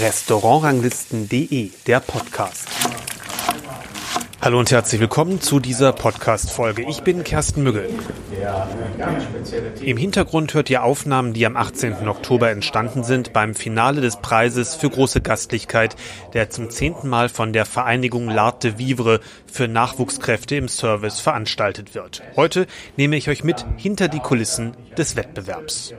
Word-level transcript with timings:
Restaurantranglisten.de, 0.00 1.70
der 1.86 2.00
Podcast. 2.00 2.68
Hallo 4.40 4.58
und 4.58 4.72
herzlich 4.72 5.00
willkommen 5.00 5.40
zu 5.40 5.60
dieser 5.60 5.92
Podcast-Folge. 5.92 6.82
Ich 6.88 7.02
bin 7.02 7.22
Kersten 7.22 7.62
Müggel. 7.62 7.88
Im 9.80 9.96
Hintergrund 9.96 10.54
hört 10.54 10.68
ihr 10.68 10.82
Aufnahmen, 10.82 11.32
die 11.32 11.46
am 11.46 11.56
18. 11.56 12.08
Oktober 12.08 12.50
entstanden 12.50 13.04
sind 13.04 13.32
beim 13.32 13.54
Finale 13.54 14.00
des 14.00 14.16
Preises 14.16 14.74
für 14.74 14.90
große 14.90 15.20
Gastlichkeit, 15.20 15.94
der 16.32 16.50
zum 16.50 16.70
zehnten 16.70 17.08
Mal 17.08 17.28
von 17.28 17.52
der 17.52 17.66
Vereinigung 17.66 18.30
L'Art 18.30 18.64
de 18.64 18.78
Vivre 18.78 19.20
für 19.46 19.68
Nachwuchskräfte 19.68 20.56
im 20.56 20.66
Service 20.66 21.20
veranstaltet 21.20 21.94
wird. 21.94 22.24
Heute 22.34 22.66
nehme 22.96 23.16
ich 23.16 23.28
euch 23.28 23.44
mit 23.44 23.64
hinter 23.76 24.08
die 24.08 24.20
Kulissen 24.20 24.76
des 24.98 25.14
Wettbewerbs. 25.14 25.94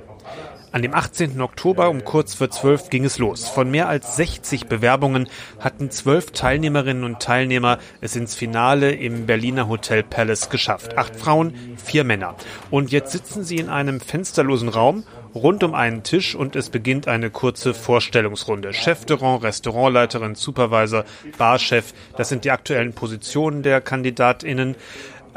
An 0.77 0.83
dem 0.83 0.93
18. 0.93 1.41
Oktober 1.41 1.89
um 1.89 2.03
kurz 2.03 2.35
vor 2.35 2.51
zwölf 2.51 2.91
ging 2.91 3.03
es 3.03 3.17
los. 3.17 3.49
Von 3.49 3.71
mehr 3.71 3.89
als 3.89 4.15
60 4.15 4.67
Bewerbungen 4.67 5.27
hatten 5.59 5.89
zwölf 5.89 6.29
Teilnehmerinnen 6.29 7.03
und 7.03 7.19
Teilnehmer 7.19 7.79
es 7.99 8.15
ins 8.15 8.35
Finale 8.35 8.91
im 8.91 9.25
Berliner 9.25 9.69
Hotel 9.69 10.03
Palace 10.03 10.51
geschafft. 10.51 10.95
Acht 10.95 11.15
Frauen, 11.15 11.55
vier 11.83 12.03
Männer. 12.03 12.35
Und 12.69 12.91
jetzt 12.91 13.11
sitzen 13.11 13.43
sie 13.43 13.55
in 13.55 13.69
einem 13.69 13.99
fensterlosen 13.99 14.69
Raum 14.69 15.03
rund 15.33 15.63
um 15.63 15.73
einen 15.73 16.03
Tisch 16.03 16.35
und 16.35 16.55
es 16.55 16.69
beginnt 16.69 17.07
eine 17.07 17.29
kurze 17.29 17.73
Vorstellungsrunde. 17.73 18.73
Chef 18.73 19.05
de 19.05 19.17
Rang, 19.17 19.39
Restaurantleiterin, 19.39 20.35
Supervisor, 20.35 21.05
Barchef, 21.37 21.93
das 22.17 22.29
sind 22.29 22.45
die 22.45 22.51
aktuellen 22.51 22.93
Positionen 22.93 23.63
der 23.63 23.81
KandidatInnen 23.81 24.75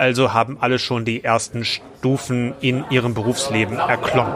also 0.01 0.33
haben 0.33 0.57
alle 0.61 0.79
schon 0.79 1.05
die 1.05 1.23
ersten 1.23 1.63
Stufen 1.65 2.55
in 2.63 2.85
ihrem 2.91 3.13
Berufsleben 3.13 3.77
erklommen. 3.77 4.35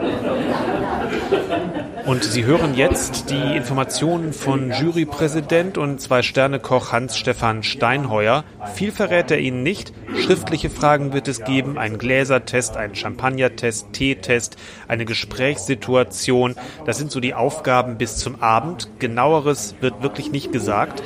Und 2.05 2.23
Sie 2.23 2.45
hören 2.45 2.75
jetzt 2.75 3.31
die 3.31 3.55
Informationen 3.55 4.31
von 4.31 4.71
Jurypräsident 4.71 5.79
und 5.79 5.99
Zwei-Sterne-Koch 5.99 6.91
Hans-Stefan 6.91 7.63
Steinheuer. 7.63 8.43
Viel 8.75 8.91
verrät 8.91 9.31
er 9.31 9.39
Ihnen 9.39 9.63
nicht. 9.63 9.91
Schriftliche 10.15 10.69
Fragen 10.69 11.13
wird 11.13 11.27
es 11.27 11.43
geben, 11.43 11.79
einen 11.79 11.97
Gläsertest, 11.97 12.77
einen 12.77 12.93
Champagnertest, 12.93 13.91
Teetest, 13.91 14.57
eine 14.87 15.05
Gesprächssituation. 15.05 16.53
Das 16.85 16.99
sind 16.99 17.09
so 17.09 17.19
die 17.19 17.33
Aufgaben 17.33 17.97
bis 17.97 18.17
zum 18.17 18.39
Abend. 18.39 18.87
Genaueres 18.99 19.73
wird 19.81 20.03
wirklich 20.03 20.31
nicht 20.31 20.51
gesagt. 20.51 21.01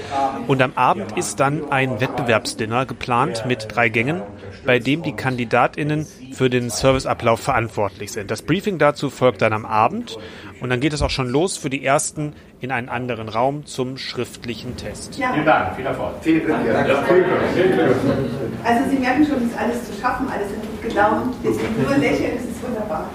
Und 0.47 0.61
am 0.61 0.73
Abend 0.75 1.17
ist 1.17 1.39
dann 1.39 1.71
ein 1.71 2.01
Wettbewerbsdinner 2.01 2.85
geplant 2.85 3.45
mit 3.47 3.67
drei 3.73 3.87
Gängen, 3.87 4.21
bei 4.65 4.79
dem 4.79 5.03
die 5.03 5.13
KandidatInnen 5.13 6.05
für 6.33 6.49
den 6.49 6.69
Serviceablauf 6.69 7.39
verantwortlich 7.39 8.11
sind. 8.11 8.31
Das 8.31 8.41
Briefing 8.41 8.77
dazu 8.77 9.09
folgt 9.09 9.41
dann 9.41 9.53
am 9.53 9.65
Abend 9.65 10.17
und 10.61 10.69
dann 10.69 10.79
geht 10.79 10.93
es 10.93 11.01
auch 11.01 11.09
schon 11.09 11.29
los 11.29 11.57
für 11.57 11.69
die 11.69 11.83
ersten 11.83 12.33
in 12.61 12.71
einen 12.71 12.89
anderen 12.89 13.29
Raum 13.29 13.65
zum 13.65 13.97
schriftlichen 13.97 14.75
Test. 14.75 15.17
Ja. 15.17 15.33
Vielen 15.33 15.45
Dank, 15.45 15.75
viel 15.75 15.85
Erfolg. 15.85 16.15
Vielen 16.21 16.47
Dank. 16.47 16.67
Also 18.63 18.89
Sie 18.89 18.97
merken 18.97 19.25
schon, 19.25 19.37
es 19.37 19.43
ist 19.43 19.57
alles 19.57 19.85
zu 19.85 20.01
schaffen, 20.01 20.27
alles 20.29 20.49
sind 20.49 20.61
gut 20.61 20.89
gelaunt. 20.89 21.35
Wir 21.41 21.53
sind 21.53 21.81
nur 21.81 21.97
lächeln, 21.97 22.31
es 22.37 22.43
ist 22.43 22.63
wunderbar. 22.63 23.09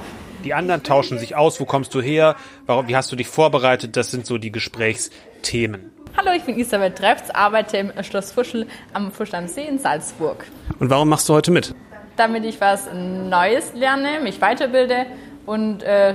Die 0.44 0.52
anderen 0.52 0.82
tauschen 0.82 1.18
sich 1.18 1.36
aus. 1.36 1.58
Wo 1.58 1.64
kommst 1.64 1.94
du 1.94 2.02
her? 2.02 2.36
Warum, 2.66 2.88
wie 2.88 2.96
hast 2.96 3.10
du 3.10 3.16
dich 3.16 3.28
vorbereitet? 3.28 3.96
Das 3.96 4.10
sind 4.10 4.26
so 4.26 4.36
die 4.36 4.52
Gesprächsthemen. 4.52 5.93
Hallo, 6.16 6.30
ich 6.36 6.44
bin 6.44 6.56
Isabel 6.56 6.92
Treffs, 6.92 7.28
arbeite 7.30 7.76
im 7.76 7.92
Schloss 8.04 8.30
Fuschel 8.30 8.68
am 8.92 9.10
Fuschel 9.10 9.34
am 9.34 9.48
See 9.48 9.66
in 9.66 9.80
Salzburg. 9.80 10.46
Und 10.78 10.88
warum 10.88 11.08
machst 11.08 11.28
du 11.28 11.34
heute 11.34 11.50
mit? 11.50 11.74
Damit 12.16 12.44
ich 12.44 12.60
was 12.60 12.88
Neues 12.92 13.74
lerne, 13.74 14.20
mich 14.22 14.40
weiterbilde 14.40 15.06
und 15.44 15.82
äh, 15.82 16.14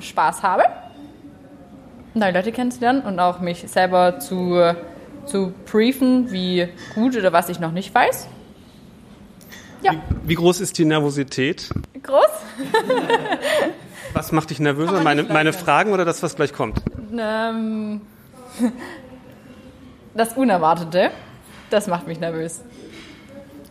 Spaß 0.00 0.42
habe, 0.42 0.64
neue 2.14 2.32
Leute 2.32 2.50
kennenzulernen 2.50 3.02
und 3.02 3.20
auch 3.20 3.38
mich 3.38 3.68
selber 3.68 4.18
zu, 4.18 4.74
zu 5.26 5.54
briefen, 5.70 6.32
wie 6.32 6.68
gut 6.96 7.16
oder 7.16 7.32
was 7.32 7.48
ich 7.48 7.60
noch 7.60 7.70
nicht 7.70 7.94
weiß. 7.94 8.26
Ja. 9.80 9.92
Wie, 9.92 10.30
wie 10.30 10.34
groß 10.34 10.60
ist 10.60 10.76
die 10.76 10.84
Nervosität? 10.84 11.70
Groß. 12.02 12.26
was 14.12 14.32
macht 14.32 14.50
dich 14.50 14.58
nervöser? 14.58 15.02
Meine, 15.02 15.22
meine 15.22 15.52
Fragen 15.52 15.92
oder 15.92 16.04
das, 16.04 16.20
was 16.24 16.34
gleich 16.34 16.52
kommt? 16.52 16.82
Ähm, 17.16 18.00
das 20.14 20.32
Unerwartete, 20.34 21.10
das 21.70 21.86
macht 21.86 22.06
mich 22.06 22.20
nervös. 22.20 22.62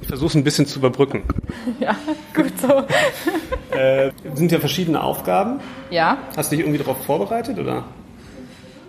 Ich 0.02 0.08
versuche 0.08 0.30
es 0.30 0.36
ein 0.36 0.44
bisschen 0.44 0.66
zu 0.66 0.80
überbrücken. 0.80 1.24
Ja, 1.80 1.96
gut 2.34 2.54
so. 2.60 2.84
äh, 3.76 4.12
sind 4.34 4.52
ja 4.52 4.60
verschiedene 4.60 5.04
Aufgaben. 5.04 5.60
Ja. 5.90 6.18
Hast 6.36 6.52
du 6.52 6.56
dich 6.56 6.66
irgendwie 6.66 6.82
darauf 6.82 7.04
vorbereitet 7.06 7.60
oder? 7.60 7.84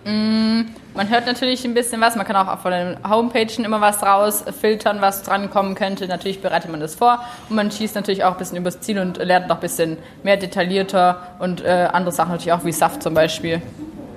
Mm, 0.05 0.61
man 0.95 1.09
hört 1.09 1.25
natürlich 1.25 1.65
ein 1.65 1.73
bisschen 1.73 1.99
was. 1.99 2.15
Man 2.15 2.25
kann 2.25 2.35
auch 2.35 2.59
von 2.59 2.71
den 2.71 2.97
Homepagen 3.07 3.65
immer 3.65 3.81
was 3.81 4.01
rausfiltern, 4.01 5.01
was 5.01 5.23
drankommen 5.23 5.75
könnte. 5.75 6.07
Natürlich 6.07 6.41
bereitet 6.41 6.71
man 6.71 6.79
das 6.79 6.95
vor 6.95 7.19
und 7.49 7.55
man 7.55 7.69
schießt 7.69 7.95
natürlich 7.95 8.23
auch 8.23 8.31
ein 8.33 8.37
bisschen 8.37 8.57
übers 8.57 8.79
Ziel 8.79 8.99
und 8.99 9.17
lernt 9.17 9.47
noch 9.49 9.57
ein 9.57 9.61
bisschen 9.61 9.97
mehr 10.23 10.37
detaillierter 10.37 11.35
und 11.39 11.63
äh, 11.63 11.89
andere 11.91 12.13
Sachen 12.13 12.31
natürlich 12.31 12.53
auch 12.53 12.63
wie 12.63 12.71
Saft 12.71 13.03
zum 13.03 13.13
Beispiel. 13.13 13.61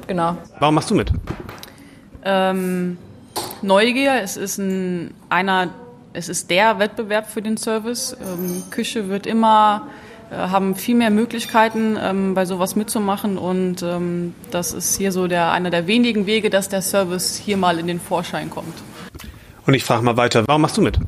Genau. 0.06 0.36
Warum 0.58 0.74
machst 0.74 0.90
du 0.90 0.94
mit? 0.94 1.12
Ähm, 2.24 2.96
Neugier. 3.62 4.20
Es 4.22 4.36
ist 4.36 4.58
ein, 4.58 5.14
einer 5.28 5.70
es 6.12 6.28
ist 6.28 6.50
der 6.50 6.78
Wettbewerb 6.78 7.30
für 7.30 7.42
den 7.42 7.56
Service. 7.56 8.16
Ähm, 8.20 8.64
Küche 8.70 9.08
wird 9.08 9.26
immer 9.26 9.86
äh, 10.30 10.36
haben 10.36 10.74
viel 10.74 10.94
mehr 10.94 11.10
Möglichkeiten, 11.10 11.98
ähm, 12.00 12.34
bei 12.34 12.46
sowas 12.46 12.76
mitzumachen 12.76 13.38
und 13.38 13.82
ähm, 13.82 14.34
das 14.50 14.72
ist 14.72 14.96
hier 14.96 15.12
so 15.12 15.26
der 15.26 15.52
einer 15.52 15.70
der 15.70 15.86
wenigen 15.86 16.26
Wege, 16.26 16.50
dass 16.50 16.69
der 16.69 16.82
Service 16.82 17.36
hier 17.36 17.56
mal 17.56 17.78
in 17.78 17.86
den 17.86 18.00
Vorschein 18.00 18.50
kommt. 18.50 18.74
Und 19.66 19.74
ich 19.74 19.84
frage 19.84 20.02
mal 20.02 20.16
weiter, 20.16 20.44
warum 20.46 20.62
machst 20.62 20.76
du 20.76 20.82
mit? 20.82 20.98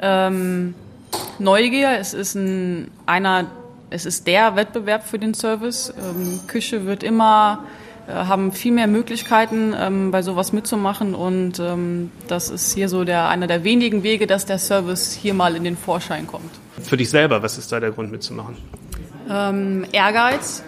Ähm, 0.00 0.74
Neugier, 1.38 1.98
es 1.98 2.14
ist 2.14 2.34
ein, 2.34 2.90
einer, 3.06 3.46
es 3.90 4.06
ist 4.06 4.26
der 4.26 4.56
Wettbewerb 4.56 5.06
für 5.06 5.18
den 5.18 5.34
Service. 5.34 5.92
Ähm, 5.98 6.40
Küche 6.46 6.86
wird 6.86 7.02
immer 7.02 7.64
haben 8.08 8.52
viel 8.52 8.72
mehr 8.72 8.86
Möglichkeiten, 8.86 9.74
ähm, 9.78 10.10
bei 10.10 10.22
sowas 10.22 10.52
mitzumachen 10.52 11.14
und 11.14 11.58
ähm, 11.60 12.10
das 12.28 12.50
ist 12.50 12.74
hier 12.74 12.88
so 12.88 13.04
der, 13.04 13.28
einer 13.28 13.46
der 13.46 13.64
wenigen 13.64 14.02
Wege, 14.02 14.26
dass 14.26 14.46
der 14.46 14.58
Service 14.58 15.12
hier 15.12 15.34
mal 15.34 15.54
in 15.56 15.64
den 15.64 15.76
Vorschein 15.76 16.26
kommt. 16.26 16.50
Für 16.82 16.96
dich 16.96 17.10
selber, 17.10 17.42
was 17.42 17.58
ist 17.58 17.70
da 17.70 17.80
der 17.80 17.92
Grund 17.92 18.10
mitzumachen? 18.10 18.56
Ähm, 19.30 19.84
Ehrgeiz, 19.92 20.62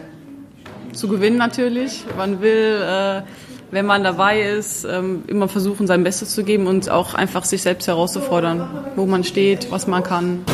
zu 0.92 1.08
gewinnen 1.08 1.36
natürlich. 1.36 2.04
Man 2.16 2.40
will, 2.40 2.80
äh, 2.82 3.22
wenn 3.70 3.86
man 3.86 4.04
dabei 4.04 4.42
ist, 4.42 4.84
ähm, 4.84 5.24
immer 5.26 5.48
versuchen, 5.48 5.86
sein 5.86 6.04
Bestes 6.04 6.30
zu 6.30 6.44
geben 6.44 6.66
und 6.66 6.88
auch 6.88 7.14
einfach 7.14 7.44
sich 7.44 7.62
selbst 7.62 7.88
herauszufordern, 7.88 8.68
wo 8.96 9.06
man 9.06 9.24
steht, 9.24 9.70
was 9.70 9.86
man 9.86 10.02
kann. 10.02 10.44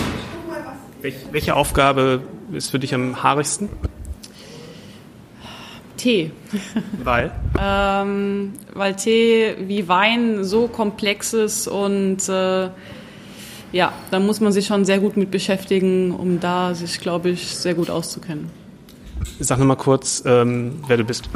Welche 1.30 1.54
Aufgabe 1.56 2.22
ist 2.52 2.70
für 2.70 2.78
dich 2.78 2.94
am 2.94 3.22
haarigsten? 3.22 3.68
Tee. 6.00 6.30
Weil? 7.04 7.30
ähm, 7.60 8.52
weil 8.72 8.96
Tee 8.96 9.54
wie 9.66 9.86
Wein 9.86 10.44
so 10.44 10.66
komplex 10.66 11.34
ist 11.34 11.68
und 11.68 12.26
äh, 12.28 12.70
ja, 13.72 13.92
da 14.10 14.18
muss 14.18 14.40
man 14.40 14.50
sich 14.50 14.66
schon 14.66 14.84
sehr 14.84 14.98
gut 14.98 15.16
mit 15.16 15.30
beschäftigen, 15.30 16.12
um 16.12 16.40
da 16.40 16.74
sich, 16.74 17.00
glaube 17.00 17.28
ich, 17.28 17.54
sehr 17.56 17.74
gut 17.74 17.90
auszukennen. 17.90 18.50
Sag 19.38 19.58
nochmal 19.58 19.76
kurz, 19.76 20.22
ähm, 20.24 20.80
wer 20.88 20.96
du 20.96 21.04
bist. 21.04 21.28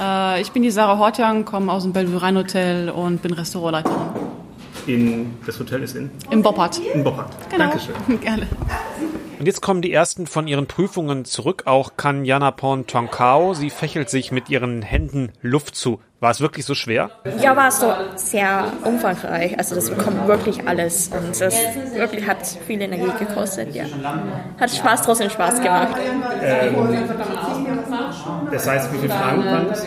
Äh, 0.00 0.40
ich 0.40 0.50
bin 0.50 0.64
die 0.64 0.70
Sarah 0.70 0.98
Hortjang, 0.98 1.44
komme 1.44 1.72
aus 1.72 1.84
dem 1.84 1.92
Bellevue 1.92 2.20
Rhein 2.20 2.36
Hotel 2.36 2.90
und 2.90 3.22
bin 3.22 3.32
Restaurantleiterin. 3.32 3.96
In, 4.88 5.34
das 5.46 5.58
Hotel 5.60 5.82
ist 5.84 5.94
in? 5.94 6.10
Im 6.30 6.42
Boppard. 6.42 6.80
In 6.92 7.04
Boppard. 7.04 7.30
Genau. 7.50 7.64
Dankeschön. 7.64 7.94
Gerne. 8.20 8.48
Und 9.38 9.46
jetzt 9.46 9.60
kommen 9.60 9.82
die 9.82 9.92
ersten 9.92 10.26
von 10.26 10.48
ihren 10.48 10.66
Prüfungen 10.66 11.24
zurück. 11.24 11.62
Auch 11.66 11.96
kann 11.96 12.24
Jana 12.24 12.50
Porn 12.50 12.88
Tonkao. 12.88 13.54
Sie 13.54 13.70
fächelt 13.70 14.10
sich 14.10 14.32
mit 14.32 14.50
ihren 14.50 14.82
Händen 14.82 15.32
Luft 15.42 15.76
zu. 15.76 16.00
War 16.20 16.32
es 16.32 16.40
wirklich 16.40 16.66
so 16.66 16.74
schwer? 16.74 17.10
Ja, 17.40 17.54
war 17.54 17.68
es 17.68 17.78
so 17.78 17.92
sehr 18.16 18.72
umfangreich. 18.82 19.56
Also 19.56 19.76
das 19.76 19.88
bekommt 19.88 20.26
wirklich 20.26 20.66
alles 20.66 21.08
und 21.08 21.40
das 21.40 21.54
wirklich 21.94 22.26
hat 22.26 22.44
viel 22.66 22.82
Energie 22.82 23.12
gekostet. 23.20 23.72
Ja, 23.72 23.84
hat 24.58 24.70
Spaß 24.70 25.02
trotzdem 25.02 25.30
Spaß 25.30 25.60
gemacht. 25.60 25.96
Ähm, 26.42 26.74
das 28.50 28.68
heißt, 28.68 28.92
wie 28.92 28.98
viele 28.98 29.12
Fragen 29.12 29.44
waren 29.44 29.70
es? 29.70 29.86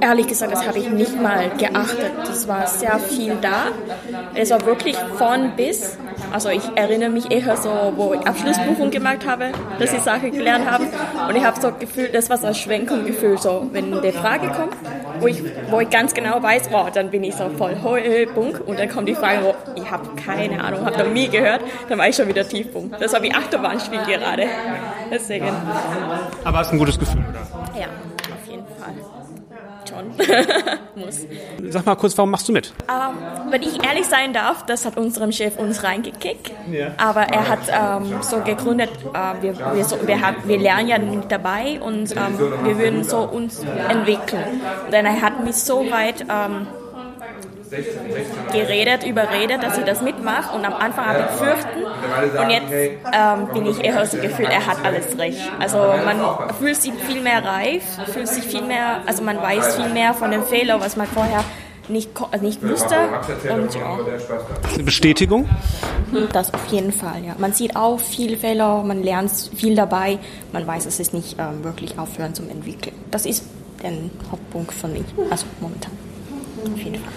Ehrlich 0.00 0.26
gesagt, 0.26 0.52
das 0.52 0.66
habe 0.66 0.78
ich 0.78 0.88
nicht 0.88 1.20
mal 1.20 1.50
geachtet. 1.58 2.12
Das 2.26 2.48
war 2.48 2.66
sehr 2.66 2.98
viel 2.98 3.36
da. 3.42 3.66
Es 4.34 4.50
war 4.50 4.64
wirklich 4.64 4.96
von 5.18 5.52
bis. 5.54 5.98
Also 6.32 6.48
ich 6.48 6.62
erinnere 6.76 7.10
mich 7.10 7.30
eher 7.30 7.58
so, 7.58 7.92
wo 7.96 8.14
ich 8.14 8.26
Abschlussprüfung 8.26 8.90
gemacht 8.90 9.26
habe, 9.26 9.52
dass 9.78 9.92
ich 9.92 10.00
Sachen 10.00 10.32
gelernt 10.32 10.70
habe. 10.70 10.84
Und 11.28 11.36
ich 11.36 11.44
habe 11.44 11.60
so 11.60 11.72
gefühlt, 11.72 12.14
das 12.14 12.30
war 12.30 12.38
so 12.38 12.46
ein 12.46 12.54
Schwenkungsgefühl, 12.54 13.36
so 13.36 13.68
wenn 13.72 13.92
eine 13.92 14.12
Frage 14.12 14.48
kommt, 14.48 14.76
wo 15.22 15.28
ich, 15.28 15.42
wo 15.70 15.80
ich 15.80 15.88
ganz 15.88 16.12
genau 16.12 16.42
weiß, 16.42 16.68
oh, 16.72 16.88
dann 16.92 17.10
bin 17.10 17.24
ich 17.24 17.34
so 17.34 17.48
voll 17.50 17.76
Heulbunk 17.82 18.60
und 18.66 18.78
dann 18.78 18.88
kommt 18.88 19.08
die 19.08 19.14
Frage, 19.14 19.42
wo 19.44 19.54
ich 19.80 19.90
habe 19.90 20.08
keine 20.16 20.62
Ahnung, 20.62 20.84
habe 20.84 20.98
noch 20.98 21.12
nie 21.12 21.28
gehört, 21.28 21.62
dann 21.88 21.98
war 21.98 22.08
ich 22.08 22.16
schon 22.16 22.28
wieder 22.28 22.46
Tiefpunkt. 22.46 23.00
Das 23.00 23.12
war 23.12 23.22
wie 23.22 23.32
Achterbahnspiel 23.32 24.00
gerade. 24.04 24.46
Deswegen. 25.10 25.48
Aber 26.44 26.58
hast 26.58 26.72
ein 26.72 26.78
gutes 26.78 26.98
Gefühl, 26.98 27.24
oder? 27.28 27.78
Ja. 27.78 27.86
Schon. 29.92 30.06
Muss. 30.94 31.26
Sag 31.68 31.86
mal 31.86 31.94
kurz, 31.96 32.16
warum 32.16 32.30
machst 32.30 32.48
du 32.48 32.52
mit? 32.52 32.72
Ähm, 32.88 33.50
wenn 33.50 33.62
ich 33.62 33.84
ehrlich 33.84 34.06
sein 34.06 34.32
darf, 34.32 34.64
das 34.64 34.84
hat 34.84 34.96
unserem 34.96 35.32
Chef 35.32 35.58
uns 35.58 35.82
reingekickt. 35.84 36.50
Aber 36.96 37.22
er 37.22 37.48
hat 37.48 37.60
ähm, 37.68 38.22
so 38.22 38.40
gegründet, 38.40 38.90
äh, 39.12 39.42
wir, 39.42 39.74
wir, 39.74 39.84
so, 39.84 39.96
wir, 40.06 40.20
haben, 40.20 40.36
wir 40.44 40.58
lernen 40.58 40.88
ja 40.88 40.98
nicht 40.98 41.30
dabei 41.30 41.80
und 41.80 42.12
ähm, 42.12 42.38
wir 42.64 42.78
würden 42.78 43.04
so 43.04 43.18
uns 43.18 43.64
entwickeln. 43.88 44.60
Denn 44.90 45.04
er 45.04 45.20
hat 45.20 45.44
mich 45.44 45.56
so 45.56 45.90
weit 45.90 46.24
ähm, 46.28 46.66
geredet, 48.52 49.04
überredet, 49.04 49.62
dass 49.62 49.78
ich 49.78 49.84
das 49.84 50.02
mitmache. 50.02 50.54
Und 50.56 50.64
am 50.64 50.74
Anfang 50.74 51.06
habe 51.06 51.20
ich 51.30 51.36
fürchten. 51.36 51.84
Und 52.42 52.50
jetzt 52.50 52.72
ähm, 53.12 53.48
bin 53.52 53.66
ich 53.66 53.82
eher 53.84 54.04
so 54.06 54.16
Gefühl, 54.18 54.46
er 54.46 54.66
hat 54.66 54.84
alles 54.84 55.16
recht. 55.18 55.40
Also 55.58 55.78
man 55.78 56.20
fühlt 56.58 56.76
sich 56.76 56.92
viel 56.94 57.20
mehr 57.22 57.44
reif, 57.44 57.82
fühlt 58.12 58.28
sich 58.28 58.44
viel 58.44 58.62
mehr, 58.62 59.00
also 59.06 59.22
man 59.22 59.40
weiß 59.40 59.76
viel 59.76 59.88
mehr 59.88 60.14
von 60.14 60.30
den 60.30 60.42
Fehlern, 60.42 60.80
was 60.80 60.96
man 60.96 61.06
vorher 61.06 61.42
nicht, 61.88 62.14
ko- 62.14 62.28
nicht 62.40 62.62
wusste. 62.66 62.94
Und 63.52 63.74
ja, 63.74 63.98
Eine 64.74 64.82
Bestätigung? 64.84 65.48
das 66.32 66.52
auf 66.54 66.66
jeden 66.66 66.92
Fall. 66.92 67.24
Ja. 67.24 67.34
Man 67.38 67.52
sieht 67.52 67.74
auch 67.74 67.98
viele 67.98 68.36
Fehler, 68.36 68.82
man 68.82 69.02
lernt 69.02 69.30
viel 69.56 69.74
dabei. 69.74 70.18
Man 70.52 70.66
weiß, 70.66 70.86
es 70.86 71.00
ist 71.00 71.12
nicht 71.14 71.36
ähm, 71.38 71.64
wirklich 71.64 71.98
aufhören 71.98 72.34
zum 72.34 72.48
Entwickeln. 72.50 72.94
Das 73.10 73.26
ist 73.26 73.44
der 73.82 73.90
Hauptpunkt 74.30 74.72
von 74.72 74.92
mich, 74.92 75.02
also 75.30 75.46
momentan. 75.60 75.90
Auf 76.72 76.78
jeden 76.80 76.96
Fall. 77.02 77.12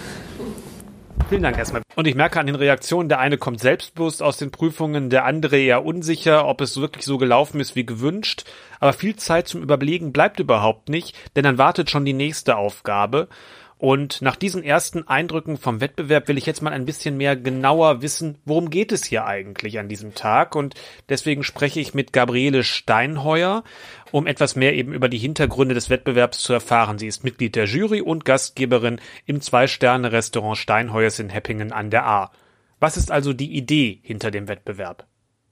Vielen 1.28 1.42
Dank 1.42 1.58
erstmal. 1.58 1.82
Und 1.96 2.06
ich 2.06 2.14
merke 2.14 2.38
an 2.38 2.46
den 2.46 2.54
Reaktionen, 2.54 3.08
der 3.08 3.18
eine 3.18 3.36
kommt 3.36 3.60
selbstbewusst 3.60 4.22
aus 4.22 4.36
den 4.36 4.50
Prüfungen, 4.50 5.10
der 5.10 5.24
andere 5.24 5.58
eher 5.58 5.84
unsicher, 5.84 6.46
ob 6.46 6.60
es 6.60 6.80
wirklich 6.80 7.04
so 7.04 7.18
gelaufen 7.18 7.58
ist 7.58 7.74
wie 7.74 7.84
gewünscht. 7.84 8.44
Aber 8.78 8.92
viel 8.92 9.16
Zeit 9.16 9.48
zum 9.48 9.62
Überlegen 9.62 10.12
bleibt 10.12 10.38
überhaupt 10.38 10.88
nicht, 10.88 11.16
denn 11.34 11.42
dann 11.42 11.58
wartet 11.58 11.90
schon 11.90 12.04
die 12.04 12.12
nächste 12.12 12.56
Aufgabe. 12.56 13.28
Und 13.78 14.22
nach 14.22 14.36
diesen 14.36 14.62
ersten 14.62 15.06
Eindrücken 15.06 15.58
vom 15.58 15.82
Wettbewerb 15.82 16.28
will 16.28 16.38
ich 16.38 16.46
jetzt 16.46 16.62
mal 16.62 16.72
ein 16.72 16.86
bisschen 16.86 17.18
mehr 17.18 17.36
genauer 17.36 18.00
wissen, 18.00 18.38
worum 18.46 18.70
geht 18.70 18.90
es 18.90 19.04
hier 19.04 19.26
eigentlich 19.26 19.78
an 19.78 19.88
diesem 19.88 20.14
Tag. 20.14 20.54
Und 20.56 20.74
deswegen 21.10 21.44
spreche 21.44 21.80
ich 21.80 21.92
mit 21.92 22.14
Gabriele 22.14 22.64
Steinheuer, 22.64 23.64
um 24.12 24.26
etwas 24.26 24.56
mehr 24.56 24.74
eben 24.74 24.94
über 24.94 25.10
die 25.10 25.18
Hintergründe 25.18 25.74
des 25.74 25.90
Wettbewerbs 25.90 26.42
zu 26.42 26.54
erfahren. 26.54 26.98
Sie 26.98 27.06
ist 27.06 27.22
Mitglied 27.22 27.54
der 27.54 27.66
Jury 27.66 28.00
und 28.00 28.24
Gastgeberin 28.24 28.98
im 29.26 29.42
Zwei-Sterne-Restaurant 29.42 30.56
Steinheuers 30.56 31.18
in 31.18 31.28
Heppingen 31.28 31.72
an 31.72 31.90
der 31.90 32.06
Ahr. 32.06 32.32
Was 32.80 32.96
ist 32.96 33.10
also 33.10 33.34
die 33.34 33.56
Idee 33.56 34.00
hinter 34.02 34.30
dem 34.30 34.48
Wettbewerb? 34.48 35.06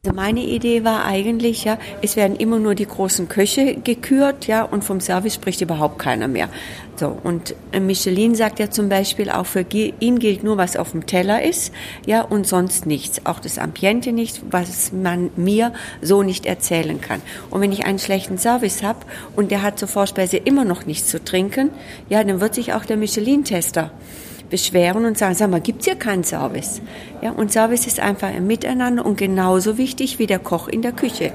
Also 0.06 0.16
meine 0.16 0.40
Idee 0.40 0.84
war 0.84 1.06
eigentlich, 1.06 1.64
ja, 1.64 1.78
es 2.02 2.14
werden 2.14 2.36
immer 2.36 2.58
nur 2.58 2.74
die 2.74 2.84
großen 2.84 3.26
Köche 3.30 3.76
gekürt, 3.76 4.46
ja, 4.46 4.62
und 4.62 4.84
vom 4.84 5.00
Service 5.00 5.34
spricht 5.34 5.62
überhaupt 5.62 5.98
keiner 5.98 6.28
mehr. 6.28 6.50
So, 6.96 7.18
und 7.24 7.54
äh, 7.72 7.80
Michelin 7.80 8.34
sagt 8.34 8.58
ja 8.58 8.68
zum 8.68 8.90
Beispiel, 8.90 9.30
auch 9.30 9.46
für 9.46 9.64
ihn 9.72 10.18
gilt 10.18 10.44
nur, 10.44 10.58
was 10.58 10.76
auf 10.76 10.90
dem 10.90 11.06
Teller 11.06 11.42
ist, 11.42 11.72
ja, 12.04 12.20
und 12.20 12.46
sonst 12.46 12.84
nichts. 12.84 13.24
Auch 13.24 13.40
das 13.40 13.56
Ambiente 13.56 14.12
nicht, 14.12 14.42
was 14.50 14.92
man 14.92 15.30
mir 15.36 15.72
so 16.02 16.22
nicht 16.22 16.44
erzählen 16.44 17.00
kann. 17.00 17.22
Und 17.48 17.62
wenn 17.62 17.72
ich 17.72 17.86
einen 17.86 17.98
schlechten 17.98 18.36
Service 18.36 18.82
habe 18.82 18.98
und 19.36 19.50
der 19.50 19.62
hat 19.62 19.78
zur 19.78 19.88
Vorspeise 19.88 20.36
immer 20.36 20.66
noch 20.66 20.84
nichts 20.84 21.08
zu 21.08 21.24
trinken, 21.24 21.70
ja, 22.10 22.22
dann 22.22 22.42
wird 22.42 22.54
sich 22.54 22.74
auch 22.74 22.84
der 22.84 22.98
Michelin-Tester 22.98 23.90
beschweren 24.50 25.04
und 25.04 25.18
sagen, 25.18 25.34
sag 25.34 25.50
mal, 25.50 25.60
gibt's 25.60 25.84
hier 25.84 25.96
keinen 25.96 26.24
Service? 26.24 26.80
Ja, 27.22 27.32
und 27.32 27.52
Service 27.52 27.86
ist 27.86 28.00
einfach 28.00 28.28
ein 28.28 28.46
Miteinander 28.46 29.04
und 29.04 29.16
genauso 29.16 29.78
wichtig 29.78 30.18
wie 30.18 30.26
der 30.26 30.38
Koch 30.38 30.68
in 30.68 30.82
der 30.82 30.92
Küche. 30.92 31.32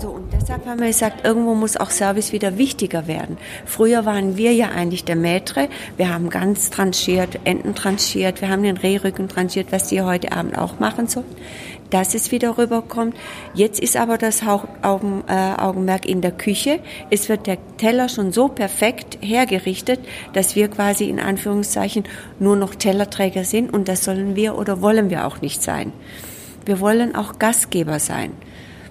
So, 0.00 0.10
und 0.10 0.32
deshalb 0.32 0.64
haben 0.64 0.78
wir 0.78 0.86
gesagt, 0.86 1.26
irgendwo 1.26 1.54
muss 1.54 1.76
auch 1.76 1.90
Service 1.90 2.32
wieder 2.32 2.56
wichtiger 2.56 3.08
werden. 3.08 3.36
Früher 3.66 4.04
waren 4.04 4.36
wir 4.36 4.52
ja 4.52 4.68
eigentlich 4.68 5.04
der 5.04 5.16
Maitre. 5.16 5.68
Wir 5.96 6.14
haben 6.14 6.30
ganz 6.30 6.70
tranchiert, 6.70 7.40
Enten 7.42 7.74
tranchiert, 7.74 8.40
wir 8.40 8.48
haben 8.48 8.62
den 8.62 8.76
Rehrücken 8.76 9.28
tranchiert, 9.28 9.72
was 9.72 9.88
die 9.88 10.00
heute 10.02 10.30
Abend 10.30 10.56
auch 10.56 10.78
machen 10.78 11.08
sollen. 11.08 11.26
Dass 11.90 12.14
es 12.14 12.32
wieder 12.32 12.58
rüberkommt. 12.58 13.16
Jetzt 13.54 13.80
ist 13.80 13.96
aber 13.96 14.18
das 14.18 14.42
äh, 14.42 14.46
Augenmerk 14.82 16.06
in 16.06 16.20
der 16.20 16.32
Küche. 16.32 16.80
Es 17.10 17.28
wird 17.28 17.46
der 17.46 17.58
Teller 17.78 18.08
schon 18.08 18.32
so 18.32 18.48
perfekt 18.48 19.18
hergerichtet, 19.20 20.00
dass 20.34 20.54
wir 20.54 20.68
quasi 20.68 21.08
in 21.08 21.20
Anführungszeichen 21.20 22.04
nur 22.38 22.56
noch 22.56 22.74
Tellerträger 22.74 23.44
sind 23.44 23.72
und 23.72 23.88
das 23.88 24.04
sollen 24.04 24.36
wir 24.36 24.58
oder 24.58 24.82
wollen 24.82 25.10
wir 25.10 25.26
auch 25.26 25.40
nicht 25.40 25.62
sein. 25.62 25.92
Wir 26.66 26.80
wollen 26.80 27.14
auch 27.14 27.38
Gastgeber 27.38 27.98
sein. 27.98 28.32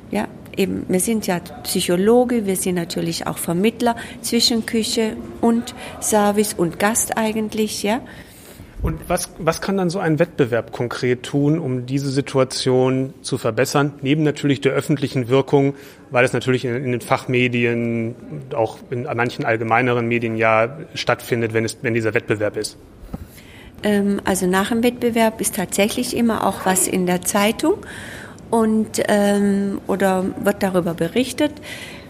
Ja, 0.09 0.27
eben, 0.55 0.85
wir 0.87 0.99
sind 0.99 1.27
ja 1.27 1.39
Psychologe, 1.63 2.45
wir 2.45 2.55
sind 2.55 2.75
natürlich 2.75 3.27
auch 3.27 3.37
Vermittler 3.37 3.95
zwischen 4.21 4.65
Küche 4.65 5.15
und 5.41 5.75
Service 6.01 6.53
und 6.53 6.79
Gast 6.79 7.17
eigentlich, 7.17 7.83
ja. 7.83 8.01
Und 8.81 9.09
was, 9.09 9.31
was 9.39 9.59
kann 9.59 9.75
dann 9.77 9.89
so 9.89 9.99
ein 9.99 10.19
Wettbewerb 10.19 10.71
konkret 10.71 11.23
tun, 11.23 11.57
um 11.57 11.87
diese 11.87 12.09
Situation 12.09 13.13
zu 13.21 13.37
verbessern? 13.37 13.93
Neben 14.01 14.21
natürlich 14.23 14.61
der 14.61 14.73
öffentlichen 14.73 15.29
Wirkung, 15.29 15.73
weil 16.11 16.23
es 16.23 16.31
natürlich 16.33 16.63
in, 16.63 16.75
in 16.75 16.91
den 16.91 17.01
Fachmedien, 17.01 18.15
auch 18.55 18.77
in 18.91 19.03
manchen 19.03 19.45
allgemeineren 19.45 20.07
Medien 20.07 20.37
ja 20.37 20.77
stattfindet, 20.93 21.53
wenn, 21.53 21.65
es, 21.65 21.77
wenn 21.81 21.95
dieser 21.95 22.13
Wettbewerb 22.13 22.55
ist. 22.55 22.77
Ähm, 23.83 24.21
also 24.25 24.45
nach 24.45 24.69
dem 24.69 24.83
Wettbewerb 24.83 25.41
ist 25.41 25.55
tatsächlich 25.55 26.15
immer 26.15 26.45
auch 26.45 26.65
was 26.65 26.87
in 26.87 27.07
der 27.07 27.23
Zeitung 27.23 27.77
und 28.51 29.01
ähm, 29.07 29.81
oder 29.87 30.25
wird 30.43 30.61
darüber 30.61 30.93
berichtet. 30.93 31.51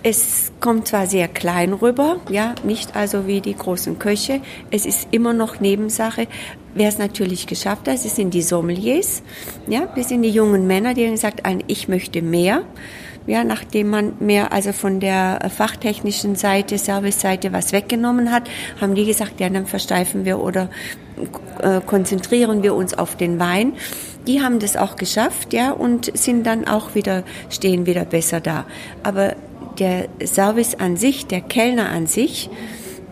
Es 0.10 0.54
kommt 0.62 0.88
zwar 0.88 1.06
sehr 1.06 1.28
klein 1.28 1.74
rüber, 1.74 2.22
ja, 2.30 2.56
nicht 2.64 2.96
also 2.96 3.28
wie 3.28 3.42
die 3.42 3.58
großen 3.58 4.00
Köche. 4.00 4.40
Es 4.72 4.86
ist 4.86 5.10
immer 5.12 5.34
noch 5.34 5.60
Nebensache. 5.60 6.28
Wer 6.74 6.88
es 6.88 6.98
natürlich 6.98 7.46
geschafft 7.46 7.90
hat, 7.90 7.96
es 7.96 8.16
sind 8.16 8.34
die 8.34 8.42
Sommeliers, 8.42 9.22
ja, 9.68 9.86
das 9.98 10.08
sind 10.08 10.22
die 10.22 10.30
jungen 10.30 10.66
Männer, 10.66 10.94
die 10.94 11.04
haben 11.04 11.12
gesagt, 11.12 11.42
ich 11.68 11.90
möchte 11.90 12.22
mehr. 12.22 12.62
Ja, 13.26 13.44
nachdem 13.44 13.90
man 13.90 14.14
mehr 14.22 14.54
also 14.54 14.72
von 14.72 15.02
der 15.02 15.52
fachtechnischen 15.54 16.38
Seite, 16.38 16.78
Service-Seite 16.78 17.52
was 17.52 17.74
weggenommen 17.74 18.32
hat, 18.32 18.44
haben 18.80 18.96
die 18.96 19.04
gesagt, 19.04 19.42
ja, 19.42 19.50
dann 19.50 19.66
versteifen 19.66 20.24
wir 20.24 20.40
oder 20.40 20.70
äh, 21.62 21.82
konzentrieren 21.86 22.64
wir 22.64 22.76
uns 22.76 22.94
auf 22.94 23.18
den 23.18 23.40
Wein. 23.42 23.74
Die 24.26 24.42
haben 24.42 24.60
das 24.60 24.78
auch 24.78 24.96
geschafft, 24.96 25.54
ja, 25.54 25.72
und 25.72 26.18
sind 26.18 26.48
dann 26.48 26.66
auch 26.66 26.96
wieder, 26.96 27.24
stehen 27.50 27.86
wieder 27.86 28.06
besser 28.06 28.40
da. 28.40 28.66
Aber 29.04 29.36
der 29.80 30.08
Service 30.26 30.76
an 30.76 30.98
sich, 30.98 31.26
der 31.28 31.42
Kellner 31.42 31.90
an 31.90 32.08
sich, 32.08 32.50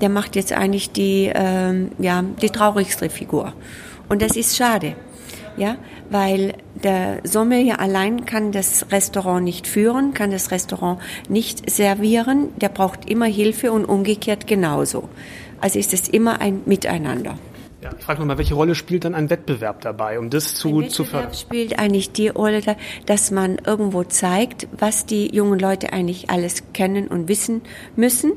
der 0.02 0.10
macht 0.10 0.36
jetzt 0.36 0.52
eigentlich 0.52 0.92
die, 0.92 1.32
ähm, 1.34 1.92
ja, 2.00 2.24
die 2.42 2.50
traurigste 2.50 3.10
Figur. 3.10 3.54
Und 4.10 4.22
das 4.22 4.36
ist 4.36 4.56
schade, 4.56 4.96
ja, 5.58 5.78
weil 6.10 6.54
der 6.76 7.20
Sommelier 7.24 7.80
allein 7.80 8.26
kann 8.26 8.52
das 8.52 8.92
Restaurant 8.92 9.44
nicht 9.44 9.68
führen, 9.68 10.14
kann 10.14 10.32
das 10.32 10.52
Restaurant 10.52 11.00
nicht 11.30 11.70
servieren. 11.70 12.50
Der 12.58 12.70
braucht 12.70 13.10
immer 13.10 13.26
Hilfe 13.26 13.72
und 13.72 13.86
umgekehrt 13.86 14.48
genauso. 14.48 15.10
Also 15.62 15.80
ist 15.80 15.94
es 15.94 16.10
immer 16.10 16.42
ein 16.42 16.62
Miteinander. 16.66 17.38
Ja, 17.86 17.92
ich 17.96 18.04
frage 18.04 18.26
mal, 18.26 18.36
welche 18.40 18.56
Rolle 18.56 18.74
spielt 18.74 19.06
dann 19.06 19.14
ein 19.14 19.30
Wettbewerb 19.30 19.82
dabei, 19.82 20.18
um 20.18 20.32
das 20.32 20.56
zu, 20.56 20.80
Ein 20.80 20.90
zu 20.90 21.04
fördern? 21.04 21.30
Wettbewerb 21.30 21.36
spielt 21.36 21.78
eigentlich 21.78 22.12
die 22.14 22.30
Rolle, 22.30 22.62
da- 22.62 22.78
dass 23.06 23.30
man 23.30 23.60
irgendwo 23.64 24.04
zeigt, 24.04 24.68
was 24.76 25.06
die 25.06 25.28
jungen 25.36 25.60
Leute 25.60 25.94
eigentlich 25.94 26.32
alles 26.32 26.64
kennen 26.74 27.08
und 27.08 27.28
wissen 27.28 27.62
müssen, 27.96 28.32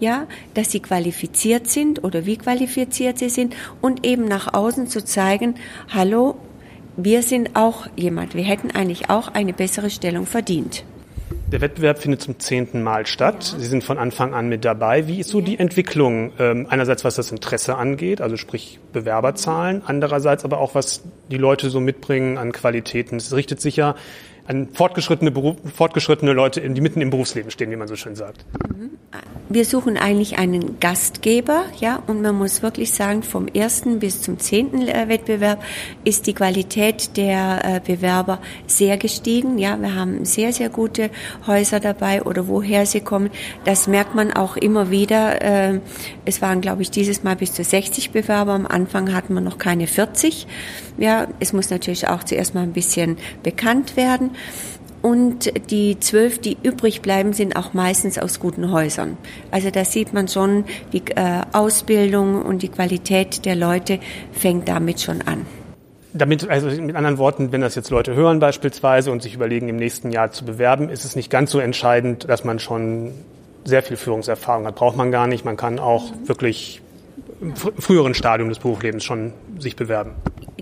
ja, 0.00 0.26
dass 0.54 0.70
sie 0.70 0.80
qualifiziert 0.80 1.68
sind 1.70 2.02
oder 2.02 2.24
wie 2.24 2.38
qualifiziert 2.38 3.18
sie 3.18 3.28
sind 3.28 3.54
und 3.82 4.06
eben 4.06 4.24
nach 4.24 4.54
außen 4.54 4.86
zu 4.86 5.04
zeigen, 5.04 5.56
hallo, 5.90 6.36
wir 6.96 7.22
sind 7.22 7.56
auch 7.56 7.86
jemand, 7.96 8.34
wir 8.34 8.44
hätten 8.44 8.70
eigentlich 8.70 9.10
auch 9.10 9.28
eine 9.28 9.52
bessere 9.52 9.90
Stellung 9.90 10.24
verdient. 10.24 10.82
Der 11.54 11.60
Wettbewerb 11.60 12.00
findet 12.00 12.20
zum 12.20 12.40
zehnten 12.40 12.82
Mal 12.82 13.06
statt. 13.06 13.54
Sie 13.56 13.66
sind 13.66 13.84
von 13.84 13.96
Anfang 13.96 14.34
an 14.34 14.48
mit 14.48 14.64
dabei. 14.64 15.06
Wie 15.06 15.20
ist 15.20 15.30
so 15.30 15.40
die 15.40 15.56
Entwicklung? 15.56 16.32
Ähm, 16.40 16.66
einerseits 16.68 17.04
was 17.04 17.14
das 17.14 17.30
Interesse 17.30 17.76
angeht, 17.76 18.20
also 18.20 18.36
sprich 18.36 18.80
Bewerberzahlen, 18.92 19.80
andererseits 19.86 20.44
aber 20.44 20.58
auch 20.58 20.74
was 20.74 21.04
die 21.30 21.36
Leute 21.36 21.70
so 21.70 21.78
mitbringen 21.78 22.38
an 22.38 22.50
Qualitäten. 22.50 23.18
Es 23.18 23.32
richtet 23.32 23.60
sich 23.60 23.76
ja 23.76 23.94
an 24.46 24.68
fortgeschrittene, 24.72 25.32
fortgeschrittene 25.74 26.32
Leute, 26.32 26.60
die 26.60 26.80
mitten 26.80 27.00
im 27.00 27.10
Berufsleben 27.10 27.50
stehen, 27.50 27.70
wie 27.70 27.76
man 27.76 27.88
so 27.88 27.96
schön 27.96 28.14
sagt. 28.14 28.44
Wir 29.48 29.64
suchen 29.64 29.96
eigentlich 29.96 30.38
einen 30.38 30.80
Gastgeber, 30.80 31.64
ja, 31.78 32.02
und 32.06 32.22
man 32.22 32.36
muss 32.36 32.62
wirklich 32.62 32.92
sagen, 32.92 33.22
vom 33.22 33.46
ersten 33.46 34.00
bis 34.00 34.22
zum 34.22 34.38
zehnten 34.38 34.88
äh, 34.88 35.08
Wettbewerb 35.08 35.62
ist 36.04 36.26
die 36.26 36.34
Qualität 36.34 37.16
der 37.16 37.60
äh, 37.64 37.80
Bewerber 37.80 38.40
sehr 38.66 38.96
gestiegen. 38.96 39.58
Ja, 39.58 39.80
wir 39.80 39.94
haben 39.94 40.24
sehr, 40.24 40.52
sehr 40.52 40.70
gute 40.70 41.10
Häuser 41.46 41.78
dabei 41.78 42.22
oder 42.22 42.48
woher 42.48 42.86
sie 42.86 43.00
kommen. 43.00 43.30
Das 43.64 43.86
merkt 43.86 44.14
man 44.14 44.32
auch 44.32 44.56
immer 44.56 44.90
wieder. 44.90 45.42
Äh, 45.42 45.80
Es 46.24 46.40
waren, 46.42 46.60
glaube 46.60 46.82
ich, 46.82 46.90
dieses 46.90 47.22
Mal 47.22 47.36
bis 47.36 47.52
zu 47.52 47.62
60 47.62 48.10
Bewerber. 48.10 48.52
Am 48.52 48.66
Anfang 48.66 49.14
hatten 49.14 49.34
wir 49.34 49.40
noch 49.40 49.58
keine 49.58 49.86
40. 49.86 50.46
Ja, 50.98 51.26
es 51.40 51.52
muss 51.52 51.70
natürlich 51.70 52.08
auch 52.08 52.22
zuerst 52.24 52.54
mal 52.54 52.62
ein 52.62 52.72
bisschen 52.72 53.16
bekannt 53.42 53.96
werden. 53.96 54.30
Und 55.02 55.70
die 55.70 56.00
zwölf, 56.00 56.38
die 56.38 56.56
übrig 56.62 57.02
bleiben, 57.02 57.34
sind 57.34 57.56
auch 57.56 57.74
meistens 57.74 58.18
aus 58.18 58.40
guten 58.40 58.72
Häusern. 58.72 59.18
Also 59.50 59.70
da 59.70 59.84
sieht 59.84 60.14
man 60.14 60.28
schon, 60.28 60.64
die 60.94 61.02
äh, 61.14 61.42
Ausbildung 61.52 62.40
und 62.40 62.62
die 62.62 62.68
Qualität 62.68 63.44
der 63.44 63.54
Leute 63.54 63.98
fängt 64.32 64.66
damit 64.66 65.02
schon 65.02 65.20
an. 65.20 65.44
Damit, 66.14 66.48
also 66.48 66.68
mit 66.68 66.96
anderen 66.96 67.18
Worten, 67.18 67.52
wenn 67.52 67.60
das 67.60 67.74
jetzt 67.74 67.90
Leute 67.90 68.14
hören 68.14 68.38
beispielsweise 68.38 69.10
und 69.10 69.22
sich 69.22 69.34
überlegen, 69.34 69.68
im 69.68 69.76
nächsten 69.76 70.10
Jahr 70.10 70.30
zu 70.30 70.46
bewerben, 70.46 70.88
ist 70.88 71.04
es 71.04 71.16
nicht 71.16 71.28
ganz 71.28 71.50
so 71.50 71.58
entscheidend, 71.58 72.26
dass 72.30 72.44
man 72.44 72.58
schon 72.58 73.12
sehr 73.64 73.82
viel 73.82 73.98
Führungserfahrung 73.98 74.64
hat. 74.66 74.76
Braucht 74.76 74.96
man 74.96 75.10
gar 75.10 75.26
nicht. 75.26 75.44
Man 75.44 75.58
kann 75.58 75.78
auch 75.78 76.12
wirklich 76.24 76.80
im 77.42 77.54
früheren 77.56 78.14
Stadium 78.14 78.48
des 78.48 78.58
Berufslebens 78.58 79.04
schon 79.04 79.34
sich 79.58 79.76
bewerben. 79.76 80.12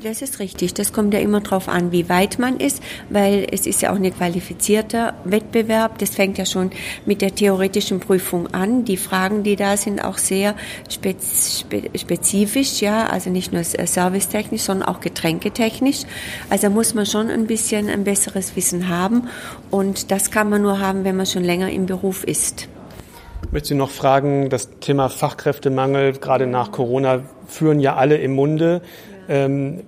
Das 0.02 0.20
ist 0.20 0.40
richtig. 0.40 0.74
Das 0.74 0.92
kommt 0.92 1.14
ja 1.14 1.20
immer 1.20 1.40
darauf 1.40 1.68
an, 1.68 1.92
wie 1.92 2.08
weit 2.08 2.40
man 2.40 2.56
ist, 2.56 2.82
weil 3.08 3.46
es 3.52 3.66
ist 3.66 3.82
ja 3.82 3.92
auch 3.92 3.96
ein 3.96 4.12
qualifizierter 4.12 5.14
Wettbewerb. 5.24 5.98
Das 5.98 6.10
fängt 6.10 6.38
ja 6.38 6.46
schon 6.46 6.72
mit 7.06 7.22
der 7.22 7.32
theoretischen 7.34 8.00
Prüfung 8.00 8.48
an. 8.48 8.84
Die 8.84 8.96
Fragen, 8.96 9.44
die 9.44 9.54
da 9.54 9.76
sind, 9.76 10.02
auch 10.04 10.18
sehr 10.18 10.56
spezifisch, 10.88 12.80
ja, 12.80 13.06
also 13.06 13.30
nicht 13.30 13.52
nur 13.52 13.62
servicetechnisch, 13.62 14.62
sondern 14.62 14.88
auch 14.88 14.98
getränketechnisch. 15.00 16.02
Also 16.50 16.68
muss 16.68 16.94
man 16.94 17.06
schon 17.06 17.30
ein 17.30 17.46
bisschen 17.46 17.88
ein 17.88 18.02
besseres 18.02 18.56
Wissen 18.56 18.88
haben 18.88 19.28
und 19.70 20.10
das 20.10 20.32
kann 20.32 20.50
man 20.50 20.62
nur 20.62 20.80
haben, 20.80 21.04
wenn 21.04 21.16
man 21.16 21.26
schon 21.26 21.44
länger 21.44 21.70
im 21.70 21.86
Beruf 21.86 22.24
ist. 22.24 22.66
Ich 23.44 23.52
möchte 23.52 23.68
Sie 23.68 23.74
noch 23.74 23.90
fragen, 23.90 24.50
das 24.50 24.68
Thema 24.80 25.08
Fachkräftemangel, 25.08 26.14
gerade 26.14 26.48
nach 26.48 26.72
Corona, 26.72 27.20
führen 27.46 27.78
ja 27.78 27.94
alle 27.94 28.16
im 28.16 28.32
Munde. 28.32 28.82
Ähm, 29.28 29.82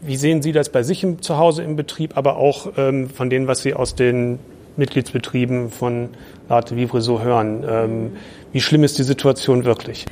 wie 0.00 0.16
sehen 0.16 0.42
Sie 0.42 0.52
das 0.52 0.68
bei 0.68 0.82
sich 0.82 1.02
im, 1.02 1.22
zu 1.22 1.38
Hause 1.38 1.62
im 1.62 1.76
Betrieb, 1.76 2.16
aber 2.16 2.36
auch 2.36 2.72
ähm, 2.76 3.08
von 3.08 3.30
dem, 3.30 3.46
was 3.46 3.62
Sie 3.62 3.74
aus 3.74 3.94
den 3.94 4.38
Mitgliedsbetrieben 4.76 5.70
von 5.70 6.10
Late 6.48 6.76
Vivre 6.76 7.00
so 7.00 7.22
hören? 7.22 7.64
Ähm, 7.68 8.12
wie 8.52 8.60
schlimm 8.60 8.84
ist 8.84 8.98
die 8.98 9.02
Situation 9.02 9.64
wirklich? 9.64 10.04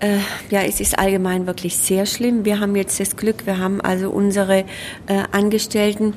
Äh, 0.00 0.18
ja, 0.50 0.62
es 0.62 0.80
ist 0.80 0.98
allgemein 0.98 1.46
wirklich 1.46 1.76
sehr 1.76 2.06
schlimm. 2.06 2.44
Wir 2.44 2.60
haben 2.60 2.76
jetzt 2.76 3.00
das 3.00 3.16
Glück, 3.16 3.46
wir 3.46 3.58
haben 3.58 3.80
also 3.80 4.10
unsere 4.10 4.60
äh, 4.60 4.64
Angestellten 5.32 6.14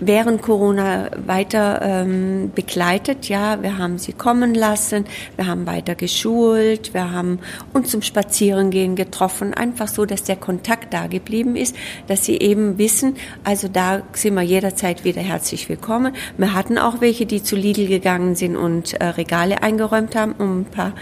während 0.00 0.42
Corona 0.42 1.10
weiter 1.24 1.80
ähm, 1.82 2.50
begleitet. 2.54 3.28
Ja, 3.28 3.62
wir 3.62 3.78
haben 3.78 3.98
sie 3.98 4.12
kommen 4.12 4.54
lassen, 4.54 5.04
wir 5.36 5.46
haben 5.46 5.66
weiter 5.66 5.94
geschult, 5.94 6.94
wir 6.94 7.12
haben 7.12 7.38
uns 7.72 7.90
zum 7.90 8.02
Spazierengehen 8.02 8.96
getroffen, 8.96 9.54
einfach 9.54 9.88
so, 9.88 10.04
dass 10.04 10.24
der 10.24 10.36
Kontakt 10.36 10.92
da 10.92 11.06
geblieben 11.06 11.56
ist, 11.56 11.76
dass 12.06 12.24
sie 12.24 12.36
eben 12.36 12.78
wissen, 12.78 13.16
also 13.44 13.68
da 13.68 14.02
sind 14.12 14.34
wir 14.34 14.42
jederzeit 14.42 15.04
wieder 15.04 15.22
herzlich 15.22 15.68
willkommen. 15.68 16.14
Wir 16.36 16.54
hatten 16.54 16.78
auch 16.78 17.00
welche, 17.00 17.26
die 17.26 17.42
zu 17.42 17.56
Lidl 17.56 17.86
gegangen 17.86 18.34
sind 18.34 18.56
und 18.56 18.94
äh, 18.94 19.04
Regale 19.06 19.62
eingeräumt 19.62 20.14
haben, 20.14 20.32
um 20.32 20.60
ein 20.60 20.64
paar 20.64 20.92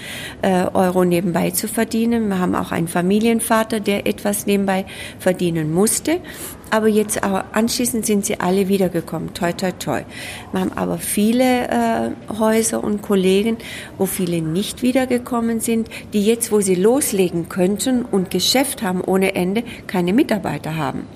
äh, 0.42 0.66
Euro 0.72 1.04
nebenbei 1.04 1.50
zu 1.50 1.68
verdienen. 1.68 2.28
Wir 2.28 2.38
haben 2.38 2.54
auch 2.54 2.72
einen 2.72 2.88
Familienvater, 2.88 3.80
der 3.80 4.06
etwas 4.06 4.46
nebenbei 4.46 4.84
verdienen 5.18 5.72
musste. 5.72 6.20
Aber 6.70 6.88
jetzt 6.88 7.22
aber 7.22 7.44
anschließend 7.52 8.04
sind 8.04 8.24
sie 8.24 8.40
alle 8.40 8.68
wiedergekommen. 8.68 9.32
Toi, 9.32 9.52
toi, 9.52 9.70
toi. 9.72 10.02
Wir 10.52 10.60
haben 10.60 10.72
aber 10.72 10.98
viele 10.98 11.68
äh, 11.68 12.10
Häuser 12.38 12.82
und 12.82 13.02
Kollegen, 13.02 13.58
wo 13.96 14.06
viele 14.06 14.40
nicht 14.40 14.82
wiedergekommen 14.82 15.60
sind, 15.60 15.88
die 16.12 16.24
jetzt, 16.24 16.50
wo 16.50 16.60
sie 16.60 16.74
loslegen 16.74 17.48
könnten 17.48 18.04
und 18.04 18.30
Geschäft 18.30 18.82
haben 18.82 19.02
ohne 19.02 19.34
Ende, 19.34 19.62
keine 19.86 20.12
Mitarbeiter 20.12 20.76
haben. 20.76 21.06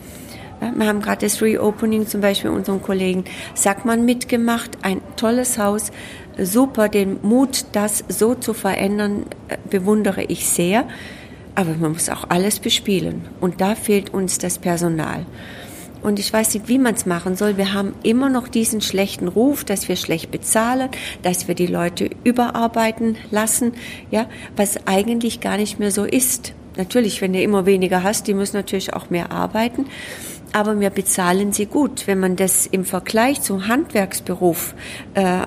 Wir 0.60 0.86
haben 0.86 1.00
gerade 1.00 1.24
das 1.24 1.40
Reopening 1.40 2.06
zum 2.06 2.20
Beispiel 2.20 2.50
unseren 2.50 2.82
Kollegen 2.82 3.24
Sackmann 3.54 4.04
mitgemacht. 4.04 4.70
Ein 4.82 5.00
tolles 5.16 5.58
Haus. 5.58 5.92
Super, 6.36 6.88
den 6.88 7.18
Mut, 7.22 7.66
das 7.72 8.04
so 8.08 8.34
zu 8.34 8.54
verändern, 8.54 9.26
äh, 9.48 9.56
bewundere 9.70 10.22
ich 10.24 10.48
sehr. 10.48 10.86
Aber 11.58 11.74
man 11.74 11.94
muss 11.94 12.08
auch 12.08 12.22
alles 12.28 12.60
bespielen. 12.60 13.22
Und 13.40 13.60
da 13.60 13.74
fehlt 13.74 14.14
uns 14.14 14.38
das 14.38 14.60
Personal. 14.60 15.26
Und 16.02 16.20
ich 16.20 16.32
weiß 16.32 16.54
nicht, 16.54 16.68
wie 16.68 16.78
man 16.78 16.94
es 16.94 17.04
machen 17.04 17.34
soll. 17.34 17.56
Wir 17.56 17.74
haben 17.74 17.94
immer 18.04 18.28
noch 18.28 18.46
diesen 18.46 18.80
schlechten 18.80 19.26
Ruf, 19.26 19.64
dass 19.64 19.88
wir 19.88 19.96
schlecht 19.96 20.30
bezahlen, 20.30 20.88
dass 21.22 21.48
wir 21.48 21.56
die 21.56 21.66
Leute 21.66 22.10
überarbeiten 22.22 23.16
lassen, 23.32 23.72
ja, 24.12 24.28
was 24.54 24.86
eigentlich 24.86 25.40
gar 25.40 25.56
nicht 25.56 25.80
mehr 25.80 25.90
so 25.90 26.04
ist. 26.04 26.54
Natürlich, 26.76 27.20
wenn 27.22 27.32
du 27.32 27.42
immer 27.42 27.66
weniger 27.66 28.04
hast, 28.04 28.28
die 28.28 28.34
müssen 28.34 28.54
natürlich 28.54 28.94
auch 28.94 29.10
mehr 29.10 29.32
arbeiten. 29.32 29.86
Aber 30.52 30.78
wir 30.78 30.90
bezahlen 30.90 31.50
sie 31.50 31.66
gut. 31.66 32.06
Wenn 32.06 32.20
man 32.20 32.36
das 32.36 32.68
im 32.68 32.84
Vergleich 32.84 33.42
zum 33.42 33.66
Handwerksberuf 33.66 34.76
äh, 35.14 35.40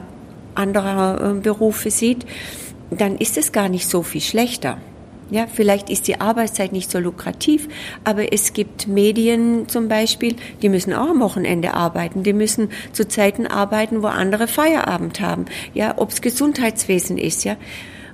anderer 0.55 1.37
äh, 1.37 1.39
Berufe 1.39 1.89
sieht, 1.89 2.25
dann 2.89 3.15
ist 3.15 3.37
es 3.37 3.53
gar 3.53 3.69
nicht 3.69 3.87
so 3.87 4.03
viel 4.03 4.19
schlechter. 4.19 4.77
Ja, 5.31 5.47
vielleicht 5.47 5.89
ist 5.89 6.07
die 6.07 6.19
Arbeitszeit 6.19 6.73
nicht 6.73 6.91
so 6.91 6.99
lukrativ, 6.99 7.69
aber 8.03 8.33
es 8.33 8.51
gibt 8.51 8.87
Medien 8.87 9.69
zum 9.69 9.87
Beispiel, 9.87 10.35
die 10.61 10.67
müssen 10.67 10.93
auch 10.93 11.09
am 11.09 11.21
Wochenende 11.21 11.73
arbeiten, 11.73 12.23
die 12.23 12.33
müssen 12.33 12.69
zu 12.91 13.07
Zeiten 13.07 13.47
arbeiten, 13.47 14.03
wo 14.03 14.07
andere 14.07 14.47
Feierabend 14.47 15.21
haben. 15.21 15.45
Ja, 15.73 15.97
ob's 15.97 16.21
Gesundheitswesen 16.21 17.17
ist, 17.17 17.45
ja. 17.45 17.55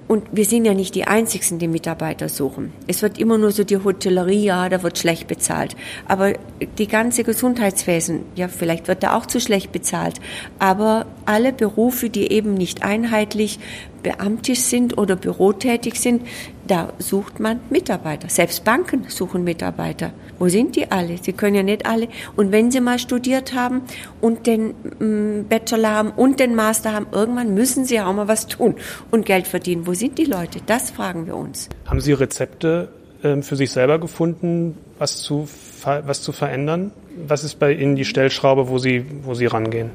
Und 0.07 0.23
wir 0.31 0.45
sind 0.45 0.63
ja 0.63 0.73
nicht 0.73 0.95
die 0.95 1.03
Einzigen, 1.03 1.59
die 1.59 1.67
Mitarbeiter 1.67 2.29
suchen. 2.29 2.71
Es 2.87 3.01
wird 3.01 3.17
immer 3.17 3.37
nur 3.37 3.51
so 3.51 3.65
die 3.65 3.83
Hotellerie, 3.83 4.45
ja, 4.45 4.69
da 4.69 4.81
wird 4.81 4.97
schlecht 4.97 5.27
bezahlt. 5.27 5.75
Aber 6.07 6.33
die 6.77 6.87
ganze 6.87 7.25
Gesundheitswesen, 7.25 8.21
ja, 8.35 8.47
vielleicht 8.47 8.87
wird 8.87 9.03
da 9.03 9.17
auch 9.17 9.25
zu 9.25 9.41
schlecht 9.41 9.73
bezahlt. 9.73 10.21
Aber 10.59 11.07
alle 11.25 11.51
Berufe, 11.51 12.09
die 12.09 12.31
eben 12.31 12.53
nicht 12.53 12.83
einheitlich 12.83 13.59
beamtisch 14.07 14.61
sind 14.61 14.97
oder 14.97 15.17
bürotätig 15.17 15.99
sind, 15.99 16.21
da 16.65 16.93
sucht 16.97 17.41
man 17.41 17.59
Mitarbeiter. 17.69 18.29
Selbst 18.29 18.63
Banken 18.63 19.03
suchen 19.09 19.43
Mitarbeiter. 19.43 20.13
Wo 20.39 20.47
sind 20.47 20.77
die 20.77 20.89
alle? 20.89 21.17
Sie 21.21 21.33
können 21.33 21.55
ja 21.55 21.63
nicht 21.63 21.85
alle. 21.85 22.07
Und 22.37 22.53
wenn 22.53 22.71
sie 22.71 22.79
mal 22.79 22.99
studiert 22.99 23.53
haben 23.53 23.81
und 24.21 24.47
den 24.47 24.75
mm, 24.99 25.47
Bachelor 25.49 25.89
haben 25.89 26.11
und 26.11 26.39
den 26.39 26.55
Master 26.55 26.93
haben, 26.93 27.07
irgendwann 27.11 27.53
müssen 27.53 27.83
sie 27.83 27.99
auch 27.99 28.13
mal 28.13 28.29
was 28.29 28.47
tun 28.47 28.75
und 29.11 29.25
Geld 29.25 29.45
verdienen. 29.45 29.85
Wo 29.87 29.93
sind 29.93 30.17
die 30.17 30.25
Leute? 30.25 30.59
Das 30.65 30.91
fragen 30.91 31.27
wir 31.27 31.35
uns. 31.35 31.67
Haben 31.85 31.99
Sie 31.99 32.13
Rezepte 32.13 32.87
ähm, 33.25 33.43
für 33.43 33.57
sich 33.57 33.71
selber 33.71 33.99
gefunden, 33.99 34.77
was 34.99 35.17
zu, 35.17 35.49
was 35.83 36.21
zu 36.21 36.31
verändern? 36.31 36.91
Was 37.27 37.43
ist 37.43 37.59
bei 37.59 37.73
Ihnen 37.73 37.97
die 37.97 38.05
Stellschraube, 38.05 38.69
wo 38.69 38.77
Sie, 38.77 39.03
wo 39.23 39.33
Sie 39.33 39.47
rangehen? 39.47 39.91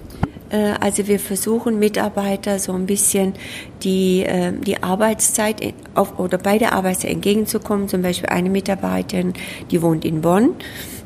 Äh, 0.52 0.74
also 0.80 1.08
wir 1.08 1.18
versuchen 1.18 1.78
Mitarbeiter 1.78 2.58
so 2.58 2.72
ein 2.72 2.86
bisschen 2.86 3.34
die, 3.82 4.22
äh, 4.22 4.52
die 4.52 4.82
Arbeitszeit 4.82 5.74
auf, 5.94 6.18
oder 6.18 6.38
bei 6.38 6.58
der 6.58 6.74
Arbeitszeit 6.74 7.10
entgegenzukommen. 7.10 7.88
Zum 7.88 8.02
Beispiel 8.02 8.28
eine 8.28 8.50
Mitarbeiterin, 8.50 9.32
die 9.70 9.82
wohnt 9.82 10.04
in 10.04 10.20
Bonn. 10.20 10.54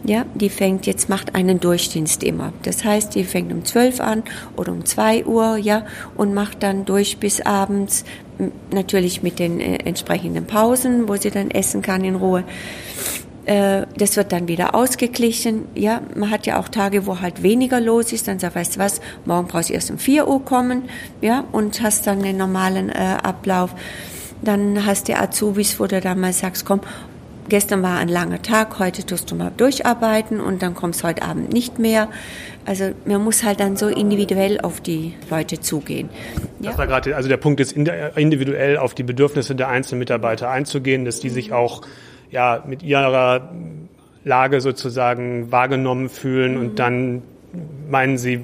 Ja, 0.04 0.24
die 0.34 0.50
fängt 0.50 0.86
jetzt, 0.86 1.08
macht 1.08 1.34
einen 1.34 1.58
Durchdienst 1.58 2.22
immer. 2.22 2.52
Das 2.62 2.84
heißt, 2.84 3.14
die 3.14 3.24
fängt 3.24 3.52
um 3.52 3.64
12 3.64 4.00
an 4.00 4.22
oder 4.56 4.72
um 4.72 4.84
2 4.84 5.24
Uhr, 5.24 5.56
ja, 5.56 5.84
und 6.16 6.34
macht 6.34 6.62
dann 6.62 6.84
durch 6.84 7.16
bis 7.16 7.40
abends, 7.40 8.04
natürlich 8.70 9.22
mit 9.22 9.38
den 9.38 9.60
äh, 9.60 9.76
entsprechenden 9.84 10.46
Pausen, 10.46 11.08
wo 11.08 11.16
sie 11.16 11.30
dann 11.30 11.50
essen 11.50 11.82
kann 11.82 12.04
in 12.04 12.16
Ruhe. 12.16 12.44
Äh, 13.46 13.86
das 13.96 14.16
wird 14.16 14.32
dann 14.32 14.48
wieder 14.48 14.74
ausgeglichen. 14.74 15.66
Ja, 15.74 16.02
man 16.14 16.30
hat 16.30 16.46
ja 16.46 16.58
auch 16.58 16.68
Tage, 16.68 17.06
wo 17.06 17.20
halt 17.20 17.42
weniger 17.42 17.80
los 17.80 18.12
ist. 18.12 18.28
Dann 18.28 18.38
sagt, 18.38 18.56
weißt 18.56 18.76
du 18.76 18.80
was, 18.80 19.00
morgen 19.24 19.46
brauchst 19.46 19.70
du 19.70 19.74
erst 19.74 19.90
um 19.90 19.98
4 19.98 20.28
Uhr 20.28 20.44
kommen, 20.44 20.88
ja, 21.22 21.44
und 21.52 21.80
hast 21.80 22.06
dann 22.06 22.22
den 22.22 22.36
normalen 22.36 22.90
äh, 22.90 23.16
Ablauf. 23.22 23.74
Dann 24.42 24.84
hast 24.84 25.08
du 25.08 25.16
Azubis, 25.16 25.80
wo 25.80 25.86
du 25.86 26.00
dann 26.00 26.20
mal 26.20 26.32
sagst, 26.32 26.64
komm, 26.64 26.80
gestern 27.48 27.82
war 27.82 27.98
ein 27.98 28.08
langer 28.08 28.42
Tag, 28.42 28.78
heute 28.80 29.06
tust 29.06 29.30
du 29.30 29.36
mal 29.36 29.52
durcharbeiten 29.56 30.40
und 30.40 30.62
dann 30.62 30.74
kommst 30.74 31.04
heute 31.04 31.22
Abend 31.22 31.52
nicht 31.52 31.78
mehr. 31.78 32.08
Also 32.64 32.90
man 33.04 33.22
muss 33.22 33.44
halt 33.44 33.60
dann 33.60 33.76
so 33.76 33.86
individuell 33.86 34.60
auf 34.60 34.80
die 34.80 35.14
Leute 35.30 35.60
zugehen. 35.60 36.10
Ja. 36.60 36.70
Das 36.70 36.78
war 36.78 36.88
gerade, 36.88 37.14
also 37.14 37.28
der 37.28 37.36
Punkt 37.36 37.60
ist 37.60 37.72
individuell 37.72 38.76
auf 38.76 38.94
die 38.94 39.04
Bedürfnisse 39.04 39.54
der 39.54 39.68
einzelnen 39.68 40.00
Mitarbeiter 40.00 40.50
einzugehen, 40.50 41.04
dass 41.04 41.20
die 41.20 41.30
sich 41.30 41.52
auch 41.52 41.82
ja, 42.30 42.62
mit 42.66 42.82
ihrer 42.82 43.50
Lage 44.24 44.60
sozusagen 44.60 45.52
wahrgenommen 45.52 46.08
fühlen 46.08 46.54
mhm. 46.54 46.60
und 46.60 46.78
dann 46.78 47.22
meinen 47.88 48.18
Sie, 48.18 48.40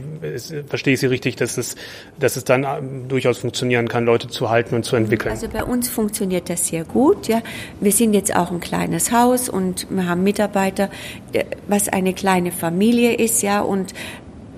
verstehe 0.69 0.95
ich 0.95 1.01
Sie 1.01 1.07
richtig, 1.07 1.37
dass 1.37 1.59
es, 1.59 1.75
dass 2.19 2.37
es 2.37 2.45
dann 2.45 2.65
ähm, 2.65 3.09
durchaus 3.09 3.39
funktionieren 3.39 3.89
kann, 3.89 4.05
Leute 4.05 4.29
zu 4.29 4.51
halten 4.51 4.75
und 4.75 4.85
zu 4.85 4.97
entwickeln? 4.97 5.33
Also 5.33 5.49
bei 5.49 5.65
uns 5.65 5.89
funktioniert 5.89 6.49
das 6.49 6.69
sehr 6.69 6.85
gut. 6.85 7.29
Ja, 7.29 7.43
wir 7.81 7.93
sind 7.93 8.15
jetzt 8.15 8.35
auch 8.35 8.51
ein 8.51 8.61
kleines 8.61 9.13
Haus 9.13 9.49
und 9.49 9.87
wir 9.91 10.09
haben 10.09 10.23
Mitarbeiter, 10.23 10.89
äh, 11.33 11.45
was 11.69 11.89
eine 11.89 12.15
kleine 12.15 12.53
Familie 12.53 13.15
ist, 13.15 13.43
ja, 13.43 13.61
und 13.61 13.93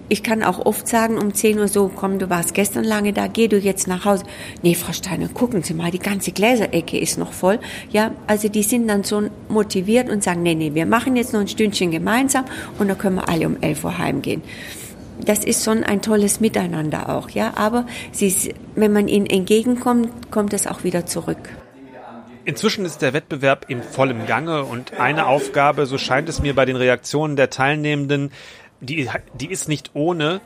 ich 0.08 0.22
kann 0.22 0.42
auch 0.42 0.64
oft 0.64 0.86
sagen, 0.86 1.18
um 1.18 1.34
10 1.34 1.58
Uhr 1.58 1.68
so, 1.68 1.90
komm, 1.94 2.18
du 2.18 2.28
warst 2.28 2.54
gestern 2.54 2.84
lange 2.84 3.12
da, 3.12 3.26
geh 3.26 3.48
du 3.48 3.56
jetzt 3.58 3.86
nach 3.86 4.04
Hause. 4.04 4.24
Nee, 4.62 4.74
Frau 4.74 4.92
Steiner, 4.92 5.28
gucken 5.28 5.62
Sie 5.62 5.74
mal, 5.74 5.90
die 5.90 5.98
ganze 5.98 6.32
Gläserecke 6.32 6.98
ist 6.98 7.18
noch 7.18 7.32
voll. 7.32 7.58
Ja, 7.90 8.12
also 8.26 8.48
die 8.48 8.62
sind 8.62 8.88
dann 8.88 9.04
so 9.04 9.22
motiviert 9.48 10.10
und 10.10 10.22
sagen, 10.22 10.42
nee, 10.42 10.54
nee, 10.54 10.74
wir 10.74 10.86
machen 10.86 11.16
jetzt 11.16 11.32
noch 11.32 11.40
ein 11.40 11.48
Stündchen 11.48 11.90
gemeinsam 11.90 12.44
und 12.78 12.88
dann 12.88 12.98
können 12.98 13.16
wir 13.16 13.28
alle 13.28 13.46
um 13.46 13.56
11 13.60 13.84
Uhr 13.84 13.98
heimgehen. 13.98 14.42
das 15.24 15.44
ist 15.44 15.64
schon 15.64 15.84
ein 15.84 16.02
tolles 16.02 16.40
Miteinander 16.40 17.08
auch, 17.08 17.30
ja. 17.30 17.52
Aber 17.56 17.86
sie, 18.12 18.54
wenn 18.74 18.92
man 18.92 19.08
ihnen 19.08 19.26
entgegenkommt, 19.26 20.30
kommt 20.30 20.52
es 20.52 20.66
auch 20.66 20.84
wieder 20.84 21.06
zurück. 21.06 21.48
Inzwischen 22.46 22.84
ist 22.84 23.00
der 23.00 23.14
Wettbewerb 23.14 23.66
in 23.68 23.82
vollem 23.82 24.26
Gange 24.26 24.64
und 24.64 25.00
eine 25.00 25.26
Aufgabe, 25.26 25.86
so 25.86 25.96
scheint 25.96 26.28
es 26.28 26.42
mir 26.42 26.54
bei 26.54 26.66
den 26.66 26.76
Reaktionen 26.76 27.36
der 27.36 27.48
Teilnehmenden, 27.48 28.32
die, 28.84 29.08
die 29.34 29.50
ist 29.50 29.68
nicht 29.68 29.90
ohne. 29.94 30.40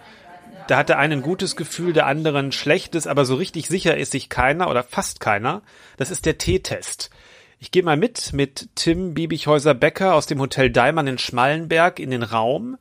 Da 0.66 0.76
hat 0.78 0.88
der 0.88 0.99
eine 0.99 1.14
ein 1.14 1.23
gutes 1.23 1.57
Gefühl, 1.57 1.92
der 1.92 2.07
andere 2.07 2.38
ein 2.38 2.52
schlechtes, 2.52 3.07
aber 3.07 3.25
so 3.25 3.35
richtig 3.35 3.68
sicher 3.68 3.97
ist 3.97 4.12
sich 4.12 4.28
keiner 4.28 4.68
oder 4.68 4.83
fast 4.83 5.21
keiner. 5.21 5.62
Das 5.97 6.11
ist 6.11 6.26
der 6.26 6.38
T-Test. 6.38 7.11
Ich 7.59 7.71
gehe 7.71 7.83
mal 7.83 7.97
mit 7.97 8.33
mit 8.33 8.68
Tim 8.75 9.14
Biebichhäuser-Becker 9.14 10.14
aus 10.14 10.26
dem 10.26 10.40
Hotel 10.40 10.71
Daimann 10.71 11.07
in 11.07 11.18
Schmallenberg 11.18 11.99
in 11.99 12.11
den 12.11 12.23
Raum 12.23 12.76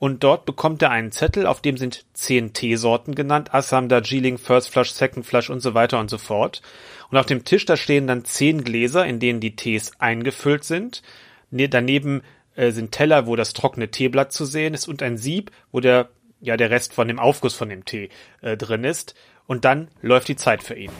und 0.00 0.24
dort 0.24 0.46
bekommt 0.46 0.80
er 0.80 0.90
einen 0.90 1.12
Zettel, 1.12 1.46
auf 1.46 1.60
dem 1.60 1.76
sind 1.76 2.06
zehn 2.14 2.54
Teesorten 2.54 3.14
genannt, 3.14 3.52
Assam, 3.52 3.90
Darjeeling, 3.90 4.38
First 4.38 4.70
Flush, 4.70 4.92
Second 4.92 5.26
Flush 5.26 5.50
und 5.50 5.60
so 5.60 5.74
weiter 5.74 6.00
und 6.00 6.08
so 6.08 6.16
fort. 6.16 6.62
Und 7.10 7.18
auf 7.18 7.26
dem 7.26 7.44
Tisch, 7.44 7.66
da 7.66 7.76
stehen 7.76 8.06
dann 8.06 8.24
zehn 8.24 8.64
Gläser, 8.64 9.04
in 9.04 9.20
denen 9.20 9.40
die 9.40 9.56
Tees 9.56 9.92
eingefüllt 9.98 10.64
sind. 10.64 11.02
Ne, 11.50 11.68
daneben 11.68 12.22
äh, 12.56 12.70
sind 12.70 12.92
Teller, 12.92 13.26
wo 13.26 13.36
das 13.36 13.52
trockene 13.52 13.90
Teeblatt 13.90 14.32
zu 14.32 14.44
sehen 14.44 14.74
ist 14.74 14.88
und 14.88 15.02
ein 15.02 15.16
Sieb, 15.16 15.50
wo 15.72 15.80
der, 15.80 16.08
ja, 16.40 16.56
der 16.56 16.70
Rest 16.70 16.94
von 16.94 17.08
dem 17.08 17.18
Aufguss 17.18 17.54
von 17.54 17.68
dem 17.68 17.84
Tee 17.84 18.10
äh, 18.40 18.56
drin 18.56 18.84
ist. 18.84 19.14
Und 19.46 19.64
dann 19.64 19.88
läuft 20.00 20.28
die 20.28 20.36
Zeit 20.36 20.62
für 20.62 20.74
ihn. 20.74 20.92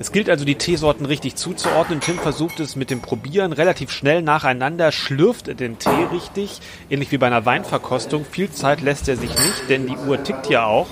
Es 0.00 0.12
gilt 0.12 0.30
also, 0.30 0.44
die 0.44 0.54
Teesorten 0.54 1.06
richtig 1.06 1.34
zuzuordnen. 1.34 2.00
Tim 2.00 2.18
versucht 2.18 2.60
es 2.60 2.76
mit 2.76 2.90
dem 2.90 3.02
Probieren 3.02 3.52
relativ 3.52 3.90
schnell 3.90 4.22
nacheinander, 4.22 4.92
schlürft 4.92 5.58
den 5.58 5.78
Tee 5.80 6.06
richtig, 6.12 6.60
ähnlich 6.88 7.10
wie 7.10 7.18
bei 7.18 7.26
einer 7.26 7.44
Weinverkostung. 7.44 8.24
Viel 8.24 8.50
Zeit 8.50 8.80
lässt 8.80 9.08
er 9.08 9.16
sich 9.16 9.30
nicht, 9.30 9.68
denn 9.68 9.88
die 9.88 9.96
Uhr 9.96 10.22
tickt 10.22 10.48
ja 10.48 10.66
auch. 10.66 10.86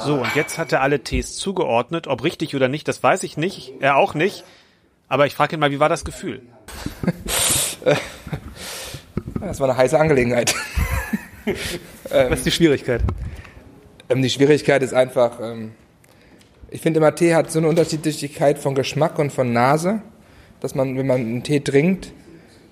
So, 0.00 0.16
und 0.16 0.34
jetzt 0.34 0.58
hat 0.58 0.72
er 0.72 0.82
alle 0.82 1.00
Tees 1.00 1.36
zugeordnet. 1.36 2.06
Ob 2.06 2.22
richtig 2.22 2.54
oder 2.54 2.68
nicht, 2.68 2.86
das 2.86 3.02
weiß 3.02 3.22
ich 3.22 3.38
nicht. 3.38 3.72
Er 3.80 3.96
auch 3.96 4.12
nicht. 4.12 4.44
Aber 5.08 5.26
ich 5.26 5.34
frage 5.34 5.56
ihn 5.56 5.60
mal, 5.60 5.70
wie 5.70 5.80
war 5.80 5.88
das 5.88 6.04
Gefühl? 6.04 6.42
Das 9.40 9.60
war 9.60 9.68
eine 9.68 9.78
heiße 9.78 9.98
Angelegenheit. 9.98 10.54
Was 12.10 12.38
ist 12.40 12.46
die 12.46 12.50
Schwierigkeit? 12.50 13.02
Ähm, 14.08 14.20
die 14.20 14.30
Schwierigkeit 14.30 14.82
ist 14.82 14.92
einfach, 14.92 15.40
ähm, 15.40 15.72
ich 16.70 16.82
finde 16.82 16.98
immer, 16.98 17.14
Tee 17.14 17.34
hat 17.34 17.50
so 17.50 17.58
eine 17.58 17.68
Unterschiedlichkeit 17.68 18.58
von 18.58 18.74
Geschmack 18.74 19.18
und 19.18 19.32
von 19.32 19.52
Nase, 19.52 20.02
dass 20.60 20.74
man, 20.74 20.98
wenn 20.98 21.06
man 21.06 21.20
einen 21.20 21.42
Tee 21.44 21.60
trinkt, 21.60 22.12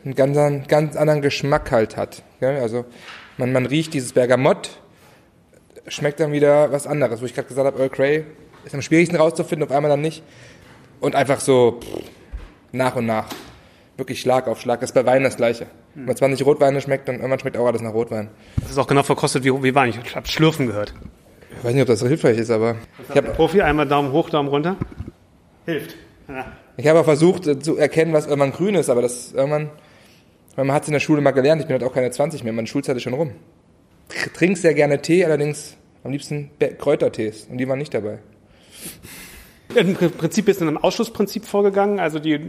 einen 0.05 0.15
ganz, 0.15 0.69
ganz 0.69 0.97
anderen 0.97 1.23
Geschmack 1.23 1.71
halt 1.71 1.97
hat. 1.97 2.23
Also 2.41 2.85
man, 3.39 3.53
man 3.53 3.67
riecht 3.67 3.95
dieses 3.95 4.13
Bergamott, 4.13 4.79
schmeckt 5.89 6.21
dann 6.21 6.33
wieder 6.33 6.73
was 6.73 6.87
anderes. 6.87 7.21
Wo 7.23 7.27
ich 7.27 7.35
gerade 7.35 7.49
gesagt 7.49 7.67
habe, 7.67 7.79
Earl 7.79 7.91
Grey 7.91 8.25
ist 8.65 8.75
am 8.75 8.83
schwierigsten 8.83 9.17
rauszufinden, 9.17 9.67
auf 9.69 9.75
einmal 9.75 9.91
dann 9.91 10.01
nicht. 10.01 10.23
Und 11.01 11.15
einfach 11.15 11.41
so 11.41 11.81
pff, 11.81 12.03
nach 12.77 12.97
und 12.97 13.07
nach. 13.07 13.27
Wirklich 13.97 14.21
Schlag 14.21 14.47
auf 14.47 14.61
Schlag. 14.61 14.81
Das 14.81 14.91
ist 14.91 14.95
bei 14.95 15.07
Wein 15.07 15.23
das 15.23 15.37
Gleiche. 15.37 15.67
Wenn 15.95 16.05
man 16.05 16.17
zwar 16.17 16.29
nicht 16.29 16.45
Rotweine 16.45 16.81
schmeckt, 16.81 17.09
dann 17.09 17.17
irgendwann 17.17 17.39
schmeckt 17.39 17.57
auch 17.57 17.67
alles 17.67 17.81
nach 17.81 17.95
Rotwein. 17.95 18.29
Das 18.61 18.71
ist 18.71 18.79
auch 18.79 18.87
genau 18.87 19.03
verkostet 19.03 19.45
wie, 19.45 19.63
wie 19.63 19.75
Wein. 19.75 19.89
Ich 19.89 20.17
habe 20.17 20.29
Schlürfen 20.29 20.67
gehört. 20.67 20.93
Ich 21.59 21.65
weiß 21.65 21.73
nicht, 21.73 21.83
ob 21.83 21.89
das 21.89 22.01
so 22.01 22.07
hilfreich 22.07 22.37
ist, 22.37 22.51
aber. 22.51 22.77
Ich 23.09 23.17
habe 23.17 23.31
Profi, 23.31 23.63
einmal 23.63 23.89
Daumen 23.89 24.13
hoch, 24.13 24.29
Daumen 24.29 24.49
runter. 24.49 24.77
Hilft. 25.65 25.97
Ja. 26.29 26.53
Ich 26.77 26.87
habe 26.87 27.01
auch 27.01 27.05
versucht 27.05 27.47
äh, 27.47 27.59
zu 27.59 27.77
erkennen, 27.77 28.13
was 28.13 28.27
irgendwann 28.27 28.53
grün 28.53 28.75
ist, 28.75 28.91
aber 28.91 29.03
das 29.03 29.33
irgendwann, 29.33 29.71
man 30.57 30.73
hat 30.73 30.83
es 30.83 30.89
in 30.89 30.93
der 30.93 31.01
Schule 31.01 31.23
mal 31.23 31.31
gelernt, 31.31 31.63
ich 31.63 31.67
bin 31.67 31.75
halt 31.75 31.85
auch 31.85 31.95
keine 31.95 32.11
20 32.11 32.45
mehr, 32.45 32.53
meine 32.53 32.67
Schulzeit 32.67 32.97
ist 32.97 33.03
schon 33.03 33.15
rum. 33.15 33.33
Ich 34.15 34.33
trinke 34.33 34.59
sehr 34.59 34.75
gerne 34.75 35.01
Tee, 35.01 35.25
allerdings 35.25 35.77
am 36.05 36.13
liebsten 36.13 36.51
Kräutertees 36.79 37.47
und 37.51 37.59
die 37.59 37.69
waren 37.69 37.79
nicht 37.79 37.95
dabei. 37.95 38.19
Im 39.75 39.95
Prinzip 39.95 40.47
bist 40.47 40.61
du 40.61 40.65
in 40.65 40.69
einem 40.69 40.79
Ausschlussprinzip 40.79 41.45
vorgegangen, 41.45 41.99
also 41.99 42.19
die, 42.19 42.41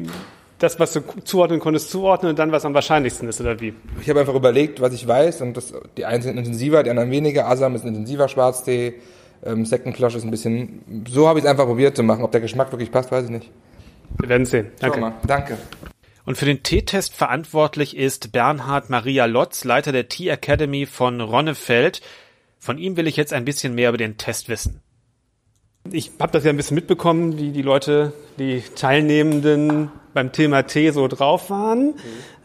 das, 0.59 0.79
was 0.79 0.93
du 0.93 1.01
zuordnen 1.23 1.59
konntest, 1.59 1.89
zuordnen 1.89 2.31
und 2.31 2.39
dann, 2.39 2.51
was 2.51 2.65
am 2.65 2.73
wahrscheinlichsten 2.73 3.27
ist, 3.27 3.41
oder 3.41 3.59
wie? 3.59 3.73
Ich 4.01 4.09
habe 4.09 4.19
einfach 4.19 4.35
überlegt, 4.35 4.81
was 4.81 4.93
ich 4.93 5.07
weiß 5.07 5.41
und 5.41 5.57
das, 5.57 5.73
die 5.97 6.05
einen 6.05 6.21
sind 6.21 6.37
intensiver, 6.37 6.83
die 6.83 6.89
anderen 6.89 7.11
weniger. 7.11 7.47
Asam 7.47 7.75
ist 7.75 7.83
ein 7.83 7.89
intensiver 7.89 8.27
Schwarztee, 8.27 8.95
ähm, 9.45 9.65
Second 9.65 9.95
Flush 9.95 10.15
ist 10.15 10.23
ein 10.23 10.31
bisschen, 10.31 11.05
so 11.09 11.27
habe 11.27 11.39
ich 11.39 11.45
es 11.45 11.51
einfach 11.51 11.65
probiert 11.65 11.95
zu 11.95 12.03
machen. 12.03 12.23
Ob 12.23 12.31
der 12.31 12.41
Geschmack 12.41 12.71
wirklich 12.71 12.91
passt, 12.91 13.11
weiß 13.11 13.25
ich 13.25 13.31
nicht. 13.31 13.51
Wir 14.19 14.29
werden 14.29 14.45
sehen. 14.45 14.71
Danke. 14.79 15.13
Danke. 15.25 15.57
Und 16.25 16.37
für 16.37 16.45
den 16.45 16.63
Teetest 16.63 17.15
verantwortlich 17.15 17.95
ist 17.95 18.31
Bernhard 18.31 18.89
Maria 18.89 19.25
Lotz, 19.25 19.63
Leiter 19.63 19.91
der 19.91 20.09
Tea 20.09 20.29
Academy 20.29 20.85
von 20.85 21.21
Ronnefeld. 21.21 22.01
Von 22.59 22.77
ihm 22.77 22.97
will 22.97 23.07
ich 23.07 23.15
jetzt 23.15 23.31
ein 23.31 23.45
bisschen 23.45 23.75
mehr 23.75 23.89
über 23.89 23.97
den 23.97 24.17
Test 24.17 24.49
wissen. 24.49 24.81
Ich 25.91 26.11
habe 26.19 26.31
das 26.31 26.43
ja 26.43 26.49
ein 26.49 26.57
bisschen 26.57 26.75
mitbekommen, 26.75 27.37
wie 27.37 27.51
die 27.51 27.61
Leute, 27.61 28.13
die 28.39 28.63
Teilnehmenden 28.75 29.91
beim 30.13 30.31
Thema 30.31 30.63
Tee 30.63 30.91
so 30.91 31.07
drauf 31.07 31.49
waren. 31.49 31.87
Mhm. 31.87 31.93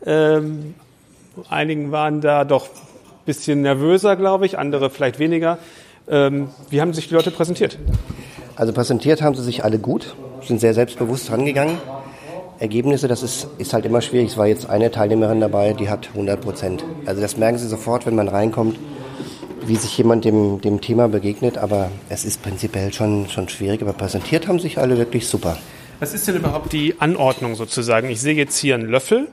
Ähm, 0.07 0.75
einigen 1.49 1.93
waren 1.93 2.21
da 2.21 2.45
doch 2.45 2.67
ein 2.67 3.25
bisschen 3.27 3.63
nervöser, 3.63 4.17
glaube 4.17 4.47
ich, 4.47 4.59
andere 4.59 4.91
vielleicht 4.91 5.19
weniger. 5.19 5.59
Ähm, 6.09 6.49
wie 6.71 6.81
haben 6.81 6.93
sich 6.93 7.09
die 7.09 7.15
Leute 7.15 7.31
präsentiert? 7.31 7.79
Also 8.57 8.73
präsentiert 8.73 9.23
haben 9.23 9.35
sie 9.35 9.43
sich 9.43 9.65
alle 9.65 9.79
gut, 9.79 10.15
sind 10.43 10.61
sehr 10.61 10.75
selbstbewusst 10.75 11.31
rangegangen. 11.31 11.79
Ergebnisse, 12.59 13.09
das 13.09 13.23
ist, 13.23 13.49
ist 13.59 13.73
halt 13.73 13.87
immer 13.87 14.01
schwierig. 14.03 14.31
Es 14.31 14.37
war 14.37 14.47
jetzt 14.47 14.69
eine 14.69 14.91
Teilnehmerin 14.91 15.41
dabei, 15.41 15.73
die 15.73 15.89
hat 15.89 16.11
100 16.11 16.41
Prozent. 16.41 16.85
Also 17.07 17.21
das 17.21 17.37
merken 17.37 17.59
Sie 17.59 17.67
sofort, 17.67 18.07
wenn 18.07 18.15
man 18.15 18.29
reinkommt 18.29 18.79
wie 19.67 19.77
sich 19.77 19.97
jemand 19.97 20.25
dem, 20.25 20.61
dem 20.61 20.81
Thema 20.81 21.09
begegnet, 21.09 21.59
aber 21.59 21.91
es 22.09 22.25
ist 22.25 22.43
prinzipiell 22.43 22.93
schon, 22.93 23.29
schon 23.29 23.49
schwierig. 23.49 23.83
Aber 23.83 23.93
präsentiert 23.93 24.49
haben 24.49 24.59
sich 24.59 24.79
alle 24.79 24.99
wirklich 24.99 25.27
super. 25.27 25.57
Was 26.01 26.15
ist 26.15 26.27
denn 26.27 26.37
überhaupt 26.37 26.73
die 26.73 27.01
Anordnung 27.01 27.55
sozusagen? 27.55 28.11
Ich 28.11 28.21
sehe 28.21 28.35
jetzt 28.35 28.59
hier 28.59 28.75
einen 28.75 28.89
Löffel, 28.89 29.29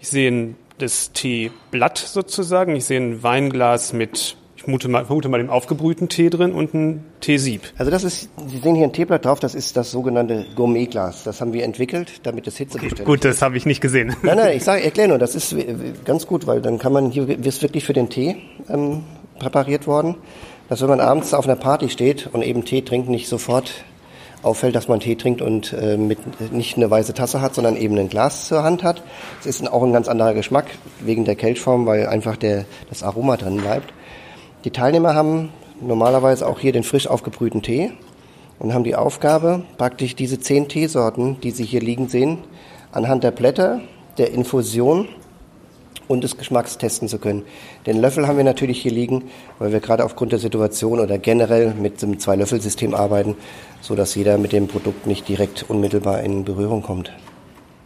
ich 0.00 0.08
sehe 0.08 0.30
ein, 0.30 0.56
das 0.78 1.12
Teeblatt 1.12 1.98
sozusagen, 1.98 2.74
ich 2.76 2.84
sehe 2.84 3.00
ein 3.00 3.22
Weinglas 3.22 3.92
mit 3.92 4.36
ich 4.58 4.64
vermute 4.64 4.88
mal, 4.88 5.06
vermute 5.06 5.28
mal 5.28 5.38
den 5.38 5.50
aufgebrühten 5.50 6.08
Tee 6.08 6.30
drin 6.30 6.52
und 6.52 6.74
ein 6.74 7.04
Teesieb. 7.20 7.62
Also 7.78 7.92
das 7.92 8.02
ist, 8.02 8.28
Sie 8.48 8.58
sehen 8.58 8.74
hier 8.74 8.88
ein 8.88 8.92
Teeblatt 8.92 9.24
drauf, 9.24 9.38
das 9.38 9.54
ist 9.54 9.76
das 9.76 9.92
sogenannte 9.92 10.46
Gourmetglas. 10.56 11.22
Das 11.22 11.40
haben 11.40 11.52
wir 11.52 11.62
entwickelt, 11.62 12.20
damit 12.24 12.48
das 12.48 12.56
Hitze 12.56 12.76
okay, 12.76 13.04
Gut, 13.04 13.24
das 13.24 13.40
habe 13.40 13.56
ich 13.56 13.66
nicht 13.66 13.80
gesehen. 13.80 14.16
Nein, 14.22 14.36
nein, 14.36 14.56
ich 14.56 14.64
sage, 14.64 14.82
erkläre 14.82 15.10
nur, 15.10 15.18
das 15.18 15.36
ist 15.36 15.54
ganz 16.04 16.26
gut, 16.26 16.48
weil 16.48 16.60
dann 16.60 16.78
kann 16.78 16.92
man, 16.92 17.12
hier 17.12 17.28
ist 17.28 17.62
wirklich 17.62 17.84
für 17.84 17.92
den 17.92 18.08
Tee 18.08 18.38
ähm, 18.68 19.04
präpariert 19.38 19.86
worden, 19.86 20.16
dass 20.68 20.80
wenn 20.80 20.88
man 20.88 21.00
abends 21.00 21.34
auf 21.34 21.46
einer 21.46 21.56
Party 21.56 21.88
steht 21.88 22.28
und 22.32 22.42
eben 22.42 22.64
Tee 22.64 22.82
trinkt, 22.82 23.08
nicht 23.08 23.28
sofort 23.28 23.84
auffällt, 24.42 24.74
dass 24.76 24.88
man 24.88 25.00
Tee 25.00 25.16
trinkt 25.16 25.42
und 25.42 25.72
äh, 25.72 25.96
mit, 25.96 26.18
nicht 26.52 26.76
eine 26.76 26.90
weiße 26.90 27.14
Tasse 27.14 27.40
hat, 27.40 27.54
sondern 27.54 27.76
eben 27.76 27.98
ein 27.98 28.08
Glas 28.08 28.46
zur 28.46 28.62
Hand 28.62 28.82
hat. 28.82 29.02
Es 29.40 29.46
ist 29.46 29.66
auch 29.70 29.82
ein 29.82 29.92
ganz 29.92 30.08
anderer 30.08 30.34
Geschmack 30.34 30.66
wegen 31.00 31.24
der 31.24 31.36
Kelchform, 31.36 31.86
weil 31.86 32.06
einfach 32.06 32.36
der, 32.36 32.64
das 32.88 33.02
Aroma 33.02 33.36
drin 33.36 33.56
bleibt. 33.56 33.92
Die 34.64 34.70
Teilnehmer 34.70 35.14
haben 35.14 35.50
normalerweise 35.80 36.46
auch 36.46 36.58
hier 36.58 36.72
den 36.72 36.82
frisch 36.82 37.06
aufgebrühten 37.06 37.62
Tee 37.62 37.92
und 38.58 38.74
haben 38.74 38.84
die 38.84 38.96
Aufgabe, 38.96 39.62
praktisch 39.76 40.16
diese 40.16 40.40
zehn 40.40 40.68
Teesorten, 40.68 41.40
die 41.40 41.50
Sie 41.50 41.64
hier 41.64 41.80
liegen 41.80 42.08
sehen, 42.08 42.38
anhand 42.92 43.24
der 43.24 43.30
Blätter, 43.30 43.80
der 44.18 44.32
Infusion 44.32 45.08
und 46.08 46.24
des 46.24 46.36
Geschmacks 46.36 46.78
testen 46.78 47.06
zu 47.06 47.18
können. 47.18 47.44
Den 47.86 48.00
Löffel 48.00 48.26
haben 48.26 48.36
wir 48.36 48.44
natürlich 48.44 48.80
hier 48.82 48.92
liegen, 48.92 49.24
weil 49.58 49.72
wir 49.72 49.80
gerade 49.80 50.04
aufgrund 50.04 50.32
der 50.32 50.38
Situation 50.38 50.98
oder 50.98 51.18
generell 51.18 51.74
mit 51.74 52.02
dem 52.02 52.18
Zwei-Löffel-System 52.18 52.94
arbeiten, 52.94 53.36
so 53.80 53.94
dass 53.94 54.14
jeder 54.14 54.38
mit 54.38 54.52
dem 54.52 54.66
Produkt 54.66 55.06
nicht 55.06 55.28
direkt 55.28 55.66
unmittelbar 55.68 56.22
in 56.22 56.44
Berührung 56.44 56.82
kommt. 56.82 57.12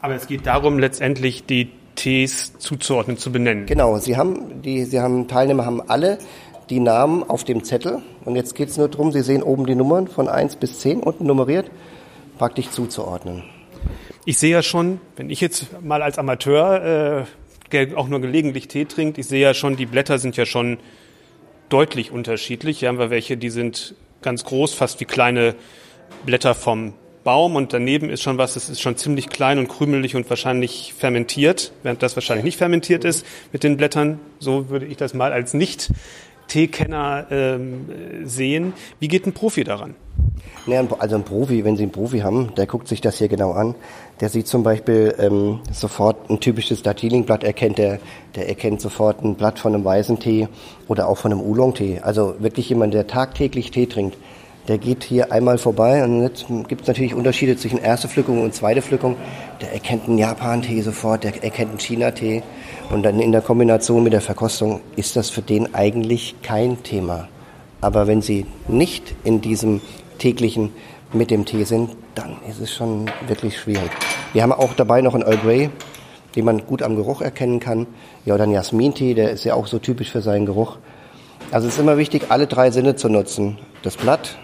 Aber 0.00 0.14
es 0.14 0.26
geht 0.26 0.46
darum, 0.46 0.78
letztendlich 0.78 1.44
die 1.44 1.70
Tees 1.94 2.58
zuzuordnen, 2.58 3.18
zu 3.18 3.30
benennen. 3.32 3.66
Genau, 3.66 3.98
Sie 3.98 4.16
haben, 4.16 4.62
die, 4.62 4.84
Sie 4.84 5.00
haben, 5.00 5.28
Teilnehmer 5.28 5.66
haben 5.66 5.82
alle 5.88 6.18
die 6.70 6.80
Namen 6.80 7.22
auf 7.22 7.44
dem 7.44 7.64
Zettel 7.64 7.98
und 8.24 8.34
jetzt 8.34 8.54
geht 8.54 8.70
es 8.70 8.78
nur 8.78 8.88
darum, 8.88 9.12
Sie 9.12 9.22
sehen 9.22 9.42
oben 9.42 9.66
die 9.66 9.74
Nummern 9.74 10.08
von 10.08 10.28
1 10.28 10.56
bis 10.56 10.80
10 10.80 11.00
unten 11.00 11.26
nummeriert, 11.26 11.70
praktisch 12.38 12.70
zuzuordnen. 12.70 13.44
Ich 14.24 14.38
sehe 14.38 14.52
ja 14.52 14.62
schon, 14.62 15.00
wenn 15.16 15.30
ich 15.30 15.40
jetzt 15.40 15.82
mal 15.82 16.02
als 16.02 16.18
Amateur 16.18 17.20
äh, 17.20 17.24
auch 17.94 18.08
nur 18.08 18.20
gelegentlich 18.20 18.68
Tee 18.68 18.84
trinkt, 18.84 19.18
ich 19.18 19.26
sehe 19.26 19.40
ja 19.40 19.54
schon, 19.54 19.76
die 19.76 19.86
Blätter 19.86 20.18
sind 20.18 20.36
ja 20.36 20.46
schon 20.46 20.78
deutlich 21.68 22.10
unterschiedlich. 22.10 22.80
Hier 22.80 22.88
haben 22.88 22.98
wir 22.98 23.10
welche, 23.10 23.36
die 23.36 23.50
sind 23.50 23.94
ganz 24.20 24.44
groß, 24.44 24.74
fast 24.74 25.00
wie 25.00 25.04
kleine 25.04 25.54
Blätter 26.26 26.54
vom 26.54 26.94
Baum 27.24 27.56
und 27.56 27.72
daneben 27.72 28.10
ist 28.10 28.22
schon 28.22 28.36
was, 28.36 28.54
das 28.54 28.68
ist 28.68 28.80
schon 28.80 28.96
ziemlich 28.96 29.28
klein 29.28 29.58
und 29.58 29.68
krümelig 29.68 30.16
und 30.16 30.28
wahrscheinlich 30.28 30.92
fermentiert, 30.96 31.72
während 31.82 32.02
das 32.02 32.16
wahrscheinlich 32.16 32.44
nicht 32.44 32.58
fermentiert 32.58 33.04
ist 33.04 33.24
mit 33.52 33.62
den 33.62 33.76
Blättern. 33.76 34.18
So 34.38 34.68
würde 34.70 34.86
ich 34.86 34.96
das 34.96 35.14
mal 35.14 35.32
als 35.32 35.54
Nicht-Teekenner 35.54 37.26
ähm, 37.30 37.88
sehen. 38.24 38.72
Wie 38.98 39.08
geht 39.08 39.26
ein 39.26 39.32
Profi 39.32 39.64
daran? 39.64 39.94
Nee, 40.64 40.78
also 40.98 41.16
ein 41.16 41.24
Profi, 41.24 41.64
wenn 41.64 41.76
Sie 41.76 41.82
einen 41.82 41.92
Profi 41.92 42.20
haben, 42.20 42.54
der 42.56 42.66
guckt 42.66 42.86
sich 42.86 43.00
das 43.00 43.18
hier 43.18 43.26
genau 43.26 43.50
an. 43.50 43.74
Der 44.20 44.28
sieht 44.28 44.46
zum 44.46 44.62
Beispiel 44.62 45.12
ähm, 45.18 45.58
sofort 45.72 46.30
ein 46.30 46.38
typisches 46.38 46.82
Darjeeling-Blatt 46.82 47.42
erkennt, 47.42 47.78
der, 47.78 47.98
der 48.36 48.48
erkennt 48.48 48.80
sofort 48.80 49.24
ein 49.24 49.34
Blatt 49.34 49.58
von 49.58 49.74
einem 49.74 49.84
weißen 49.84 50.20
Tee 50.20 50.46
oder 50.86 51.08
auch 51.08 51.18
von 51.18 51.32
einem 51.32 51.40
Oolong-Tee. 51.40 52.00
Also 52.02 52.36
wirklich 52.38 52.68
jemand, 52.68 52.94
der 52.94 53.08
tagtäglich 53.08 53.72
Tee 53.72 53.86
trinkt, 53.86 54.16
der 54.68 54.78
geht 54.78 55.02
hier 55.02 55.32
einmal 55.32 55.58
vorbei 55.58 56.04
und 56.04 56.22
jetzt 56.22 56.46
gibt 56.68 56.82
es 56.82 56.86
natürlich 56.86 57.14
Unterschiede 57.14 57.56
zwischen 57.56 57.78
erste 57.78 58.06
Pflückung 58.06 58.42
und 58.42 58.54
zweite 58.54 58.80
Pflückung. 58.80 59.16
Der 59.60 59.72
erkennt 59.72 60.06
einen 60.06 60.18
Japan-Tee 60.18 60.82
sofort, 60.82 61.24
der 61.24 61.42
erkennt 61.42 61.70
einen 61.70 61.80
China-Tee 61.80 62.44
und 62.90 63.02
dann 63.02 63.18
in 63.18 63.32
der 63.32 63.40
Kombination 63.40 64.04
mit 64.04 64.12
der 64.12 64.20
Verkostung 64.20 64.80
ist 64.94 65.16
das 65.16 65.30
für 65.30 65.42
den 65.42 65.74
eigentlich 65.74 66.36
kein 66.42 66.84
Thema. 66.84 67.26
Aber 67.80 68.06
wenn 68.06 68.22
Sie 68.22 68.46
nicht 68.68 69.16
in 69.24 69.40
diesem 69.40 69.80
täglichen 70.22 70.70
mit 71.12 71.30
dem 71.32 71.44
Tee 71.44 71.64
sind, 71.64 71.90
dann 72.14 72.36
ist 72.48 72.60
es 72.60 72.72
schon 72.72 73.10
wirklich 73.26 73.58
schwierig. 73.58 73.90
Wir 74.32 74.42
haben 74.42 74.52
auch 74.52 74.72
dabei 74.74 75.02
noch 75.02 75.14
einen 75.14 75.24
Earl 75.24 75.38
Grey, 75.38 75.70
den 76.36 76.44
man 76.44 76.64
gut 76.64 76.82
am 76.82 76.94
Geruch 76.94 77.20
erkennen 77.20 77.58
kann. 77.58 77.88
Ja, 78.24 78.34
oder 78.34 78.46
Jasmin-Tee, 78.46 79.14
der 79.14 79.30
ist 79.30 79.44
ja 79.44 79.54
auch 79.54 79.66
so 79.66 79.80
typisch 79.80 80.12
für 80.12 80.22
seinen 80.22 80.46
Geruch. 80.46 80.78
Also 81.50 81.66
es 81.66 81.74
ist 81.74 81.80
immer 81.80 81.98
wichtig, 81.98 82.26
alle 82.28 82.46
drei 82.46 82.70
Sinne 82.70 82.94
zu 82.94 83.08
nutzen. 83.08 83.58
Das 83.82 83.96
Blatt, 83.96 84.38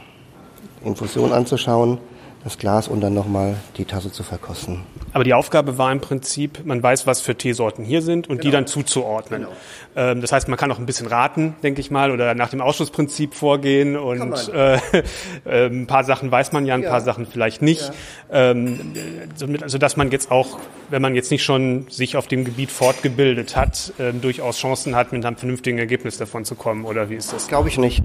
Infusion 0.85 1.33
anzuschauen, 1.33 1.99
das 2.48 2.58
Glas 2.58 2.88
und 2.88 3.00
dann 3.00 3.14
nochmal 3.14 3.56
die 3.76 3.84
Tasse 3.84 4.11
zu 4.11 4.22
verkosten. 4.22 4.80
Aber 5.12 5.24
die 5.24 5.34
Aufgabe 5.34 5.78
war 5.78 5.92
im 5.92 6.00
Prinzip, 6.00 6.64
man 6.64 6.82
weiß, 6.82 7.06
was 7.06 7.20
für 7.20 7.34
Teesorten 7.34 7.84
hier 7.84 8.02
sind 8.02 8.28
und 8.28 8.37
genau. 8.37 8.42
die 8.42 8.50
dann 8.50 8.66
zuzuordnen. 8.66 9.42
Genau. 9.42 9.52
Ähm, 9.96 10.20
das 10.20 10.32
heißt, 10.32 10.48
man 10.48 10.58
kann 10.58 10.72
auch 10.72 10.78
ein 10.78 10.87
bisschen 10.87 11.06
raten, 11.06 11.56
denke 11.62 11.80
ich 11.80 11.90
mal, 11.90 12.11
oder 12.11 12.34
nach 12.34 12.50
dem 12.50 12.61
Ausschussprinzip 12.61 13.34
vorgehen 13.34 13.96
und 13.96 14.48
äh, 14.48 14.76
äh, 15.44 15.66
ein 15.66 15.87
paar 15.87 16.04
Sachen 16.04 16.30
weiß 16.30 16.52
man 16.52 16.66
ja, 16.66 16.74
ein 16.74 16.82
ja. 16.82 16.90
paar 16.90 17.00
Sachen 17.00 17.26
vielleicht 17.26 17.62
nicht. 17.62 17.92
Ja. 18.30 18.50
Ähm, 18.50 18.92
somit, 19.34 19.62
also 19.62 19.78
dass 19.78 19.96
man 19.96 20.11
jetzt 20.11 20.30
auch, 20.30 20.58
wenn 20.88 21.02
man 21.02 21.14
jetzt 21.14 21.30
nicht 21.30 21.44
schon 21.44 21.87
sich 21.90 22.16
auf 22.16 22.26
dem 22.26 22.44
Gebiet 22.44 22.70
fortgebildet 22.70 23.56
hat, 23.56 23.92
äh, 23.98 24.12
durchaus 24.12 24.58
Chancen 24.58 24.96
hat, 24.96 25.12
mit 25.12 25.24
einem 25.24 25.37
vernünftigen 25.37 25.78
Ergebnis 25.78 26.16
davon 26.16 26.44
zu 26.44 26.54
kommen, 26.54 26.84
oder 26.84 27.11
wie 27.11 27.16
ist 27.16 27.32
das? 27.32 27.48
Glaube 27.48 27.68
ich 27.68 27.78
nicht. 27.78 28.02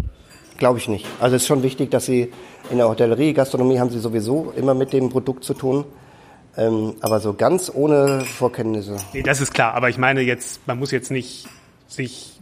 Glaube 0.58 0.80
ich 0.80 0.88
nicht. 0.88 1.06
Also 1.20 1.36
es 1.36 1.44
ist 1.44 1.48
schon 1.48 1.63
wichtig, 1.63 1.92
dass 1.92 2.06
Sie 2.06 2.32
in 2.70 2.78
der 2.78 2.88
Hotellerie, 2.88 3.34
Gastronomie 3.34 3.80
haben 3.80 3.89
Sie 3.89 4.00
sowieso 4.00 4.54
immer 4.56 4.74
mit 4.74 4.94
dem 4.94 5.10
Produkt 5.10 5.44
zu 5.44 5.54
tun. 5.54 5.86
Ähm, 6.56 6.96
aber 7.02 7.20
so 7.20 7.34
ganz 7.34 7.72
ohne 7.74 8.22
Vorkenntnisse. 8.22 8.98
Nee, 9.13 9.24
das 9.24 9.42
ist 9.42 9.54
klar. 9.54 9.74
Aber 9.74 9.89
ich 9.89 9.98
meine 9.98 10.22
jetzt, 10.22 10.68
man 10.68 10.78
muss 10.78 10.92
jetzt 10.92 11.10
nicht 11.10 11.48
sich 11.88 12.34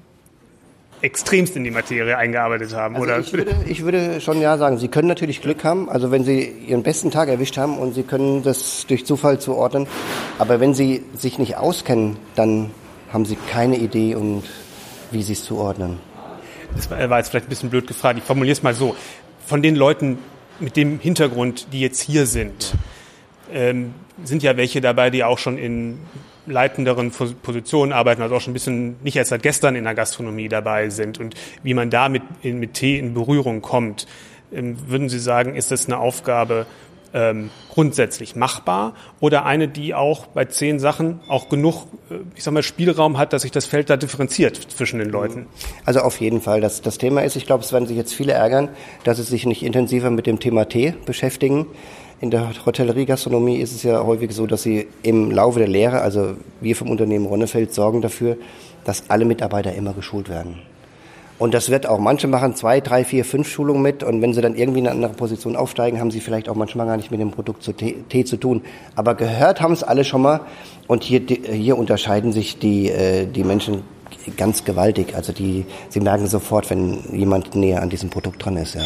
extremst 1.01 1.55
in 1.55 1.63
die 1.63 1.71
Materie 1.71 2.15
eingearbeitet 2.17 2.75
haben, 2.75 2.95
also 2.95 3.07
oder? 3.07 3.19
Ich 3.19 3.33
würde, 3.33 3.55
ich 3.65 3.83
würde 3.83 4.21
schon 4.21 4.39
ja 4.39 4.57
sagen, 4.57 4.77
Sie 4.77 4.87
können 4.87 5.07
natürlich 5.07 5.41
Glück 5.41 5.63
haben, 5.63 5.89
also 5.89 6.11
wenn 6.11 6.23
Sie 6.23 6.47
Ihren 6.67 6.83
besten 6.83 7.09
Tag 7.09 7.27
erwischt 7.27 7.57
haben 7.57 7.79
und 7.79 7.95
Sie 7.95 8.03
können 8.03 8.43
das 8.43 8.85
durch 8.87 9.05
Zufall 9.05 9.39
zuordnen, 9.39 9.87
aber 10.37 10.59
wenn 10.59 10.75
Sie 10.75 11.03
sich 11.15 11.39
nicht 11.39 11.57
auskennen, 11.57 12.17
dann 12.35 12.69
haben 13.11 13.25
Sie 13.25 13.35
keine 13.49 13.77
Idee 13.77 14.13
und 14.13 14.43
wie 15.09 15.23
Sie 15.23 15.33
es 15.33 15.43
zuordnen 15.43 15.97
das 16.75 16.89
war 16.89 17.17
jetzt 17.17 17.29
vielleicht 17.29 17.47
ein 17.47 17.49
bisschen 17.49 17.69
blöd 17.69 17.87
gefragt, 17.87 18.17
ich 18.17 18.23
formuliere 18.23 18.53
es 18.53 18.63
mal 18.63 18.73
so, 18.73 18.95
von 19.45 19.61
den 19.61 19.75
Leuten 19.75 20.19
mit 20.59 20.75
dem 20.77 20.99
Hintergrund, 20.99 21.67
die 21.73 21.81
jetzt 21.81 22.01
hier 22.01 22.25
sind, 22.25 22.73
ähm, 23.51 23.93
sind 24.23 24.43
ja 24.43 24.55
welche 24.57 24.81
dabei, 24.81 25.09
die 25.09 25.23
auch 25.23 25.37
schon 25.37 25.57
in 25.57 25.99
leitenderen 26.45 27.11
Positionen 27.11 27.91
arbeiten, 27.91 28.21
also 28.21 28.35
auch 28.35 28.41
schon 28.41 28.51
ein 28.51 28.53
bisschen 28.53 28.95
nicht 29.03 29.15
erst 29.15 29.29
seit 29.29 29.43
gestern 29.43 29.75
in 29.75 29.83
der 29.83 29.95
Gastronomie 29.95 30.47
dabei 30.47 30.89
sind 30.89 31.19
und 31.19 31.35
wie 31.63 31.73
man 31.73 31.89
da 31.89 32.09
mit, 32.09 32.23
mit 32.43 32.73
Tee 32.73 32.97
in 32.97 33.13
Berührung 33.13 33.61
kommt. 33.61 34.07
Ähm, 34.51 34.77
würden 34.87 35.09
Sie 35.09 35.19
sagen, 35.19 35.55
ist 35.55 35.71
das 35.71 35.85
eine 35.85 35.97
Aufgabe 35.97 36.65
ähm, 37.13 37.49
grundsätzlich 37.69 38.35
machbar 38.35 38.93
oder 39.19 39.45
eine, 39.45 39.67
die 39.67 39.93
auch 39.93 40.27
bei 40.27 40.45
zehn 40.45 40.79
Sachen 40.79 41.19
auch 41.27 41.49
genug, 41.49 41.87
äh, 42.09 42.15
ich 42.35 42.43
sag 42.43 42.53
mal, 42.53 42.63
Spielraum 42.63 43.17
hat, 43.17 43.33
dass 43.33 43.41
sich 43.41 43.51
das 43.51 43.65
Feld 43.65 43.89
da 43.89 43.97
differenziert 43.97 44.55
zwischen 44.55 44.99
den 44.99 45.09
Leuten? 45.09 45.47
Also 45.85 46.01
auf 46.01 46.19
jeden 46.21 46.41
Fall. 46.41 46.61
Das, 46.61 46.81
das 46.81 46.97
Thema 46.97 47.21
ist, 47.21 47.35
ich 47.35 47.45
glaube, 47.45 47.63
es 47.63 47.73
werden 47.73 47.87
sich 47.87 47.97
jetzt 47.97 48.13
viele 48.13 48.33
ärgern, 48.33 48.69
dass 49.03 49.17
sie 49.17 49.23
sich 49.23 49.45
nicht 49.45 49.63
intensiver 49.63 50.09
mit 50.09 50.27
dem 50.27 50.39
Thema 50.39 50.65
Tee 50.65 50.93
beschäftigen. 51.05 51.67
In 52.21 52.29
der 52.29 52.51
Hotellerie-Gastronomie 52.65 53.57
ist 53.57 53.73
es 53.73 53.83
ja 53.83 54.03
häufig 54.03 54.31
so, 54.33 54.45
dass 54.45 54.61
sie 54.61 54.87
im 55.01 55.31
Laufe 55.31 55.59
der 55.59 55.67
Lehre, 55.67 56.01
also 56.01 56.35
wir 56.59 56.75
vom 56.75 56.89
Unternehmen 56.89 57.25
Ronnefeld, 57.25 57.73
sorgen 57.73 58.01
dafür, 58.01 58.37
dass 58.83 59.09
alle 59.09 59.25
Mitarbeiter 59.25 59.73
immer 59.73 59.93
geschult 59.93 60.29
werden. 60.29 60.70
Und 61.41 61.55
das 61.55 61.71
wird 61.71 61.87
auch, 61.87 61.97
manche 61.97 62.27
machen 62.27 62.53
zwei, 62.53 62.81
drei, 62.81 63.03
vier, 63.03 63.25
fünf 63.25 63.49
Schulungen 63.49 63.81
mit 63.81 64.03
und 64.03 64.21
wenn 64.21 64.31
sie 64.31 64.41
dann 64.41 64.53
irgendwie 64.53 64.77
in 64.77 64.85
eine 64.85 64.93
andere 64.93 65.13
Position 65.13 65.55
aufsteigen, 65.55 65.99
haben 65.99 66.11
sie 66.11 66.19
vielleicht 66.19 66.47
auch 66.47 66.53
manchmal 66.53 66.85
gar 66.85 66.97
nicht 66.97 67.09
mit 67.09 67.19
dem 67.19 67.31
Produkt 67.31 67.63
zu 67.63 67.73
Tee, 67.73 68.23
zu 68.25 68.37
tun. 68.37 68.61
Aber 68.93 69.15
gehört 69.15 69.59
haben 69.59 69.73
es 69.73 69.81
alle 69.81 70.03
schon 70.03 70.21
mal 70.21 70.41
und 70.85 71.01
hier, 71.01 71.19
hier 71.19 71.79
unterscheiden 71.79 72.31
sich 72.31 72.59
die, 72.59 72.91
äh, 72.91 73.25
die 73.25 73.43
Menschen 73.43 73.81
ganz 74.37 74.65
gewaltig. 74.65 75.15
Also 75.15 75.33
die, 75.33 75.65
sie 75.89 75.99
merken 75.99 76.27
sofort, 76.27 76.69
wenn 76.69 76.99
jemand 77.11 77.55
näher 77.55 77.81
an 77.81 77.89
diesem 77.89 78.11
Produkt 78.11 78.45
dran 78.45 78.57
ist, 78.57 78.75
ja. 78.75 78.83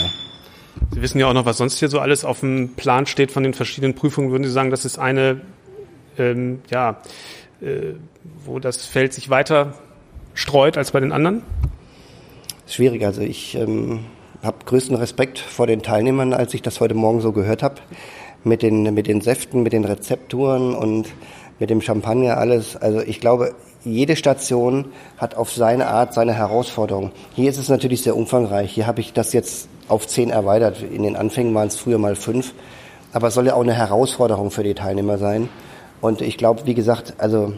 Sie 0.94 1.02
wissen 1.02 1.20
ja 1.20 1.28
auch 1.28 1.34
noch, 1.34 1.46
was 1.46 1.58
sonst 1.58 1.78
hier 1.80 1.90
so 1.90 2.00
alles 2.00 2.24
auf 2.24 2.40
dem 2.40 2.70
Plan 2.78 3.06
steht 3.06 3.34
von 3.34 3.44
den 3.44 3.54
verschiedenen 3.54 3.96
Prüfungen. 3.96 4.32
Würden 4.32 4.46
Sie 4.46 4.52
sagen, 4.52 4.72
das 4.72 4.86
ist 4.86 4.98
eine, 4.98 5.42
ähm, 6.18 6.62
ja, 6.72 7.02
äh, 7.60 7.96
wo 8.46 8.60
das 8.60 8.86
Feld 8.86 9.12
sich 9.12 9.30
weiter 9.30 9.74
streut 10.34 10.78
als 10.78 10.92
bei 10.92 11.02
den 11.02 11.12
anderen? 11.12 11.42
Schwierig. 12.68 13.06
Also 13.06 13.22
ich 13.22 13.56
ähm, 13.56 14.06
habe 14.44 14.58
größten 14.66 14.96
Respekt 14.96 15.40
vor 15.40 15.68
den 15.68 15.82
Teilnehmern, 15.82 16.34
als 16.34 16.54
ich 16.54 16.62
das 16.62 16.80
heute 16.80 16.94
Morgen 16.94 17.22
so 17.22 17.32
gehört 17.32 17.64
habe. 17.64 17.76
Mit 18.44 18.62
den, 18.62 18.94
mit 18.94 19.08
den 19.08 19.22
Säften, 19.22 19.64
mit 19.64 19.74
den 19.74 19.86
Rezepturen 19.86 20.76
und 20.76 21.08
mit 21.60 21.70
dem 21.70 21.82
Champagner, 21.82 22.38
alles. 22.38 22.76
Also 22.76 23.00
ich 23.02 23.20
glaube, 23.20 23.56
jede 23.84 24.16
Station 24.16 24.86
hat 25.18 25.36
auf 25.36 25.52
seine 25.52 25.88
Art 25.88 26.14
seine 26.14 26.34
Herausforderung. 26.34 27.12
Hier 27.34 27.50
ist 27.50 27.58
es 27.58 27.70
natürlich 27.70 28.02
sehr 28.02 28.16
umfangreich. 28.16 28.72
Hier 28.72 28.88
habe 28.88 29.00
ich 29.00 29.14
das 29.14 29.34
jetzt 29.34 29.68
auf 29.88 30.08
zehn 30.08 30.30
erweitert. 30.30 30.82
In 30.82 31.04
den 31.04 31.16
Anfängen 31.16 31.54
waren 31.54 31.68
es 31.68 31.78
früher 31.78 31.98
mal 31.98 32.16
fünf. 32.16 32.54
Aber 33.14 33.28
es 33.28 33.34
soll 33.34 33.48
ja 33.48 33.54
auch 33.54 33.64
eine 33.64 33.74
Herausforderung 33.74 34.52
für 34.52 34.64
die 34.64 34.74
Teilnehmer 34.74 35.18
sein. 35.18 35.50
Und 36.02 36.22
ich 36.22 36.38
glaube, 36.38 36.66
wie 36.66 36.74
gesagt, 36.74 37.16
also 37.18 37.54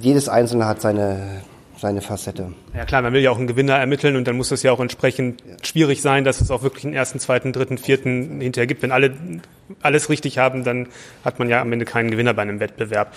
jedes 0.00 0.28
Einzelne 0.28 0.66
hat 0.66 0.80
seine, 0.80 1.42
seine 1.78 2.00
Facette. 2.00 2.52
Ja 2.74 2.84
klar, 2.84 3.02
man 3.02 3.12
will 3.12 3.20
ja 3.20 3.30
auch 3.30 3.38
einen 3.38 3.46
Gewinner 3.46 3.74
ermitteln 3.74 4.16
und 4.16 4.26
dann 4.26 4.36
muss 4.36 4.48
das 4.48 4.62
ja 4.62 4.72
auch 4.72 4.80
entsprechend 4.80 5.42
ja. 5.42 5.56
schwierig 5.62 6.02
sein, 6.02 6.24
dass 6.24 6.40
es 6.40 6.50
auch 6.50 6.62
wirklich 6.62 6.84
einen 6.84 6.94
ersten, 6.94 7.20
zweiten, 7.20 7.52
dritten, 7.52 7.78
vierten 7.78 8.40
hinterher 8.40 8.66
gibt. 8.66 8.82
Wenn 8.82 8.92
alle 8.92 9.14
alles 9.82 10.08
richtig 10.08 10.38
haben, 10.38 10.64
dann 10.64 10.88
hat 11.24 11.38
man 11.38 11.48
ja 11.48 11.60
am 11.60 11.72
Ende 11.72 11.84
keinen 11.84 12.10
Gewinner 12.10 12.34
bei 12.34 12.42
einem 12.42 12.60
Wettbewerb. 12.60 13.12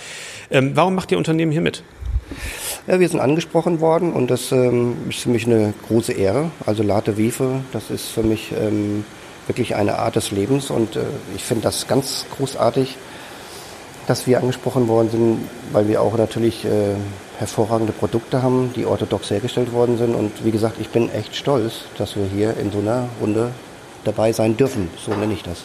Ähm, 0.51 0.71
warum 0.75 0.95
macht 0.95 1.11
Ihr 1.11 1.17
Unternehmen 1.17 1.51
hier 1.51 1.61
mit? 1.61 1.83
Ja, 2.87 2.99
wir 2.99 3.07
sind 3.07 3.19
angesprochen 3.19 3.79
worden 3.81 4.13
und 4.13 4.29
das 4.29 4.51
ähm, 4.51 4.97
ist 5.09 5.19
für 5.19 5.29
mich 5.29 5.45
eine 5.45 5.73
große 5.87 6.13
Ehre. 6.13 6.51
Also 6.65 6.83
Late 6.83 7.17
Wiefe, 7.17 7.61
das 7.71 7.89
ist 7.89 8.07
für 8.07 8.23
mich 8.23 8.51
ähm, 8.51 9.03
wirklich 9.47 9.75
eine 9.75 9.97
Art 9.97 10.15
des 10.15 10.31
Lebens 10.31 10.69
und 10.69 10.95
äh, 10.95 11.01
ich 11.35 11.43
finde 11.43 11.63
das 11.63 11.87
ganz 11.87 12.25
großartig, 12.35 12.97
dass 14.07 14.27
wir 14.27 14.39
angesprochen 14.39 14.87
worden 14.87 15.09
sind, 15.09 15.37
weil 15.71 15.87
wir 15.87 16.01
auch 16.01 16.17
natürlich 16.17 16.65
äh, 16.65 16.95
hervorragende 17.39 17.93
Produkte 17.93 18.43
haben, 18.43 18.73
die 18.75 18.85
orthodox 18.85 19.31
hergestellt 19.31 19.71
worden 19.71 19.97
sind. 19.97 20.13
Und 20.13 20.43
wie 20.43 20.51
gesagt, 20.51 20.75
ich 20.79 20.89
bin 20.89 21.09
echt 21.09 21.35
stolz, 21.37 21.85
dass 21.97 22.17
wir 22.17 22.25
hier 22.25 22.57
in 22.57 22.69
so 22.69 22.79
einer 22.79 23.07
Runde 23.21 23.51
dabei 24.03 24.33
sein 24.33 24.57
dürfen. 24.57 24.89
So 25.03 25.13
nenne 25.13 25.33
ich 25.33 25.41
das. 25.41 25.63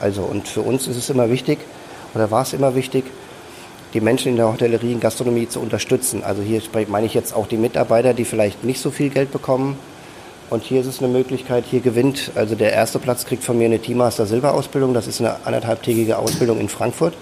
Also, 0.00 0.22
und 0.22 0.48
für 0.48 0.62
uns 0.62 0.86
ist 0.86 0.96
es 0.96 1.10
immer 1.10 1.30
wichtig, 1.30 1.58
oder 2.14 2.30
war 2.30 2.42
es 2.42 2.54
immer 2.54 2.74
wichtig, 2.74 3.04
die 3.92 4.00
Menschen 4.00 4.30
in 4.30 4.36
der 4.36 4.50
Hotellerie 4.50 4.94
und 4.94 5.00
Gastronomie 5.00 5.46
zu 5.46 5.60
unterstützen. 5.60 6.24
Also 6.24 6.42
hier 6.42 6.60
meine 6.88 7.06
ich 7.06 7.14
jetzt 7.14 7.34
auch 7.34 7.46
die 7.46 7.58
Mitarbeiter, 7.58 8.14
die 8.14 8.24
vielleicht 8.24 8.64
nicht 8.64 8.80
so 8.80 8.90
viel 8.90 9.10
Geld 9.10 9.30
bekommen. 9.30 9.78
Und 10.50 10.62
hier 10.62 10.80
ist 10.80 10.86
es 10.86 10.98
eine 10.98 11.08
Möglichkeit, 11.08 11.64
hier 11.70 11.80
gewinnt, 11.80 12.32
also 12.34 12.54
der 12.54 12.72
erste 12.72 12.98
Platz 12.98 13.24
kriegt 13.24 13.44
von 13.44 13.56
mir 13.56 13.66
eine 13.66 13.78
Teammaster 13.78 14.26
Silberausbildung. 14.26 14.94
Das 14.94 15.06
ist 15.06 15.20
eine 15.20 15.36
anderthalbtägige 15.44 16.18
Ausbildung 16.18 16.60
in 16.60 16.68
Frankfurt. 16.68 17.14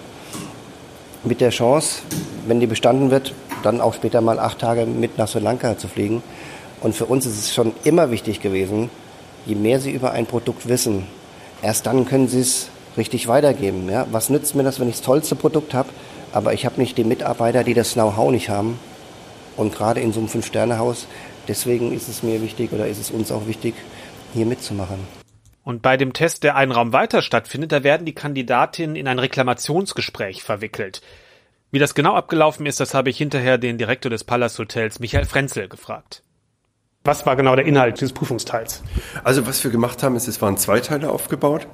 Mit 1.23 1.41
der 1.41 1.51
Chance, 1.51 1.99
wenn 2.47 2.59
die 2.59 2.67
bestanden 2.67 3.11
wird, 3.11 3.33
dann 3.65 3.81
auch 3.81 3.93
später 3.93 4.21
mal 4.21 4.39
acht 4.39 4.59
Tage 4.59 4.85
mit 4.85 5.17
nach 5.17 5.27
Sri 5.27 5.39
Lanka 5.39 5.77
zu 5.77 5.87
fliegen. 5.87 6.23
Und 6.81 6.95
für 6.95 7.05
uns 7.05 7.25
ist 7.25 7.39
es 7.39 7.53
schon 7.53 7.73
immer 7.83 8.11
wichtig 8.11 8.41
gewesen, 8.41 8.89
je 9.45 9.55
mehr 9.55 9.79
Sie 9.79 9.91
über 9.91 10.11
ein 10.11 10.25
Produkt 10.25 10.67
wissen, 10.67 11.07
erst 11.61 11.85
dann 11.85 12.05
können 12.05 12.27
Sie 12.27 12.41
es 12.41 12.69
richtig 12.97 13.27
weitergeben. 13.27 13.89
Ja? 13.89 14.05
Was 14.11 14.29
nützt 14.29 14.55
mir 14.55 14.63
das, 14.63 14.79
wenn 14.79 14.89
ich 14.89 14.97
das 14.97 15.05
tollste 15.05 15.35
Produkt 15.35 15.73
habe, 15.73 15.89
aber 16.31 16.53
ich 16.53 16.65
habe 16.65 16.81
nicht 16.81 16.97
die 16.97 17.03
Mitarbeiter, 17.03 17.63
die 17.63 17.73
das 17.73 17.93
Know-how 17.93 18.31
nicht 18.31 18.49
haben. 18.49 18.79
Und 19.55 19.75
gerade 19.75 19.99
in 19.99 20.11
so 20.13 20.19
einem 20.19 20.29
Fünf-Sterne-Haus, 20.29 21.07
deswegen 21.47 21.93
ist 21.93 22.09
es 22.09 22.23
mir 22.23 22.41
wichtig 22.41 22.73
oder 22.73 22.87
ist 22.87 22.99
es 22.99 23.11
uns 23.11 23.31
auch 23.31 23.47
wichtig, 23.47 23.75
hier 24.33 24.45
mitzumachen. 24.45 24.97
Und 25.63 25.81
bei 25.81 25.95
dem 25.95 26.11
Test, 26.11 26.43
der 26.43 26.55
einen 26.55 26.71
Raum 26.71 26.91
weiter 26.91 27.21
stattfindet, 27.21 27.71
da 27.71 27.83
werden 27.83 28.05
die 28.05 28.15
Kandidatinnen 28.15 28.95
in 28.95 29.07
ein 29.07 29.19
Reklamationsgespräch 29.19 30.43
verwickelt. 30.43 31.01
Wie 31.73 31.79
das 31.79 31.95
genau 31.95 32.13
abgelaufen 32.13 32.67
ist, 32.67 32.79
das 32.79 32.93
habe 32.93 33.09
ich 33.09 33.17
hinterher 33.17 33.57
den 33.57 33.79
Direktor 33.79 34.11
des 34.11 34.23
Palace 34.23 34.59
Hotels, 34.59 34.99
Michael 34.99 35.25
Frenzel, 35.25 35.67
gefragt. 35.67 36.21
Was 37.03 37.25
war 37.25 37.35
genau 37.35 37.55
der 37.55 37.65
Inhalt 37.65 37.99
dieses 37.99 38.13
Prüfungsteils? 38.13 38.83
Also 39.23 39.47
was 39.47 39.63
wir 39.63 39.71
gemacht 39.71 40.03
haben, 40.03 40.15
ist, 40.15 40.27
es 40.27 40.39
waren 40.39 40.55
zwei 40.57 40.81
Teile 40.81 41.09
aufgebaut. 41.09 41.65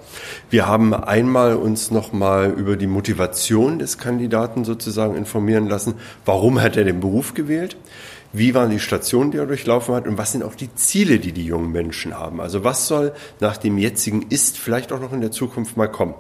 Wir 0.50 0.68
haben 0.68 0.94
einmal 0.94 1.58
uns 1.58 1.92
nochmal 1.92 2.50
über 2.50 2.78
die 2.78 2.88
Motivation 2.88 3.78
des 3.78 3.98
Kandidaten 3.98 4.64
sozusagen 4.64 5.18
informieren 5.18 5.68
lassen. 5.68 5.96
Warum 6.24 6.62
hat 6.62 6.78
er 6.78 6.86
den 6.86 7.02
Beruf 7.02 7.34
gewählt? 7.34 7.76
Wie 8.32 8.54
waren 8.54 8.70
die 8.70 8.80
Stationen, 8.80 9.32
die 9.32 9.38
er 9.38 9.46
durchlaufen 9.46 9.96
hat 9.96 10.08
und 10.08 10.18
was 10.18 10.32
sind 10.32 10.44
auch 10.44 10.56
die 10.56 10.74
Ziele, 10.76 11.20
die 11.20 11.32
die 11.32 11.46
jungen 11.46 11.72
Menschen 11.72 12.18
haben. 12.18 12.40
Also 12.40 12.64
was 12.64 12.88
soll 12.88 13.14
nach 13.40 13.58
dem 13.58 13.78
jetzigen 13.78 14.28
Ist 14.30 14.58
vielleicht 14.58 14.92
auch 14.92 15.00
noch 15.00 15.14
in 15.14 15.22
der 15.22 15.32
Zukunft 15.32 15.78
mal 15.78 15.88
kommen. 15.88 16.14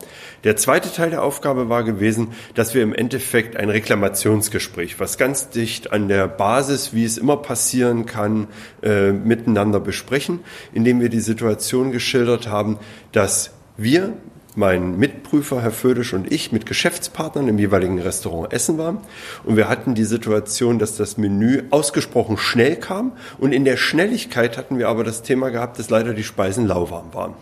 Der 0.43 0.55
zweite 0.55 0.91
Teil 0.91 1.11
der 1.11 1.23
Aufgabe 1.23 1.69
war 1.69 1.83
gewesen, 1.83 2.29
dass 2.55 2.73
wir 2.73 2.81
im 2.81 2.93
Endeffekt 2.93 3.57
ein 3.57 3.69
Reklamationsgespräch, 3.69 4.99
was 4.99 5.17
ganz 5.17 5.49
dicht 5.49 5.91
an 5.91 6.07
der 6.07 6.27
Basis, 6.27 6.93
wie 6.93 7.05
es 7.05 7.17
immer 7.17 7.37
passieren 7.37 8.05
kann, 8.05 8.47
äh, 8.81 9.11
miteinander 9.11 9.79
besprechen, 9.79 10.39
indem 10.73 11.01
wir 11.01 11.09
die 11.09 11.19
Situation 11.19 11.91
geschildert 11.91 12.47
haben, 12.47 12.79
dass 13.11 13.51
wir 13.77 14.13
mein 14.59 14.97
Mitprüfer, 14.97 15.61
Herr 15.61 15.71
Födisch 15.71 16.13
und 16.13 16.31
ich 16.31 16.51
mit 16.51 16.65
Geschäftspartnern 16.65 17.47
im 17.47 17.57
jeweiligen 17.57 17.97
Restaurant 17.97 18.51
essen 18.51 18.77
waren. 18.77 18.97
Und 19.45 19.55
wir 19.55 19.69
hatten 19.69 19.95
die 19.95 20.03
Situation, 20.03 20.79
dass 20.79 20.97
das 20.97 21.17
Menü 21.17 21.63
ausgesprochen 21.69 22.37
schnell 22.37 22.75
kam. 22.75 23.13
Und 23.37 23.53
in 23.53 23.63
der 23.63 23.77
Schnelligkeit 23.77 24.57
hatten 24.57 24.77
wir 24.77 24.89
aber 24.89 25.05
das 25.05 25.23
Thema 25.23 25.49
gehabt, 25.49 25.79
dass 25.79 25.89
leider 25.89 26.13
die 26.13 26.25
Speisen 26.25 26.67
lauwarm 26.67 27.13
waren. 27.13 27.35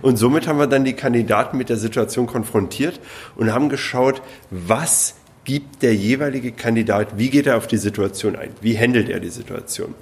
Und 0.00 0.16
somit 0.16 0.48
haben 0.48 0.58
wir 0.58 0.66
dann 0.66 0.84
die 0.84 0.94
Kandidaten 0.94 1.58
mit 1.58 1.68
der 1.68 1.76
Situation 1.76 2.26
konfrontiert 2.26 2.98
und 3.36 3.52
haben 3.52 3.68
geschaut, 3.68 4.22
was 4.50 5.16
gibt 5.44 5.82
der 5.82 5.94
jeweilige 5.94 6.52
Kandidat, 6.52 7.18
wie 7.18 7.28
geht 7.28 7.46
er 7.46 7.56
auf 7.56 7.66
die 7.66 7.76
Situation 7.76 8.36
ein? 8.36 8.50
Wie 8.60 8.78
handelt 8.78 9.08
er 9.08 9.18
die 9.18 9.28
Situation? 9.28 9.94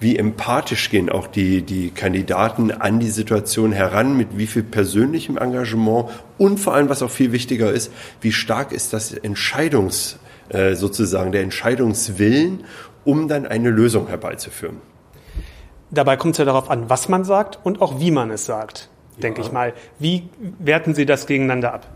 Wie 0.00 0.16
empathisch 0.16 0.88
gehen 0.90 1.10
auch 1.10 1.26
die, 1.26 1.62
die 1.62 1.90
Kandidaten 1.90 2.70
an 2.70 2.98
die 2.98 3.10
Situation 3.10 3.72
heran, 3.72 4.16
mit 4.16 4.38
wie 4.38 4.46
viel 4.46 4.62
persönlichem 4.62 5.36
Engagement 5.36 6.08
und 6.38 6.58
vor 6.58 6.74
allem, 6.74 6.88
was 6.88 7.02
auch 7.02 7.10
viel 7.10 7.32
wichtiger 7.32 7.70
ist, 7.70 7.92
wie 8.22 8.32
stark 8.32 8.72
ist 8.72 8.92
das 8.92 9.12
Entscheidungs, 9.12 10.18
äh, 10.48 10.74
sozusagen 10.74 11.32
der 11.32 11.42
Entscheidungswillen, 11.42 12.64
um 13.04 13.28
dann 13.28 13.46
eine 13.46 13.70
Lösung 13.70 14.08
herbeizuführen. 14.08 14.76
Dabei 15.90 16.16
kommt 16.16 16.34
es 16.34 16.38
ja 16.38 16.44
darauf 16.44 16.70
an, 16.70 16.88
was 16.88 17.08
man 17.08 17.24
sagt 17.24 17.58
und 17.62 17.82
auch 17.82 18.00
wie 18.00 18.10
man 18.10 18.30
es 18.30 18.46
sagt, 18.46 18.88
ja. 19.16 19.22
denke 19.22 19.42
ich 19.42 19.52
mal. 19.52 19.74
Wie 19.98 20.28
werten 20.58 20.94
Sie 20.94 21.06
das 21.06 21.26
gegeneinander 21.26 21.74
ab? 21.74 21.86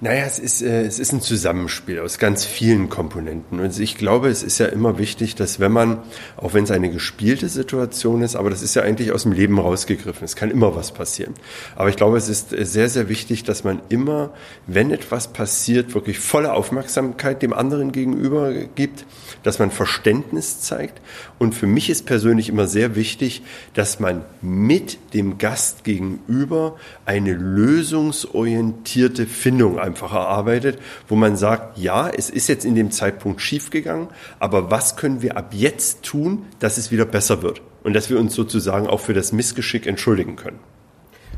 Naja, 0.00 0.24
es 0.26 0.38
ist, 0.38 0.60
äh, 0.60 0.84
es 0.84 0.98
ist 0.98 1.12
ein 1.12 1.20
Zusammenspiel 1.20 2.00
aus 2.00 2.18
ganz 2.18 2.44
vielen 2.44 2.88
Komponenten. 2.88 3.60
Und 3.60 3.78
ich 3.78 3.96
glaube, 3.96 4.28
es 4.28 4.42
ist 4.42 4.58
ja 4.58 4.66
immer 4.66 4.98
wichtig, 4.98 5.36
dass 5.36 5.60
wenn 5.60 5.72
man, 5.72 5.98
auch 6.36 6.52
wenn 6.52 6.64
es 6.64 6.70
eine 6.72 6.90
gespielte 6.90 7.48
Situation 7.48 8.22
ist, 8.22 8.34
aber 8.34 8.50
das 8.50 8.62
ist 8.62 8.74
ja 8.74 8.82
eigentlich 8.82 9.12
aus 9.12 9.22
dem 9.22 9.32
Leben 9.32 9.58
rausgegriffen, 9.58 10.24
es 10.24 10.34
kann 10.34 10.50
immer 10.50 10.74
was 10.74 10.92
passieren. 10.92 11.34
Aber 11.76 11.88
ich 11.88 11.96
glaube, 11.96 12.16
es 12.16 12.28
ist 12.28 12.50
sehr, 12.50 12.88
sehr 12.88 13.08
wichtig, 13.08 13.44
dass 13.44 13.62
man 13.62 13.80
immer, 13.88 14.30
wenn 14.66 14.90
etwas 14.90 15.28
passiert, 15.28 15.94
wirklich 15.94 16.18
volle 16.18 16.52
Aufmerksamkeit 16.52 17.40
dem 17.40 17.52
anderen 17.52 17.92
gegenüber 17.92 18.52
gibt, 18.52 19.06
dass 19.44 19.58
man 19.60 19.70
Verständnis 19.70 20.60
zeigt. 20.60 21.00
Und 21.38 21.54
für 21.54 21.66
mich 21.66 21.88
ist 21.88 22.04
persönlich 22.06 22.48
immer 22.48 22.66
sehr 22.66 22.96
wichtig, 22.96 23.42
dass 23.74 24.00
man 24.00 24.24
mit 24.42 24.98
dem 25.14 25.38
Gast 25.38 25.84
gegenüber 25.84 26.76
eine 27.06 27.32
lösungsorientierte 27.32 29.26
Findung 29.26 29.78
einfach 29.84 30.12
erarbeitet, 30.12 30.78
wo 31.06 31.14
man 31.14 31.36
sagt, 31.36 31.78
ja, 31.78 32.08
es 32.08 32.30
ist 32.30 32.48
jetzt 32.48 32.64
in 32.64 32.74
dem 32.74 32.90
Zeitpunkt 32.90 33.40
schiefgegangen, 33.40 34.08
aber 34.40 34.70
was 34.70 34.96
können 34.96 35.22
wir 35.22 35.36
ab 35.36 35.52
jetzt 35.52 36.02
tun, 36.02 36.46
dass 36.58 36.78
es 36.78 36.90
wieder 36.90 37.04
besser 37.04 37.42
wird? 37.42 37.62
Und 37.84 37.92
dass 37.92 38.10
wir 38.10 38.18
uns 38.18 38.34
sozusagen 38.34 38.86
auch 38.86 39.00
für 39.00 39.14
das 39.14 39.32
Missgeschick 39.32 39.86
entschuldigen 39.86 40.36
können. 40.36 40.58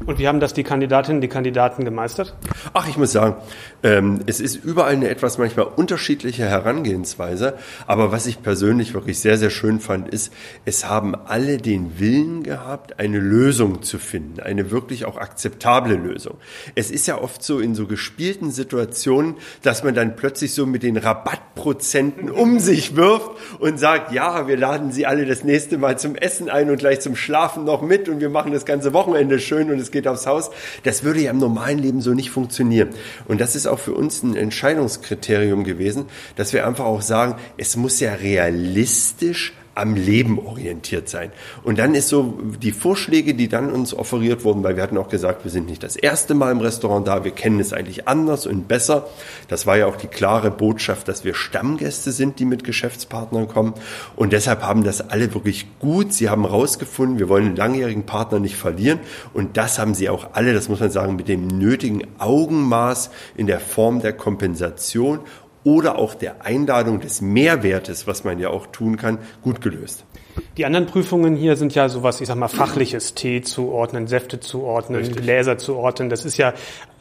Und 0.05 0.19
wie 0.19 0.29
haben 0.29 0.41
das 0.41 0.53
die 0.53 0.63
Kandidatinnen, 0.63 1.21
die 1.21 1.29
Kandidaten 1.29 1.85
gemeistert? 1.85 2.35
Ach, 2.75 2.89
ich 2.89 2.97
muss 2.97 3.13
sagen, 3.13 3.37
ähm, 3.83 4.21
es 4.27 4.41
ist 4.41 4.57
überall 4.57 4.93
eine 4.93 5.09
etwas 5.09 5.39
manchmal 5.39 5.67
unterschiedliche 5.67 6.45
Herangehensweise. 6.45 7.55
Aber 7.87 8.13
was 8.13 8.27
ich 8.27 8.43
persönlich 8.43 8.95
wirklich 8.95 9.19
sehr, 9.21 9.39
sehr 9.39 9.51
schön 9.51 9.81
fand, 9.81 10.09
ist, 10.09 10.33
es 10.65 10.89
haben 10.89 11.15
alle 11.15 11.59
den 11.59 11.99
Willen 11.99 12.43
gehabt, 12.43 12.99
eine 12.99 13.19
Lösung 13.19 13.83
zu 13.83 13.99
finden, 13.99 14.41
eine 14.41 14.71
wirklich 14.71 15.05
auch 15.05 15.17
akzeptable 15.17 15.95
Lösung. 15.95 16.37
Es 16.75 16.91
ist 16.91 17.07
ja 17.07 17.21
oft 17.21 17.43
so 17.43 17.59
in 17.59 17.75
so 17.75 17.87
gespielten 17.87 18.51
Situationen, 18.51 19.37
dass 19.63 19.85
man 19.85 19.95
dann 19.95 20.17
plötzlich 20.17 20.53
so 20.55 20.67
mit 20.67 20.83
den 20.83 20.97
Rabattprozenten 20.97 22.31
um 22.31 22.59
sich 22.59 22.97
wirft 22.97 23.31
und 23.59 23.79
sagt, 23.79 24.13
ja, 24.13 24.47
wir 24.47 24.57
laden 24.57 24.93
Sie 24.93 25.07
alle 25.07 25.27
das 25.27 25.45
nächste 25.45 25.79
Mal 25.79 25.99
zum 25.99 26.17
Essen 26.17 26.51
ein 26.51 26.71
und 26.71 26.79
gleich 26.79 27.01
zum 27.01 27.17
Schlafen 27.17 27.65
noch 27.65 27.83
mit 27.83 28.09
und 28.09 28.21
wir 28.21 28.31
machen 28.31 28.53
das 28.53 28.65
ganze 28.65 28.93
Wochenende 28.93 29.39
schön 29.39 29.71
und 29.71 29.79
es 29.87 29.93
geht 29.93 30.07
aufs 30.07 30.27
Haus. 30.27 30.51
Das 30.83 31.03
würde 31.03 31.21
ja 31.21 31.31
im 31.31 31.39
normalen 31.39 31.79
Leben 31.79 32.01
so 32.01 32.13
nicht 32.13 32.31
funktionieren. 32.31 32.91
Und 33.27 33.41
das 33.41 33.57
ist 33.57 33.67
auch 33.67 33.79
für 33.79 33.95
uns 33.95 34.23
ein 34.23 34.37
Entscheidungskriterium 34.37 35.65
gewesen, 35.65 36.07
dass 36.37 36.53
wir 36.53 36.67
einfach 36.67 36.85
auch 36.85 37.03
sagen, 37.03 37.37
es 37.57 37.77
muss 37.77 38.01
ja 38.01 38.15
realistisch 38.15 39.53
am 39.77 39.95
Leben 39.95 40.39
orientiert 40.39 41.09
sein. 41.09 41.31
Und 41.63 41.79
dann 41.79 41.95
ist 41.95 42.09
so 42.09 42.39
die 42.63 42.73
Vorschläge, 42.73 43.35
die 43.35 43.49
dann 43.49 43.71
uns 43.71 43.93
offeriert 43.93 44.43
wurden, 44.43 44.65
weil 44.65 44.77
wir 44.77 44.83
hatten 44.83 44.97
auch 44.97 45.11
gesagt, 45.11 45.45
wir 45.45 45.51
sind 45.51 45.69
nicht 45.69 45.83
das 45.83 45.97
erste 45.97 46.35
Mal 46.35 46.51
im 46.51 46.61
Restaurant 46.61 47.07
da, 47.07 47.25
wir 47.25 47.31
kennen 47.31 47.61
es 47.61 47.75
eigentlich 47.75 48.09
anders 48.09 48.47
und 48.47 48.69
besser. 48.69 49.07
Das 49.49 49.67
war 49.67 49.77
ja 49.77 49.87
auch 49.87 49.97
die 49.97 50.07
klare 50.07 50.51
Botschaft, 50.51 51.09
dass 51.09 51.25
wir 51.25 51.35
Stammgäste 51.35 52.11
sind, 52.11 52.39
die 52.39 52.47
mit 52.47 52.65
Geschäftspartnern 52.65 53.49
kommen. 53.49 53.75
Und 54.17 54.33
deshalb 54.33 54.63
haben 54.63 54.83
das 54.83 55.11
alle 55.11 55.35
wirklich 55.35 55.67
gut. 55.79 56.15
Sie 56.15 56.31
haben 56.31 56.47
rausgefunden, 56.47 57.19
wir 57.19 57.29
wollen 57.29 57.47
einen 57.47 57.57
langjährigen 57.57 58.07
Partner 58.07 58.41
nicht 58.41 58.57
verlieren. 58.57 59.01
Und 59.35 59.59
das 59.59 59.79
haben 59.79 59.95
sie 59.95 60.09
auch 60.09 60.29
alle, 60.33 60.55
das 60.55 60.71
muss 60.71 60.81
man 60.81 60.91
sagen, 60.91 61.17
mit 61.17 61.29
dem 61.29 61.47
nötigen 61.47 62.03
Augenmaß 62.19 63.11
in 63.37 63.47
der 63.47 63.61
Form 63.61 64.01
der 64.01 64.15
Kompensation 64.15 65.21
oder 65.67 65.99
auch 65.99 66.15
der 66.15 66.47
Einladung 66.47 67.01
des 67.01 67.21
Mehrwertes, 67.21 68.07
was 68.07 68.23
man 68.23 68.39
ja 68.39 68.51
auch 68.51 68.69
tun 68.69 68.97
kann, 68.97 69.19
gut 69.43 69.61
gelöst. 69.61 70.05
Die 70.57 70.65
anderen 70.65 70.87
Prüfungen 70.87 71.35
hier 71.35 71.57
sind 71.57 71.75
ja 71.75 71.89
sowas, 71.89 72.21
ich 72.21 72.29
sag 72.29 72.37
mal, 72.37 72.47
fachliches 72.47 73.15
Tee 73.15 73.41
zuordnen, 73.41 74.07
Säfte 74.07 74.39
zuordnen, 74.39 75.01
Richtig. 75.01 75.23
Gläser 75.23 75.59
zuordnen. 75.59 76.09
Das 76.09 76.25
ist 76.25 76.37
ja 76.37 76.53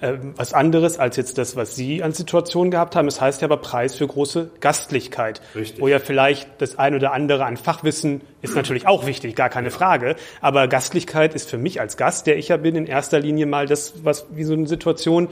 äh, 0.02 0.14
was 0.36 0.54
anderes 0.54 0.98
als 0.98 1.16
jetzt 1.18 1.38
das, 1.38 1.56
was 1.56 1.76
Sie 1.76 2.02
an 2.02 2.12
Situationen 2.12 2.72
gehabt 2.72 2.96
haben. 2.96 3.08
Es 3.08 3.16
das 3.16 3.22
heißt 3.22 3.42
ja 3.42 3.48
aber 3.48 3.58
Preis 3.58 3.96
für 3.96 4.08
große 4.08 4.52
Gastlichkeit. 4.62 5.42
Richtig. 5.54 5.82
Wo 5.82 5.88
ja 5.88 6.00
vielleicht 6.00 6.50
das 6.60 6.80
ein 6.80 6.96
oder 6.96 7.14
andere 7.14 7.46
an 7.46 7.58
Fachwissen 7.58 8.22
ist 8.42 8.56
natürlich 8.56 8.88
auch 8.88 9.06
wichtig, 9.06 9.36
gar 9.36 9.50
keine 9.50 9.72
Frage. 9.72 10.16
Aber 10.42 10.68
Gastlichkeit 10.68 11.34
ist 11.36 11.50
für 11.50 11.58
mich 11.58 11.82
als 11.82 11.98
Gast, 11.98 12.28
der 12.28 12.38
ich 12.38 12.48
ja 12.48 12.58
bin, 12.58 12.76
in 12.76 12.88
erster 12.88 13.20
Linie 13.20 13.46
mal 13.46 13.68
das, 13.68 13.94
was 14.04 14.28
wie 14.32 14.44
so 14.44 14.54
eine 14.54 14.68
Situation, 14.68 15.30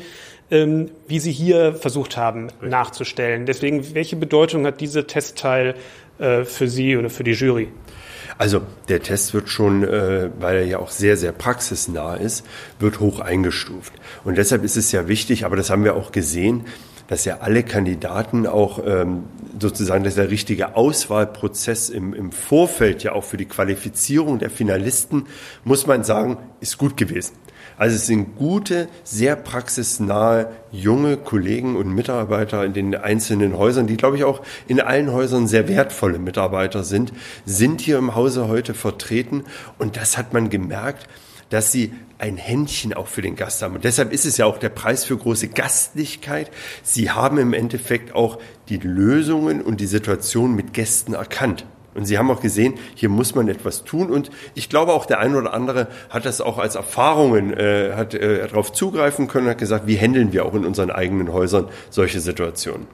ähm, 0.53 0.91
wie 1.07 1.19
Sie 1.19 1.31
hier 1.31 1.73
versucht 1.73 2.15
haben 2.15 2.45
Richtig. 2.45 2.69
nachzustellen. 2.69 3.45
Deswegen, 3.45 3.95
welche 3.95 4.15
Bedeutung 4.15 4.65
hat 4.65 4.79
dieser 4.79 5.07
Testteil 5.07 5.75
äh, 6.19 6.43
für 6.43 6.67
Sie 6.67 6.95
oder 6.95 7.09
für 7.09 7.23
die 7.23 7.31
Jury? 7.31 7.69
Also 8.37 8.61
der 8.87 9.01
Test 9.01 9.33
wird 9.33 9.49
schon, 9.49 9.83
äh, 9.83 10.29
weil 10.39 10.57
er 10.57 10.65
ja 10.65 10.79
auch 10.79 10.91
sehr, 10.91 11.17
sehr 11.17 11.31
praxisnah 11.31 12.15
ist, 12.15 12.45
wird 12.79 12.99
hoch 12.99 13.19
eingestuft. 13.19 13.93
Und 14.23 14.37
deshalb 14.37 14.63
ist 14.63 14.77
es 14.77 14.91
ja 14.91 15.07
wichtig, 15.07 15.45
aber 15.45 15.55
das 15.55 15.69
haben 15.69 15.83
wir 15.83 15.95
auch 15.95 16.11
gesehen, 16.11 16.65
dass 17.07 17.25
ja 17.25 17.39
alle 17.41 17.63
Kandidaten 17.63 18.47
auch 18.47 18.79
ähm, 18.85 19.25
sozusagen, 19.59 20.03
dass 20.03 20.15
der 20.15 20.29
richtige 20.31 20.75
Auswahlprozess 20.75 21.89
im, 21.89 22.13
im 22.13 22.31
Vorfeld 22.31 23.03
ja 23.03 23.11
auch 23.11 23.23
für 23.23 23.37
die 23.37 23.45
Qualifizierung 23.45 24.39
der 24.39 24.49
Finalisten, 24.49 25.27
muss 25.63 25.85
man 25.85 26.03
sagen, 26.03 26.37
ist 26.59 26.77
gut 26.77 26.97
gewesen. 26.97 27.33
Also 27.83 27.97
es 27.97 28.05
sind 28.05 28.37
gute, 28.37 28.87
sehr 29.03 29.35
praxisnahe 29.35 30.47
junge 30.71 31.17
Kollegen 31.17 31.75
und 31.75 31.93
Mitarbeiter 31.93 32.63
in 32.63 32.71
den 32.71 32.95
einzelnen 32.95 33.57
Häusern, 33.57 33.87
die, 33.87 33.97
glaube 33.97 34.15
ich, 34.15 34.23
auch 34.23 34.41
in 34.69 34.79
allen 34.79 35.11
Häusern 35.11 35.47
sehr 35.47 35.67
wertvolle 35.67 36.17
Mitarbeiter 36.17 36.85
sind, 36.85 37.11
sind 37.45 37.81
hier 37.81 37.97
im 37.97 38.15
Hause 38.15 38.47
heute 38.47 38.73
vertreten. 38.73 39.43
Und 39.79 39.97
das 39.97 40.17
hat 40.17 40.31
man 40.31 40.49
gemerkt, 40.49 41.09
dass 41.49 41.73
sie 41.73 41.91
ein 42.19 42.37
Händchen 42.37 42.93
auch 42.93 43.07
für 43.07 43.21
den 43.21 43.35
Gast 43.35 43.61
haben. 43.61 43.75
Und 43.75 43.83
deshalb 43.83 44.13
ist 44.13 44.23
es 44.23 44.37
ja 44.37 44.45
auch 44.45 44.59
der 44.59 44.69
Preis 44.69 45.03
für 45.03 45.17
große 45.17 45.49
Gastlichkeit. 45.49 46.51
Sie 46.83 47.11
haben 47.11 47.37
im 47.37 47.51
Endeffekt 47.51 48.15
auch 48.15 48.39
die 48.69 48.77
Lösungen 48.77 49.61
und 49.61 49.81
die 49.81 49.87
Situation 49.87 50.55
mit 50.55 50.71
Gästen 50.71 51.15
erkannt. 51.15 51.65
Und 51.95 52.05
Sie 52.05 52.17
haben 52.17 52.29
auch 52.31 52.41
gesehen, 52.41 52.75
hier 52.95 53.09
muss 53.09 53.35
man 53.35 53.47
etwas 53.47 53.83
tun. 53.83 54.09
Und 54.09 54.31
ich 54.55 54.69
glaube 54.69 54.93
auch 54.93 55.05
der 55.05 55.19
eine 55.19 55.37
oder 55.37 55.53
andere 55.53 55.87
hat 56.09 56.25
das 56.25 56.41
auch 56.41 56.57
als 56.57 56.75
Erfahrungen, 56.75 57.53
äh, 57.53 57.93
hat 57.95 58.13
äh, 58.13 58.47
darauf 58.47 58.71
zugreifen 58.71 59.27
können, 59.27 59.47
hat 59.47 59.57
gesagt, 59.57 59.87
wie 59.87 59.97
handeln 59.97 60.33
wir 60.33 60.45
auch 60.45 60.53
in 60.53 60.65
unseren 60.65 60.91
eigenen 60.91 61.31
Häusern 61.31 61.67
solche 61.89 62.19
Situationen. 62.19 62.87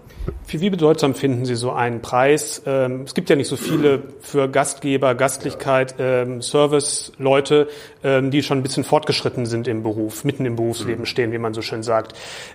Wie, 0.47 0.61
wie 0.61 0.69
bedeutsam 0.69 1.15
finden 1.15 1.45
Sie 1.45 1.55
so 1.55 1.71
einen 1.71 2.01
Preis? 2.01 2.61
Ähm, 2.65 3.03
es 3.05 3.13
gibt 3.13 3.29
ja 3.29 3.35
nicht 3.35 3.47
so 3.47 3.55
viele 3.55 4.03
für 4.21 4.47
Gastgeber, 4.49 5.15
Gastlichkeit, 5.15 5.95
ähm, 5.99 6.41
Service-Leute, 6.41 7.67
ähm, 8.03 8.31
die 8.31 8.43
schon 8.43 8.59
ein 8.59 8.63
bisschen 8.63 8.83
fortgeschritten 8.83 9.45
sind 9.45 9.67
im 9.67 9.83
Beruf, 9.83 10.23
mitten 10.23 10.45
im 10.45 10.55
Berufsleben 10.55 11.01
mhm. 11.01 11.05
stehen, 11.05 11.31
wie 11.31 11.37
man 11.37 11.53
so 11.53 11.61
schön 11.61 11.83
sagt. 11.83 12.13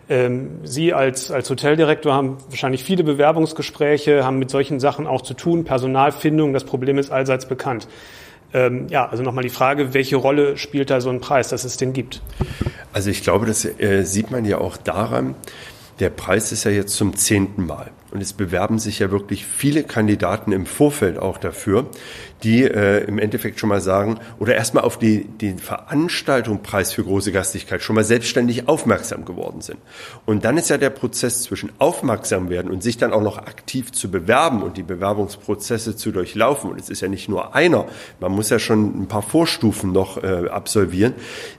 Ähm, 0.08 0.60
Sie 0.64 0.92
als, 0.92 1.30
als 1.30 1.50
Hoteldirektor 1.50 2.12
haben 2.12 2.38
wahrscheinlich 2.48 2.84
viele 2.84 3.04
Bewerbungsgespräche, 3.04 4.24
haben 4.24 4.38
mit 4.38 4.50
solchen 4.50 4.80
Sachen 4.80 5.06
auch 5.06 5.22
zu 5.22 5.34
tun, 5.34 5.64
Personal 5.64 6.12
finden 6.12 6.33
Preisfindung. 6.34 6.52
Das 6.52 6.64
Problem 6.64 6.98
ist 6.98 7.10
allseits 7.10 7.46
bekannt. 7.46 7.88
Ähm, 8.52 8.86
ja, 8.88 9.08
also 9.08 9.22
nochmal 9.22 9.42
die 9.42 9.50
Frage, 9.50 9.94
welche 9.94 10.16
Rolle 10.16 10.56
spielt 10.56 10.90
da 10.90 11.00
so 11.00 11.10
ein 11.10 11.20
Preis, 11.20 11.48
dass 11.48 11.64
es 11.64 11.76
den 11.76 11.92
gibt? 11.92 12.22
Also 12.92 13.10
ich 13.10 13.22
glaube, 13.22 13.46
das 13.46 13.64
äh, 13.64 14.04
sieht 14.04 14.30
man 14.30 14.44
ja 14.44 14.58
auch 14.58 14.76
daran, 14.76 15.34
der 16.00 16.10
Preis 16.10 16.52
ist 16.52 16.64
ja 16.64 16.70
jetzt 16.70 16.94
zum 16.94 17.16
zehnten 17.16 17.66
Mal. 17.66 17.90
Und 18.14 18.20
es 18.20 18.32
bewerben 18.32 18.78
sich 18.78 19.00
ja 19.00 19.10
wirklich 19.10 19.44
viele 19.44 19.82
Kandidaten 19.82 20.52
im 20.52 20.66
Vorfeld 20.66 21.18
auch 21.18 21.36
dafür, 21.36 21.86
die 22.44 22.62
äh, 22.62 23.04
im 23.04 23.18
Endeffekt 23.18 23.58
schon 23.58 23.70
mal 23.70 23.80
sagen 23.80 24.20
oder 24.38 24.54
erstmal 24.54 24.84
auf 24.84 24.98
die, 24.98 25.24
die 25.24 25.54
Veranstaltung 25.54 26.62
Preis 26.62 26.92
für 26.92 27.02
große 27.02 27.32
Gastlichkeit 27.32 27.82
schon 27.82 27.96
mal 27.96 28.04
selbstständig 28.04 28.68
aufmerksam 28.68 29.24
geworden 29.24 29.62
sind. 29.62 29.78
Und 30.26 30.44
dann 30.44 30.58
ist 30.58 30.70
ja 30.70 30.78
der 30.78 30.90
Prozess 30.90 31.42
zwischen 31.42 31.72
aufmerksam 31.78 32.50
werden 32.50 32.70
und 32.70 32.84
sich 32.84 32.98
dann 32.98 33.12
auch 33.12 33.22
noch 33.22 33.38
aktiv 33.38 33.90
zu 33.90 34.10
bewerben 34.10 34.62
und 34.62 34.76
die 34.76 34.84
Bewerbungsprozesse 34.84 35.96
zu 35.96 36.12
durchlaufen. 36.12 36.70
Und 36.70 36.78
es 36.80 36.90
ist 36.90 37.00
ja 37.00 37.08
nicht 37.08 37.28
nur 37.28 37.56
einer, 37.56 37.86
man 38.20 38.30
muss 38.30 38.48
ja 38.48 38.60
schon 38.60 39.02
ein 39.02 39.08
paar 39.08 39.22
Vorstufen 39.22 39.90
noch 39.90 40.22
äh, 40.22 40.48
absolvieren. 40.48 41.14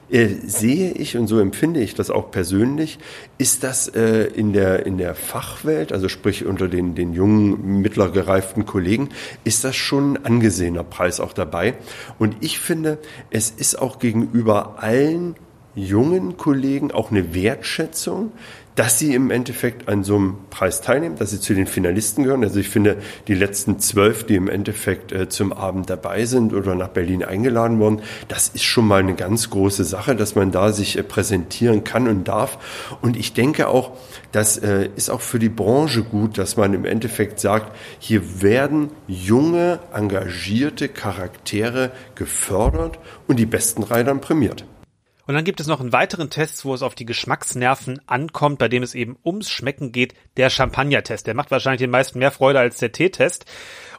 Äh, 0.07 0.27
sehe 0.45 0.91
ich 0.91 1.17
und 1.17 1.25
so 1.25 1.39
empfinde 1.39 1.79
ich 1.79 1.95
das 1.95 2.11
auch 2.11 2.29
persönlich, 2.29 2.99
ist 3.39 3.63
das 3.63 3.87
äh, 3.87 4.25
in, 4.25 4.53
der, 4.53 4.85
in 4.85 4.99
der 4.99 5.15
Fachwelt, 5.15 5.91
also 5.91 6.09
sprich 6.09 6.44
unter 6.45 6.67
den, 6.67 6.95
den 6.95 7.13
jungen, 7.13 7.81
mittler 7.81 8.09
gereiften 8.09 8.65
Kollegen, 8.65 9.09
ist 9.43 9.63
das 9.63 9.75
schon 9.75 10.17
angesehener 10.23 10.83
Preis 10.83 11.19
auch 11.19 11.33
dabei. 11.33 11.75
Und 12.19 12.37
ich 12.41 12.59
finde, 12.59 12.97
es 13.31 13.51
ist 13.51 13.81
auch 13.81 13.99
gegenüber 13.99 14.81
allen 14.81 15.35
jungen 15.75 16.37
Kollegen 16.37 16.91
auch 16.91 17.11
eine 17.11 17.33
Wertschätzung, 17.33 18.31
dass 18.75 18.99
sie 18.99 19.15
im 19.15 19.31
Endeffekt 19.31 19.87
an 19.87 20.03
so 20.03 20.17
einem 20.17 20.35
Preis 20.49 20.81
teilnehmen, 20.81 21.15
dass 21.17 21.31
sie 21.31 21.39
zu 21.39 21.53
den 21.53 21.65
Finalisten 21.65 22.25
gehören. 22.25 22.43
Also 22.43 22.59
ich 22.59 22.67
finde, 22.67 22.97
die 23.27 23.33
letzten 23.33 23.79
zwölf, 23.79 24.25
die 24.25 24.35
im 24.35 24.49
Endeffekt 24.49 25.13
äh, 25.13 25.29
zum 25.29 25.53
Abend 25.53 25.89
dabei 25.89 26.25
sind 26.25 26.53
oder 26.53 26.75
nach 26.75 26.89
Berlin 26.89 27.23
eingeladen 27.23 27.79
wurden, 27.79 28.01
das 28.27 28.49
ist 28.49 28.65
schon 28.65 28.85
mal 28.85 28.99
eine 28.99 29.15
ganz 29.15 29.49
große 29.49 29.85
Sache, 29.85 30.15
dass 30.15 30.35
man 30.35 30.51
da 30.51 30.73
sich 30.73 30.97
äh, 30.97 31.03
präsentieren 31.03 31.85
kann 31.85 32.09
und 32.09 32.27
darf. 32.27 32.97
Und 33.01 33.15
ich 33.15 33.33
denke 33.33 33.69
auch, 33.69 33.91
das 34.35 34.57
äh, 34.57 34.89
ist 34.97 35.09
auch 35.09 35.21
für 35.21 35.39
die 35.39 35.47
Branche 35.47 36.03
gut, 36.03 36.37
dass 36.37 36.57
man 36.57 36.73
im 36.73 36.83
Endeffekt 36.83 37.39
sagt, 37.39 37.73
hier 37.99 38.41
werden 38.41 38.91
junge, 39.07 39.79
engagierte 39.93 40.89
Charaktere 40.89 41.91
gefördert 42.15 42.99
und 43.27 43.37
die 43.37 43.45
besten 43.45 43.81
Reitern 43.81 44.19
prämiert. 44.19 44.65
Und 45.25 45.35
dann 45.35 45.45
gibt 45.45 45.61
es 45.61 45.67
noch 45.67 45.79
einen 45.79 45.93
weiteren 45.93 46.29
Test, 46.29 46.65
wo 46.65 46.73
es 46.73 46.81
auf 46.81 46.95
die 46.95 47.05
Geschmacksnerven 47.05 48.01
ankommt, 48.07 48.59
bei 48.59 48.67
dem 48.67 48.83
es 48.83 48.93
eben 48.93 49.17
ums 49.25 49.49
Schmecken 49.49 49.93
geht, 49.93 50.13
der 50.35 50.49
Champagner-Test. 50.49 51.27
Der 51.27 51.33
macht 51.33 51.49
wahrscheinlich 51.49 51.79
den 51.79 51.89
meisten 51.89 52.19
mehr 52.19 52.31
Freude 52.31 52.59
als 52.59 52.77
der 52.77 52.91
Teetest. 52.91 53.45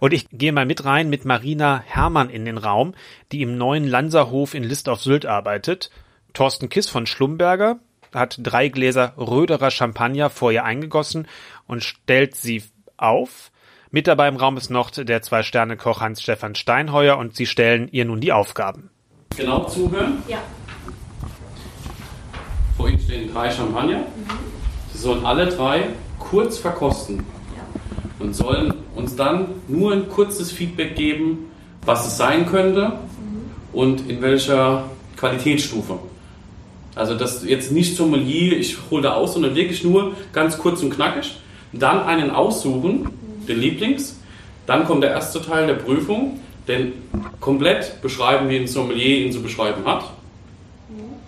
Und 0.01 0.13
ich 0.13 0.29
gehe 0.31 0.53
mal 0.53 0.67
mit 0.67 0.85
rein 0.85 1.09
mit 1.09 1.25
Marina 1.25 1.83
Hermann 1.87 2.29
in 2.29 2.45
den 2.45 2.59
Raum, 2.59 2.95
die 3.33 3.41
im 3.41 3.57
neuen 3.57 3.89
Lanserhof 3.89 4.53
in 4.53 4.65
List 4.65 4.91
auf 4.91 5.01
Sylt 5.01 5.25
arbeitet. 5.25 5.91
Thorsten 6.35 6.69
Kiss 6.69 6.91
von 6.91 7.07
Schlumberger 7.07 7.81
hat 8.15 8.39
drei 8.43 8.69
Gläser 8.69 9.15
Röderer 9.17 9.71
Champagner 9.71 10.31
vor 10.31 10.53
ihr 10.53 10.65
eingegossen 10.65 11.27
und 11.67 11.83
stellt 11.83 12.35
sie 12.35 12.63
auf. 12.97 13.51
Mit 13.91 14.07
dabei 14.07 14.29
im 14.29 14.37
Raum 14.37 14.57
ist 14.57 14.71
noch 14.71 14.91
der 14.91 15.23
Zwei-Sterne-Koch 15.23 16.01
Hans-Stefan 16.01 16.55
Steinheuer 16.55 17.17
und 17.19 17.37
sie 17.37 17.47
stellen 17.47 17.89
ihr 17.91 18.05
nun 18.05 18.21
die 18.21 18.33
Aufgaben. 18.33 18.91
Genau 19.37 19.65
zuhören? 19.65 20.23
Ja. 20.29 20.39
Vor 22.77 22.89
Ihnen 22.89 23.01
stehen 23.01 23.33
drei 23.33 23.51
Champagner. 23.51 24.05
Sie 24.93 24.99
sollen 24.99 25.25
alle 25.25 25.47
drei 25.47 25.89
kurz 26.19 26.59
verkosten 26.59 27.25
und 28.19 28.35
sollen 28.35 28.75
uns 28.95 29.17
dann 29.17 29.49
nur 29.69 29.93
ein 29.93 30.09
kurzes 30.09 30.51
Feedback 30.53 30.97
geben, 30.97 31.51
was 31.85 32.07
es 32.07 32.17
sein 32.17 32.47
könnte 32.47 32.99
und 33.73 34.09
in 34.09 34.21
welcher 34.23 34.85
Qualitätsstufe. 35.17 35.99
Also 36.97 37.15
das 37.15 37.45
jetzt 37.45 37.71
nicht 37.71 37.95
Sommelier, 37.95 38.59
ich 38.59 38.77
hole 38.91 39.03
da 39.03 39.13
aus, 39.13 39.35
sondern 39.35 39.55
wirklich 39.55 39.85
nur 39.85 40.15
ganz 40.33 40.57
kurz 40.59 40.83
und 40.83 40.91
knackig. 40.91 41.37
Dann 41.73 42.03
einen 42.03 42.31
aussuchen, 42.31 43.11
den 43.47 43.61
Lieblings. 43.61 44.19
Dann 44.67 44.87
kommt 44.87 45.05
der 45.05 45.11
erste 45.11 45.43
Teil 45.43 45.67
der 45.67 45.75
Prüfung, 45.75 46.41
den 46.67 46.95
komplett 47.39 48.01
beschreiben, 48.01 48.49
wie 48.49 48.57
ein 48.57 48.67
Sommelier 48.67 49.27
ihn 49.27 49.31
zu 49.31 49.43
beschreiben 49.43 49.85
hat. 49.85 50.11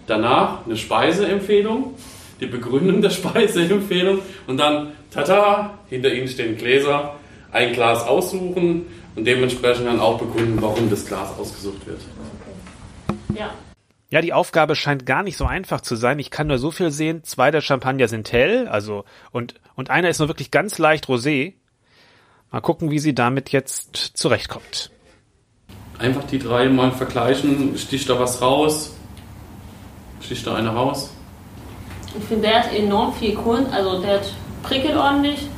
Danach 0.07 0.65
eine 0.65 0.77
Speiseempfehlung, 0.77 1.95
die 2.41 2.47
Begründung 2.47 3.03
der 3.03 3.11
Speiseempfehlung 3.19 4.21
und 4.47 4.57
dann, 4.57 4.93
tata, 5.11 5.79
hinter 5.91 6.13
Ihnen 6.13 6.29
stehen 6.29 6.57
Gläser, 6.57 7.15
ein 7.53 7.75
Glas 7.75 8.07
aussuchen 8.07 8.87
und 9.15 9.25
dementsprechend 9.27 9.87
dann 9.87 10.01
auch 10.01 10.19
begründen, 10.19 10.57
warum 10.63 10.89
das 10.89 11.05
Glas 11.05 11.29
ausgesucht 11.39 11.87
wird. 11.87 12.01
Ja. 13.39 13.51
Ja, 14.11 14.23
die 14.23 14.33
Aufgabe 14.33 14.75
scheint 14.75 15.05
gar 15.05 15.23
nicht 15.23 15.37
so 15.37 15.45
einfach 15.45 15.83
zu 15.83 15.95
sein. 15.95 16.19
Ich 16.19 16.31
kann 16.31 16.47
nur 16.47 16.59
so 16.59 16.71
viel 16.71 16.91
sehen. 16.91 17.25
Zwei 17.25 17.51
der 17.51 17.61
Champagner 17.61 18.09
sind 18.09 18.33
hell, 18.33 18.67
also 18.69 19.05
und 19.33 19.55
und 19.75 19.91
einer 19.91 20.09
ist 20.09 20.19
nur 20.19 20.29
wirklich 20.29 20.51
ganz 20.51 20.79
leicht 20.79 21.07
rosé. 21.07 21.55
Mal 22.51 22.63
gucken, 22.63 22.91
wie 22.91 22.99
sie 22.99 23.15
damit 23.15 23.51
jetzt 23.51 23.95
zurechtkommt. 23.95 24.91
Einfach 25.99 26.25
die 26.25 26.39
drei 26.39 26.69
mal 26.69 26.91
vergleichen, 26.91 27.77
sticht 27.77 28.09
da 28.09 28.19
was 28.19 28.41
raus, 28.41 28.97
sticht 30.23 30.47
da 30.47 30.55
einer 30.55 30.71
raus. 30.71 31.11
Ich 32.19 32.25
finde, 32.25 32.49
der 32.49 32.63
hat 32.63 32.73
enorm 32.73 33.13
viel 33.13 33.35
Kohlen, 33.35 33.67
also 33.67 34.01
der 34.01 34.21
hat 34.21 34.33
prickelt 34.63 34.97
ordentlich, 34.97 35.49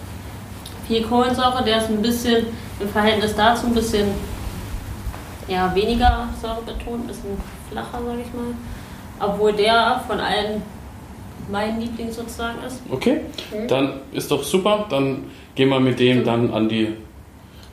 viel 0.89 1.03
Kohlensäure, 1.05 1.63
der 1.65 1.79
ist 1.79 1.89
ein 1.89 2.03
bisschen 2.03 2.47
im 2.81 2.89
Verhältnis 2.89 3.37
dazu 3.37 3.67
ein 3.67 3.75
bisschen 3.75 4.09
ja, 5.47 5.73
weniger 5.75 6.29
Säure 6.41 6.63
betont, 6.63 7.05
ein 7.05 7.07
bisschen 7.07 7.39
flacher, 7.71 8.01
sage 8.05 8.21
ich 8.23 8.33
mal. 8.35 8.55
Obwohl 9.29 9.53
der 9.53 10.03
von 10.07 10.19
allen 10.21 10.63
mein 11.51 11.81
Liebling 11.81 12.11
sozusagen 12.13 12.59
ist. 12.67 12.81
Okay, 12.91 13.21
Mhm. 13.53 13.69
dann 13.69 13.93
ist 14.13 14.31
doch 14.31 14.43
super. 14.43 14.87
Dann 14.89 15.25
gehen 15.55 15.69
wir 15.69 15.81
mit 15.81 15.99
dem 15.99 16.25
dann 16.25 16.53
an 16.53 16.69
die 16.69 16.95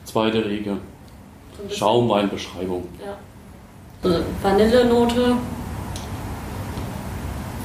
zweite 0.04 0.44
Riege. 0.44 0.76
So 1.68 1.74
Schaumweinbeschreibung. 1.76 2.84
Ja. 3.04 3.16
So 4.02 4.08
eine 4.14 4.24
Vanillenote. 4.42 5.36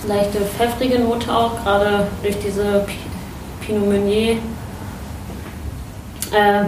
Leichte 0.08 0.42
pfeffrige 0.42 1.00
Note 1.00 1.34
auch, 1.34 1.64
gerade 1.64 2.08
durch 2.22 2.36
diese 2.40 2.82
Pi- 2.86 3.66
Pinot 3.66 3.88
Meunier 3.88 4.38
äh, 6.34 6.64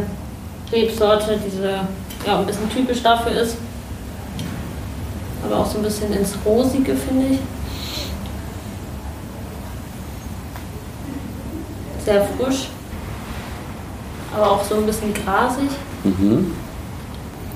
Rebsorte, 0.72 1.38
diese 1.46 1.82
ja, 2.26 2.40
ein 2.40 2.46
bisschen 2.46 2.70
typisch 2.70 3.04
dafür 3.04 3.34
ist. 3.34 3.58
Aber 5.46 5.60
auch 5.60 5.66
so 5.66 5.78
ein 5.78 5.84
bisschen 5.84 6.12
ins 6.14 6.36
Rosige, 6.46 6.96
finde 6.96 7.28
ich. 7.34 7.40
Sehr 12.04 12.24
frisch, 12.24 12.68
aber 14.36 14.52
auch 14.52 14.64
so 14.64 14.76
ein 14.76 14.86
bisschen 14.86 15.14
grasig. 15.14 15.70
Mhm. 16.04 16.54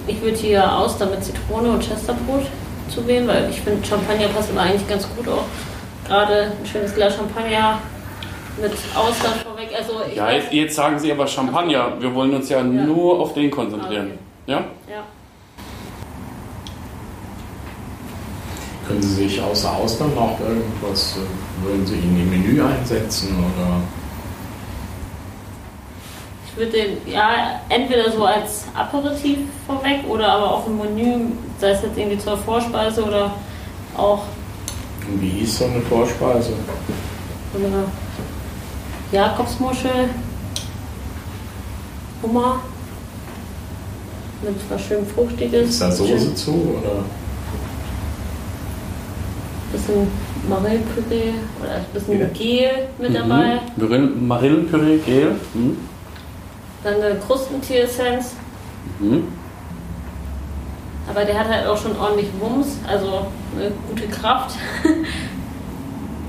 Ich 0.07 0.21
würde 0.21 0.37
hier 0.37 0.75
Austern 0.75 1.11
mit 1.11 1.23
Zitrone 1.23 1.69
und 1.69 1.83
Chesterbrot 1.83 2.47
zuwählen, 2.89 3.27
weil 3.27 3.49
ich 3.49 3.61
finde, 3.61 3.85
Champagner 3.85 4.27
passt 4.29 4.49
immer 4.49 4.61
eigentlich 4.61 4.87
ganz 4.87 5.07
gut 5.15 5.27
auch. 5.27 5.43
Gerade 6.07 6.51
ein 6.59 6.65
schönes 6.65 6.95
Glas 6.95 7.15
Champagner 7.15 7.77
mit 8.59 8.71
Austern 8.95 9.33
vorweg. 9.45 9.69
Also 9.77 10.01
Ja, 10.15 10.31
jetzt, 10.31 10.51
jetzt 10.51 10.75
sagen 10.75 10.97
Sie 10.97 11.11
aber 11.11 11.27
Champagner. 11.27 11.93
Wir 11.99 12.13
wollen 12.15 12.33
uns 12.33 12.49
ja, 12.49 12.63
nur 12.63 13.19
auf 13.19 13.33
den 13.35 13.51
konzentrieren. 13.51 14.17
Ja? 14.47 14.65
ja. 14.89 15.03
Können 18.89 19.03
Sie 19.03 19.27
sich 19.27 19.39
außer 19.39 19.71
Austern 19.71 20.15
noch 20.15 20.39
irgendwas, 20.39 21.15
äh, 21.15 21.63
würden 21.63 21.85
Sie 21.85 21.93
in 21.93 22.17
Ihr 22.17 22.25
Menü 22.25 22.59
einsetzen 22.63 23.37
oder? 23.37 23.81
Ich 26.47 26.57
würde 26.57 26.71
den, 26.71 26.97
ja, 27.05 27.61
entweder 27.69 28.11
so 28.11 28.25
als 28.25 28.63
Aperitif 28.73 29.37
vorweg 29.67 29.99
oder 30.09 30.29
aber 30.29 30.55
auch 30.55 30.65
im 30.65 30.79
Menü, 30.79 31.25
sei 31.59 31.69
es 31.69 31.83
jetzt 31.83 31.99
irgendwie 31.99 32.17
zur 32.17 32.35
Vorspeise 32.35 33.03
oder 33.03 33.31
auch 33.95 34.23
Und 35.07 35.21
wie 35.21 35.29
hieß 35.29 35.59
so 35.59 35.65
eine 35.65 35.81
Vorspeise? 35.81 36.53
eine 37.53 37.83
Jakobsmuschel, 39.11 40.09
Hummer 42.23 42.59
mit 44.41 44.55
was 44.67 44.81
schön 44.81 45.05
Fruchtiges. 45.05 45.69
Ist 45.69 45.81
da 45.81 45.91
Soße 45.91 46.33
zu 46.33 46.79
oder? 46.79 47.03
Bisschen 49.79 50.07
Marillpüree 50.49 51.33
oder 51.61 51.75
ein 51.75 51.85
bisschen 51.93 52.19
Ja. 52.19 52.25
Gel 52.27 52.69
mit 52.99 53.15
dabei. 53.15 53.59
Mhm. 53.75 53.83
Marill- 53.83 54.15
Marillenpüree, 54.27 54.97
Gel. 54.99 55.35
Mhm. 55.53 55.77
Dann 56.83 56.95
eine 57.01 57.15
Krustentieressenz. 57.15 58.33
Mhm. 58.99 59.23
Aber 61.09 61.25
der 61.25 61.39
hat 61.39 61.47
halt 61.49 61.65
auch 61.67 61.77
schon 61.77 61.97
ordentlich 61.99 62.27
Wumms, 62.39 62.77
also 62.87 63.25
eine 63.57 63.71
gute 63.89 64.07
Kraft. 64.07 64.55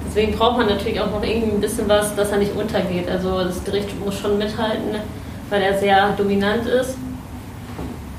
Deswegen 0.08 0.32
braucht 0.36 0.56
man 0.56 0.66
natürlich 0.66 1.00
auch 1.00 1.10
noch 1.10 1.22
irgendwie 1.22 1.52
ein 1.52 1.60
bisschen 1.60 1.88
was, 1.88 2.16
dass 2.16 2.32
er 2.32 2.38
nicht 2.38 2.54
untergeht. 2.56 3.08
Also 3.08 3.44
das 3.44 3.62
Gericht 3.62 3.88
muss 4.04 4.18
schon 4.18 4.38
mithalten, 4.38 4.96
weil 5.50 5.62
er 5.62 5.78
sehr 5.78 6.10
dominant 6.16 6.66
ist. 6.66 6.96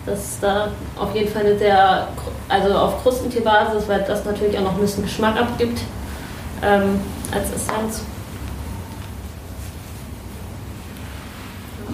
dass 0.06 0.40
da 0.40 0.70
auf 0.98 1.14
jeden 1.16 1.30
Fall 1.30 1.46
eine 1.46 1.58
sehr, 1.58 2.08
also 2.52 2.74
auf 2.76 3.02
Krustentierbasis, 3.02 3.88
weil 3.88 4.04
das 4.04 4.26
natürlich 4.26 4.58
auch 4.58 4.64
noch 4.64 4.74
ein 4.76 4.82
bisschen 4.82 5.04
Geschmack 5.04 5.38
abgibt 5.40 5.80
ähm, 6.62 7.00
als 7.32 7.50
Essenz. 7.52 8.02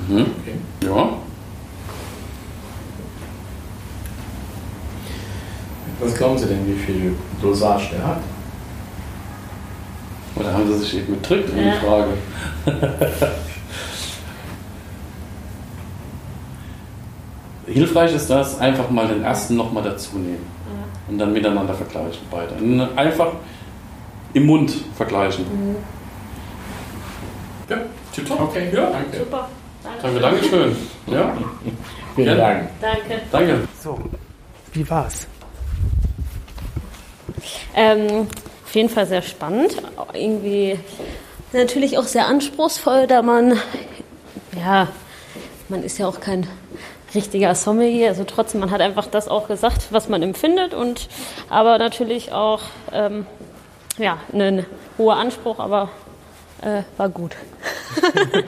Mhm. 0.07 0.25
Ja. 0.83 1.09
Was 5.99 6.15
glauben 6.15 6.37
Sie 6.37 6.45
denn, 6.45 6.67
wie 6.67 6.79
viel 6.79 7.15
Dosage 7.41 7.89
der 7.93 8.05
hat? 8.05 8.19
Oder 10.35 10.53
haben 10.53 10.67
Sie 10.67 10.77
sich 10.79 10.97
eben 10.97 11.13
mit 11.13 11.23
Trick 11.25 11.49
in 11.49 11.57
die 11.57 11.63
Ja. 11.65 11.73
Frage? 11.73 12.13
Hilfreich 17.67 18.15
ist 18.15 18.29
das, 18.29 18.59
einfach 18.59 18.89
mal 18.89 19.07
den 19.07 19.23
ersten 19.23 19.55
nochmal 19.55 19.83
dazu 19.83 20.17
nehmen 20.17 20.45
und 21.07 21.17
dann 21.17 21.33
miteinander 21.33 21.73
vergleichen 21.73 22.25
beide. 22.31 22.53
Und 22.55 22.97
Einfach 22.97 23.33
im 24.33 24.45
Mund 24.45 24.73
vergleichen. 24.95 25.45
Ja, 27.69 27.77
tipptopp. 28.13 28.41
Okay, 28.41 28.69
ja. 28.73 28.89
Danke. 28.91 29.17
Super. 29.17 29.49
Danke, 30.01 30.19
danke 30.19 30.43
schön. 30.45 30.75
Ja. 31.07 31.37
Vielen 32.15 32.37
Gerne. 32.37 32.41
Dank. 32.41 32.69
Danke. 32.81 33.21
Danke. 33.31 33.67
So, 33.81 33.99
wie 34.73 34.89
war's? 34.89 35.27
Ähm, 37.75 38.27
auf 38.65 38.75
jeden 38.75 38.89
Fall 38.89 39.05
sehr 39.05 39.21
spannend. 39.21 39.75
Irgendwie 40.13 40.79
natürlich 41.53 41.97
auch 41.97 42.03
sehr 42.03 42.27
anspruchsvoll, 42.27 43.07
da 43.07 43.21
man, 43.21 43.57
ja, 44.57 44.87
man 45.69 45.83
ist 45.83 45.97
ja 45.97 46.07
auch 46.07 46.19
kein 46.19 46.47
richtiger 47.17 47.55
Sommelier, 47.55 48.09
also 48.09 48.23
trotzdem, 48.23 48.61
man 48.61 48.71
hat 48.71 48.81
einfach 48.81 49.07
das 49.07 49.27
auch 49.27 49.47
gesagt, 49.47 49.87
was 49.91 50.07
man 50.07 50.21
empfindet 50.21 50.73
und 50.73 51.09
aber 51.49 51.77
natürlich 51.77 52.31
auch, 52.31 52.61
ähm, 52.93 53.25
ja, 53.97 54.19
ein 54.31 54.65
hoher 54.97 55.17
Anspruch, 55.17 55.59
aber 55.59 55.89
äh, 56.61 56.83
war 56.97 57.09
gut. 57.09 57.35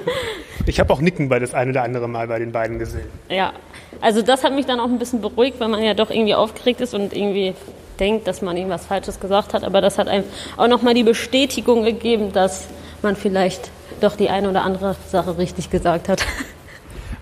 Ich 0.65 0.79
habe 0.79 0.93
auch 0.93 1.01
Nicken 1.01 1.29
bei 1.29 1.39
das 1.39 1.55
eine 1.55 1.71
oder 1.71 1.81
andere 1.81 2.07
Mal 2.07 2.27
bei 2.27 2.37
den 2.37 2.51
beiden 2.51 2.77
gesehen. 2.77 3.09
Ja, 3.27 3.53
also 4.01 4.21
das 4.21 4.43
hat 4.43 4.53
mich 4.53 4.67
dann 4.67 4.79
auch 4.79 4.85
ein 4.85 4.99
bisschen 4.99 5.19
beruhigt, 5.19 5.59
weil 5.59 5.67
man 5.67 5.81
ja 5.81 5.95
doch 5.95 6.11
irgendwie 6.11 6.35
aufgeregt 6.35 6.79
ist 6.79 6.93
und 6.93 7.11
irgendwie 7.11 7.55
denkt, 7.99 8.27
dass 8.27 8.43
man 8.43 8.55
irgendwas 8.55 8.85
Falsches 8.85 9.19
gesagt 9.19 9.55
hat. 9.55 9.63
Aber 9.63 9.81
das 9.81 9.97
hat 9.97 10.07
einem 10.07 10.25
auch 10.57 10.67
nochmal 10.67 10.93
die 10.93 11.01
Bestätigung 11.01 11.83
gegeben, 11.83 12.33
dass 12.33 12.67
man 13.01 13.15
vielleicht 13.15 13.71
doch 13.99 14.15
die 14.15 14.29
eine 14.29 14.47
oder 14.47 14.61
andere 14.61 14.95
Sache 15.07 15.39
richtig 15.39 15.71
gesagt 15.71 16.07
hat. 16.07 16.23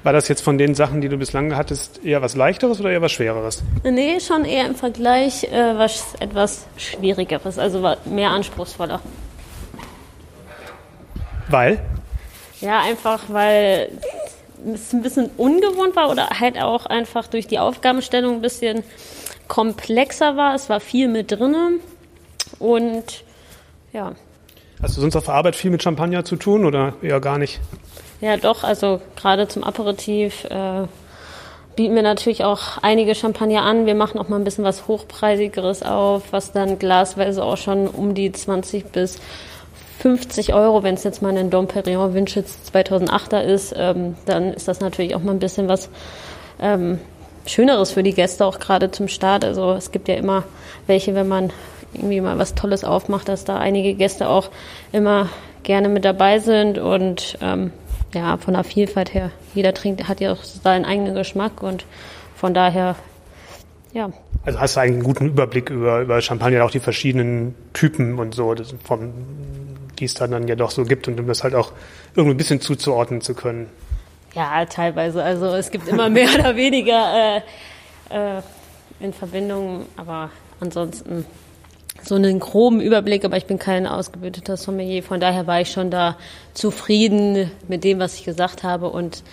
War 0.08 0.14
das 0.14 0.30
jetzt 0.30 0.42
von 0.42 0.58
den 0.58 0.74
Sachen, 0.74 1.02
die 1.02 1.10
du 1.10 1.18
bislang 1.18 1.54
hattest, 1.58 2.06
eher 2.06 2.22
was 2.22 2.34
Leichteres 2.34 2.80
oder 2.80 2.92
eher 2.92 3.02
was 3.02 3.12
Schwereres? 3.12 3.62
nee, 3.84 4.22
schon 4.22 4.46
eher 4.46 4.66
im 4.66 4.74
Vergleich 4.74 5.44
äh, 5.44 5.78
was 5.78 6.16
etwas 6.22 6.66
Schwierigeres, 6.78 7.60
also 7.60 7.86
mehr 8.06 8.30
anspruchsvoller. 8.30 9.02
Weil? 11.50 11.82
Ja, 12.62 12.84
einfach 12.84 13.24
weil 13.28 13.90
es 14.74 14.94
ein 14.94 15.02
bisschen 15.02 15.30
ungewohnt 15.36 15.98
war 15.98 16.10
oder 16.10 16.30
halt 16.40 16.58
auch 16.58 16.86
einfach 16.86 17.28
durch 17.28 17.48
die 17.48 17.60
Aufgabenstellung 17.60 18.36
ein 18.36 18.42
bisschen 18.42 18.84
komplexer 19.50 20.38
war. 20.38 20.56
Es 20.56 20.70
war 20.70 20.80
viel 20.80 21.10
mit 21.10 21.34
drinnen 21.34 21.82
und 22.60 23.26
ja, 23.92 24.14
Hast 24.82 24.96
du 24.96 25.02
sonst 25.02 25.16
auf 25.16 25.26
der 25.26 25.34
Arbeit 25.34 25.56
viel 25.56 25.72
mit 25.72 25.84
Champagner 25.84 26.24
zu 26.24 26.36
tun 26.36 26.64
oder 26.64 26.94
eher 27.02 27.20
gar 27.20 27.38
nicht? 27.40 27.60
Ja 28.22 28.38
doch, 28.38 28.64
also 28.64 29.02
gerade 29.16 29.48
zum 29.48 29.64
Aperitif 29.64 30.46
äh, 30.46 30.88
bieten 31.76 31.96
wir 31.96 32.02
natürlich 32.02 32.44
auch 32.44 32.80
einige 32.82 33.16
Champagner 33.16 33.62
an. 33.62 33.86
Wir 33.86 33.96
machen 33.96 34.20
auch 34.20 34.30
mal 34.30 34.38
ein 34.38 34.44
bisschen 34.44 34.64
was 34.64 34.88
Hochpreisigeres 34.88 35.84
auf, 35.84 36.24
was 36.32 36.52
dann 36.52 36.80
glasweise 36.80 37.44
auch 37.44 37.58
schon 37.58 37.88
um 37.88 38.14
die 38.16 38.32
20 38.32 38.86
bis 38.86 39.20
50 40.00 40.54
Euro, 40.54 40.84
wenn 40.84 40.96
es 40.96 41.04
jetzt 41.04 41.22
mal 41.22 41.36
ein 41.36 41.50
Dom 41.50 41.68
Perignon 41.68 42.14
Windschitz 42.14 42.58
2008er 42.74 43.42
ist, 43.42 43.74
ähm, 43.78 44.16
dann 44.26 44.54
ist 44.54 44.68
das 44.68 44.80
natürlich 44.80 45.16
auch 45.16 45.22
mal 45.22 45.32
ein 45.32 45.40
bisschen 45.40 45.68
was 45.68 45.90
ähm, 46.62 47.00
Schöneres 47.46 47.92
für 47.92 48.04
die 48.04 48.14
Gäste, 48.14 48.46
auch 48.46 48.60
gerade 48.60 48.92
zum 48.92 49.08
Start. 49.08 49.46
Also 49.46 49.72
es 49.74 49.92
gibt 49.92 50.08
ja 50.08 50.16
immer 50.16 50.44
welche, 50.86 51.16
wenn 51.16 51.28
man 51.28 51.52
irgendwie 51.94 52.22
mal 52.22 52.38
was 52.38 52.56
Tolles 52.56 52.84
aufmacht, 52.84 53.30
dass 53.30 53.46
da 53.46 53.58
einige 53.58 53.94
Gäste 53.94 54.30
auch 54.30 54.50
immer 54.92 55.30
gerne 55.64 55.90
mit 55.90 56.06
dabei 56.06 56.40
sind 56.40 56.78
und 56.78 57.38
ähm, 57.42 57.72
ja, 58.14 58.38
von 58.38 58.54
der 58.54 58.64
Vielfalt 58.64 59.14
her, 59.14 59.32
jeder 59.54 59.74
trinkt, 59.74 60.08
hat 60.08 60.20
ja 60.22 60.32
auch 60.34 60.44
seinen 60.44 60.86
eigenen 60.86 61.16
Geschmack 61.16 61.62
und 61.62 61.86
von 62.36 62.54
daher, 62.54 62.96
ja, 63.94 64.12
Also 64.46 64.60
hast 64.60 64.76
du 64.76 64.80
eigentlich 64.80 64.96
einen 64.96 65.04
guten 65.04 65.26
Überblick 65.28 65.70
über, 65.70 66.02
über 66.02 66.22
Champagner, 66.22 66.64
auch 66.64 66.72
die 66.72 66.80
verschiedenen 66.80 67.56
Typen 67.74 68.20
und 68.20 68.36
so, 68.36 68.54
das 68.54 68.76
vom, 68.84 69.12
die 70.00 70.06
es 70.06 70.14
dann, 70.14 70.32
dann 70.32 70.48
ja 70.48 70.56
doch 70.56 70.72
so 70.72 70.84
gibt 70.84 71.08
und 71.08 71.20
um 71.20 71.28
das 71.28 71.44
halt 71.44 71.56
auch 71.56 71.72
irgendwie 72.16 72.36
ein 72.36 72.38
bisschen 72.38 72.62
zuzuordnen 72.62 73.22
zu 73.22 73.34
können. 73.34 73.70
Ja, 74.34 74.66
teilweise. 74.66 75.24
Also 75.24 75.48
es 75.48 75.72
gibt 75.72 75.88
immer 75.88 76.10
mehr 76.10 76.30
oder 76.40 76.56
weniger 76.56 77.42
äh, 78.12 78.38
äh, 78.38 78.42
in 79.00 79.14
Verbindung, 79.14 79.86
aber 79.96 80.30
ansonsten 80.60 81.26
so 82.08 82.16
einen 82.16 82.40
groben 82.40 82.80
Überblick, 82.80 83.26
aber 83.26 83.38
ich 83.38 83.46
bin 83.46 83.60
kein 83.60 83.86
ausgebildeter 83.86 84.56
Sommelier, 84.58 85.04
von 85.04 85.20
daher 85.20 85.46
war 85.48 85.62
ich 85.62 85.72
schon 85.72 85.92
da 85.92 86.18
zufrieden 86.54 87.52
mit 87.68 87.84
dem, 87.84 88.00
was 88.00 88.16
ich 88.16 88.24
gesagt 88.24 88.64
habe 88.64 88.90
und 88.90 89.24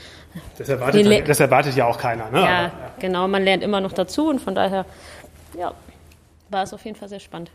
Das 0.58 0.68
erwartet, 0.68 1.06
Le- 1.06 1.22
das 1.22 1.40
erwartet 1.40 1.76
ja 1.76 1.86
auch 1.86 1.98
keiner. 1.98 2.30
Ne? 2.30 2.40
ja, 2.42 2.72
genau, 2.98 3.28
man 3.28 3.44
lernt 3.44 3.62
immer 3.62 3.80
noch 3.80 3.92
dazu 3.92 4.28
und 4.28 4.40
von 4.40 4.54
daher, 4.54 4.86
ja, 5.58 5.72
war 6.50 6.62
es 6.64 6.74
auf 6.74 6.84
jeden 6.84 6.96
Fall 6.96 7.08
sehr 7.08 7.20
spannend. 7.20 7.50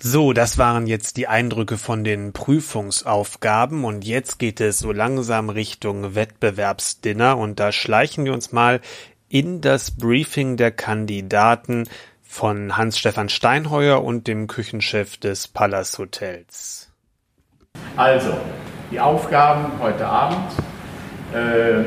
So, 0.00 0.32
das 0.32 0.58
waren 0.58 0.86
jetzt 0.86 1.16
die 1.16 1.26
Eindrücke 1.26 1.76
von 1.76 2.04
den 2.04 2.32
Prüfungsaufgaben 2.32 3.84
und 3.84 4.04
jetzt 4.04 4.38
geht 4.38 4.60
es 4.60 4.78
so 4.78 4.92
langsam 4.92 5.50
Richtung 5.50 6.14
Wettbewerbsdinner 6.14 7.36
und 7.36 7.58
da 7.58 7.72
schleichen 7.72 8.24
wir 8.24 8.32
uns 8.32 8.52
mal 8.52 8.80
in 9.28 9.60
das 9.60 9.90
Briefing 9.90 10.56
der 10.56 10.70
Kandidaten 10.70 11.88
von 12.28 12.76
Hans-Stefan 12.76 13.30
Steinheuer 13.30 14.04
und 14.04 14.28
dem 14.28 14.46
Küchenchef 14.46 15.16
des 15.16 15.48
Palace 15.48 15.98
Hotels. 15.98 16.90
Also, 17.96 18.36
die 18.92 19.00
Aufgaben 19.00 19.72
heute 19.80 20.06
Abend. 20.06 20.52
Äh, 21.34 21.80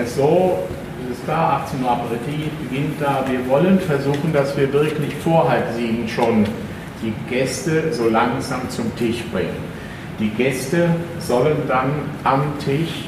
ist 0.00 0.16
so, 0.16 0.66
es 1.04 1.18
ist 1.18 1.24
klar, 1.24 1.64
18 1.64 1.84
Uhr 1.84 1.90
Aperitif 1.90 2.50
beginnt 2.62 3.00
da. 3.00 3.24
Wir 3.28 3.46
wollen 3.48 3.78
versuchen, 3.80 4.32
dass 4.32 4.56
wir 4.56 4.72
wirklich 4.72 5.14
vor 5.16 5.48
halb 5.48 5.72
sieben 5.74 6.08
schon 6.08 6.46
die 7.02 7.12
Gäste 7.28 7.92
so 7.92 8.08
langsam 8.08 8.68
zum 8.70 8.94
Tisch 8.96 9.22
bringen. 9.32 9.56
Die 10.18 10.30
Gäste 10.30 10.88
sollen 11.18 11.58
dann 11.68 11.90
am 12.22 12.58
Tisch 12.58 13.06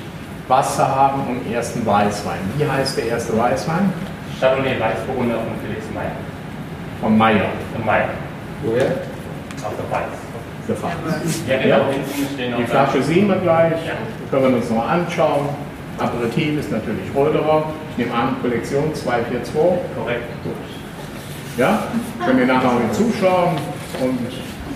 Wasser 0.48 0.86
haben 0.86 1.22
und 1.28 1.52
ersten 1.52 1.86
Weißwein. 1.86 2.38
Wie 2.56 2.66
heißt 2.66 2.98
der 2.98 3.06
erste 3.06 3.36
Weißwein? 3.36 3.92
Chardonnay 4.40 4.78
Weißburgunder 4.78 5.36
von 5.36 5.52
Felix 5.64 5.84
Meyer. 5.94 6.12
Von 7.00 7.18
Meyer. 7.18 7.46
Von 7.74 7.84
Meyer. 7.84 8.08
Woher? 8.62 8.86
Auf 9.64 9.72
der 9.76 9.84
Pfalz. 9.90 10.26
Ja, 11.48 11.58
genau. 11.62 11.78
Noch 12.50 12.58
Die 12.58 12.64
Flasche 12.64 13.02
sehen 13.02 13.28
wir 13.28 13.36
gleich, 13.36 13.74
können 14.30 14.50
wir 14.50 14.56
uns 14.56 14.68
noch 14.70 14.78
mal 14.78 14.88
anschauen. 15.00 15.48
Aperitif 15.98 16.58
ist 16.58 16.72
natürlich 16.72 17.04
Rollerer. 17.14 17.72
Ich 17.92 18.04
nehme 18.04 18.12
an, 18.14 18.36
Kollektion 18.42 18.94
242. 18.94 19.54
Korrekt. 19.96 20.22
Ja, 21.56 21.84
können 22.24 22.38
wir 22.40 22.46
nachher 22.46 22.72
mal 22.72 22.92
zuschauen 22.92 23.56
und 24.02 24.18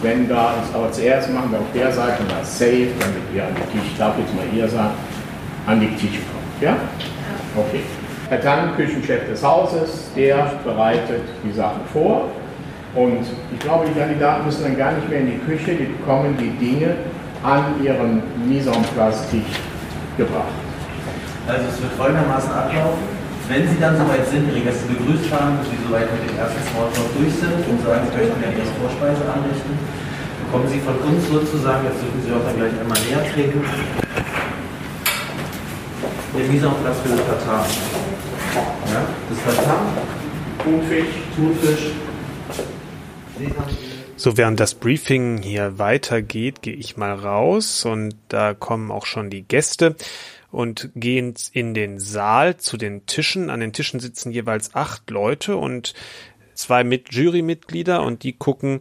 wenn 0.03 0.29
da 0.29 0.55
ist, 0.63 0.75
aber 0.75 0.91
zuerst 0.93 1.31
machen 1.31 1.51
wir 1.53 1.59
auf 1.59 1.73
der 1.75 1.93
Seite 1.93 2.23
mal 2.23 2.43
Safe, 2.43 2.89
damit 2.99 3.23
ihr 3.35 3.45
an 3.45 3.51
die 3.55 3.79
Tisch, 3.79 3.91
ich 3.93 3.99
darf 3.99 4.17
jetzt 4.19 4.35
mal 4.35 4.47
ihr 4.57 4.67
sagen, 4.67 4.95
an 5.67 5.81
die 5.81 5.89
Tische 5.89 6.23
kommt. 6.33 6.63
Ja? 6.63 6.77
Okay. 7.55 7.81
Herr 8.31 8.41
Tann, 8.41 8.77
Küchenchef 8.77 9.27
des 9.29 9.43
Hauses, 9.43 10.07
der 10.15 10.55
bereitet 10.63 11.27
die 11.43 11.51
Sachen 11.51 11.83
vor. 11.93 12.31
Und 12.95 13.27
ich 13.27 13.59
glaube, 13.59 13.87
die 13.91 13.99
Kandidaten 13.99 14.47
müssen 14.47 14.63
dann 14.63 14.79
gar 14.79 14.93
nicht 14.93 15.11
mehr 15.11 15.19
in 15.19 15.35
die 15.35 15.39
Küche, 15.39 15.75
die 15.75 15.91
bekommen 15.99 16.39
die 16.39 16.55
Dinge 16.65 16.95
an 17.43 17.75
ihren 17.83 18.23
Mise 18.47 18.71
en 18.71 18.87
gebracht. 20.17 20.55
Also 21.49 21.65
es 21.75 21.83
wird 21.83 21.91
folgendermaßen 21.99 22.53
ablaufen. 22.55 23.03
Wenn 23.49 23.67
Sie 23.67 23.81
dann 23.81 23.99
soweit 23.99 24.23
sind, 24.31 24.47
Ihre 24.47 24.63
Gäste 24.63 24.87
begrüßt 24.87 25.27
haben, 25.35 25.59
dass 25.59 25.67
Sie 25.67 25.83
soweit 25.83 26.07
mit 26.15 26.31
dem 26.31 26.39
ersten 26.39 26.63
Smalltalk 26.71 27.11
durch 27.19 27.35
sind 27.35 27.67
und 27.67 27.83
sagen, 27.83 28.07
Sie 28.07 28.15
möchten 28.15 28.39
gerne 28.39 28.55
Ihre 28.63 28.79
Vorspeise 28.79 29.27
anrichten, 29.27 29.75
bekommen 30.47 30.71
Sie 30.71 30.79
von 30.79 30.95
uns 31.03 31.27
sozusagen, 31.27 31.83
jetzt 31.83 31.99
dürfen 31.99 32.23
Sie 32.23 32.31
auch 32.31 32.47
dann 32.47 32.55
gleich 32.55 32.79
einmal 32.79 33.01
näher 33.03 33.27
treten, 33.27 33.59
der 36.39 36.47
Mise 36.47 36.67
en 36.67 36.79
place 36.79 37.01
für 37.03 37.11
das 37.11 37.27
Tatar. 37.27 37.67
Ja, 38.55 39.07
das 39.29 39.57
Tatar, 39.57 39.81
Thunfisch, 40.63 41.07
Thunfisch, 41.37 41.91
So, 44.17 44.37
während 44.37 44.61
das 44.61 44.75
Briefing 44.75 45.39
hier 45.43 45.79
weitergeht, 45.79 46.63
gehe 46.63 46.75
ich 46.75 46.97
mal 46.97 47.15
raus 47.15 47.85
und 47.85 48.15
da 48.29 48.55
kommen 48.55 48.91
auch 48.91 49.07
schon 49.07 49.31
die 49.31 49.43
Gäste. 49.43 49.97
und 50.53 50.91
gehen 50.97 51.35
in 51.53 51.75
den 51.75 52.01
Saal 52.01 52.57
zu 52.57 52.77
den 52.77 53.07
Tischen. 53.07 53.51
An 53.51 53.61
den 53.61 53.73
Tischen 53.73 54.01
sitzen 54.01 54.33
jeweils 54.33 54.75
acht 54.75 55.09
Leute 55.11 55.57
und 55.57 55.95
zwei 56.55 56.83
mit 56.83 57.15
Jurymitglieder 57.15 58.03
und 58.03 58.25
die 58.25 58.33
gucken 58.33 58.81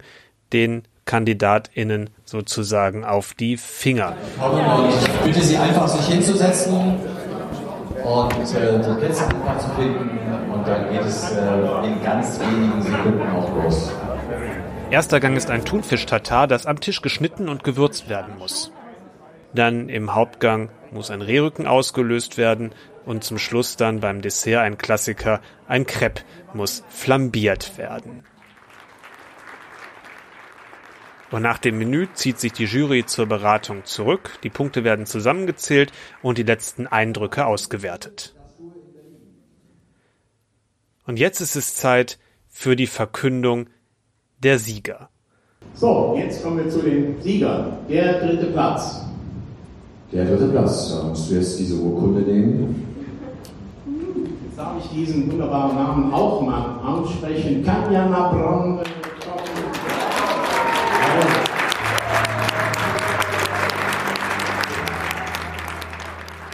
den 0.51 0.83
KandidatInnen 1.05 2.09
sozusagen 2.25 3.03
auf 3.05 3.33
die 3.33 3.57
Finger. 3.57 4.15
Und 4.39 4.89
ich 4.89 5.07
bitte 5.25 5.41
Sie 5.41 5.57
einfach, 5.57 5.87
sich 5.87 6.07
hinzusetzen 6.07 6.97
und 8.03 8.55
äh, 8.55 8.95
Plätze 8.99 9.25
einfach 9.25 9.57
zu 9.59 9.69
finden 9.69 10.09
und 10.53 10.67
dann 10.67 10.91
geht 10.91 11.01
es 11.01 11.31
äh, 11.31 11.87
in 11.87 12.03
ganz 12.03 12.39
wenigen 12.39 12.81
Sekunden 12.81 13.29
auch 13.35 13.53
los. 13.55 13.91
Erster 14.89 15.19
Gang 15.19 15.37
ist 15.37 15.51
ein 15.51 15.65
Thunfisch-Tatar, 15.65 16.47
das 16.47 16.65
am 16.65 16.79
Tisch 16.79 17.01
geschnitten 17.01 17.47
und 17.47 17.63
gewürzt 17.63 18.09
werden 18.09 18.37
muss. 18.39 18.71
Dann 19.53 19.89
im 19.89 20.15
Hauptgang 20.15 20.69
muss 20.91 21.11
ein 21.11 21.21
Rehrücken 21.21 21.67
ausgelöst 21.67 22.37
werden 22.37 22.73
und 23.05 23.23
zum 23.23 23.37
Schluss 23.37 23.75
dann 23.75 23.99
beim 23.99 24.21
Dessert 24.21 24.61
ein 24.61 24.77
Klassiker, 24.77 25.41
ein 25.67 25.85
Crepe 25.85 26.21
muss 26.53 26.83
flambiert 26.89 27.77
werden. 27.77 28.23
Und 31.31 31.43
nach 31.43 31.59
dem 31.59 31.77
Menü 31.77 32.07
zieht 32.13 32.39
sich 32.39 32.53
die 32.53 32.65
Jury 32.65 33.05
zur 33.05 33.27
Beratung 33.27 33.85
zurück, 33.85 34.39
die 34.43 34.49
Punkte 34.49 34.83
werden 34.83 35.05
zusammengezählt 35.05 35.91
und 36.23 36.37
die 36.37 36.43
letzten 36.43 36.87
Eindrücke 36.87 37.45
ausgewertet. 37.45 38.35
Und 41.05 41.17
jetzt 41.17 41.39
ist 41.39 41.55
es 41.55 41.75
Zeit 41.75 42.19
für 42.47 42.75
die 42.75 42.87
Verkündung 42.87 43.67
der 44.39 44.59
Sieger. 44.59 45.09
So, 45.73 46.15
jetzt 46.17 46.43
kommen 46.43 46.63
wir 46.63 46.69
zu 46.69 46.81
den 46.81 47.21
Siegern. 47.21 47.77
Der 47.87 48.19
dritte 48.19 48.47
Platz. 48.47 49.01
Der 50.11 50.25
dritte 50.25 50.47
Platz, 50.49 50.89
da 50.89 51.03
musst 51.03 51.29
du 51.29 51.35
jetzt 51.35 51.59
diese 51.59 51.75
Urkunde 51.75 52.21
nehmen. 52.21 52.85
Jetzt 54.45 54.57
darf 54.57 54.73
ich 54.83 54.89
diesen 54.89 55.31
wunderbaren 55.31 55.75
Namen 55.75 56.13
auch 56.13 56.41
mal 56.41 56.79
aussprechen. 56.83 57.63
Kanja 57.63 58.09
Nabron. 58.09 58.79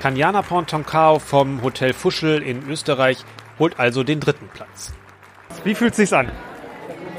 Kanjana 0.06 0.44
Pontoncao 0.44 1.18
vom 1.18 1.64
Hotel 1.64 1.92
Fuschel 1.92 2.44
in 2.44 2.70
Österreich 2.70 3.18
holt 3.58 3.80
also 3.80 4.04
den 4.04 4.20
dritten 4.20 4.48
Platz. 4.54 4.94
Wie 5.64 5.74
fühlt 5.74 5.96
sich's 5.96 6.14
an? 6.14 6.32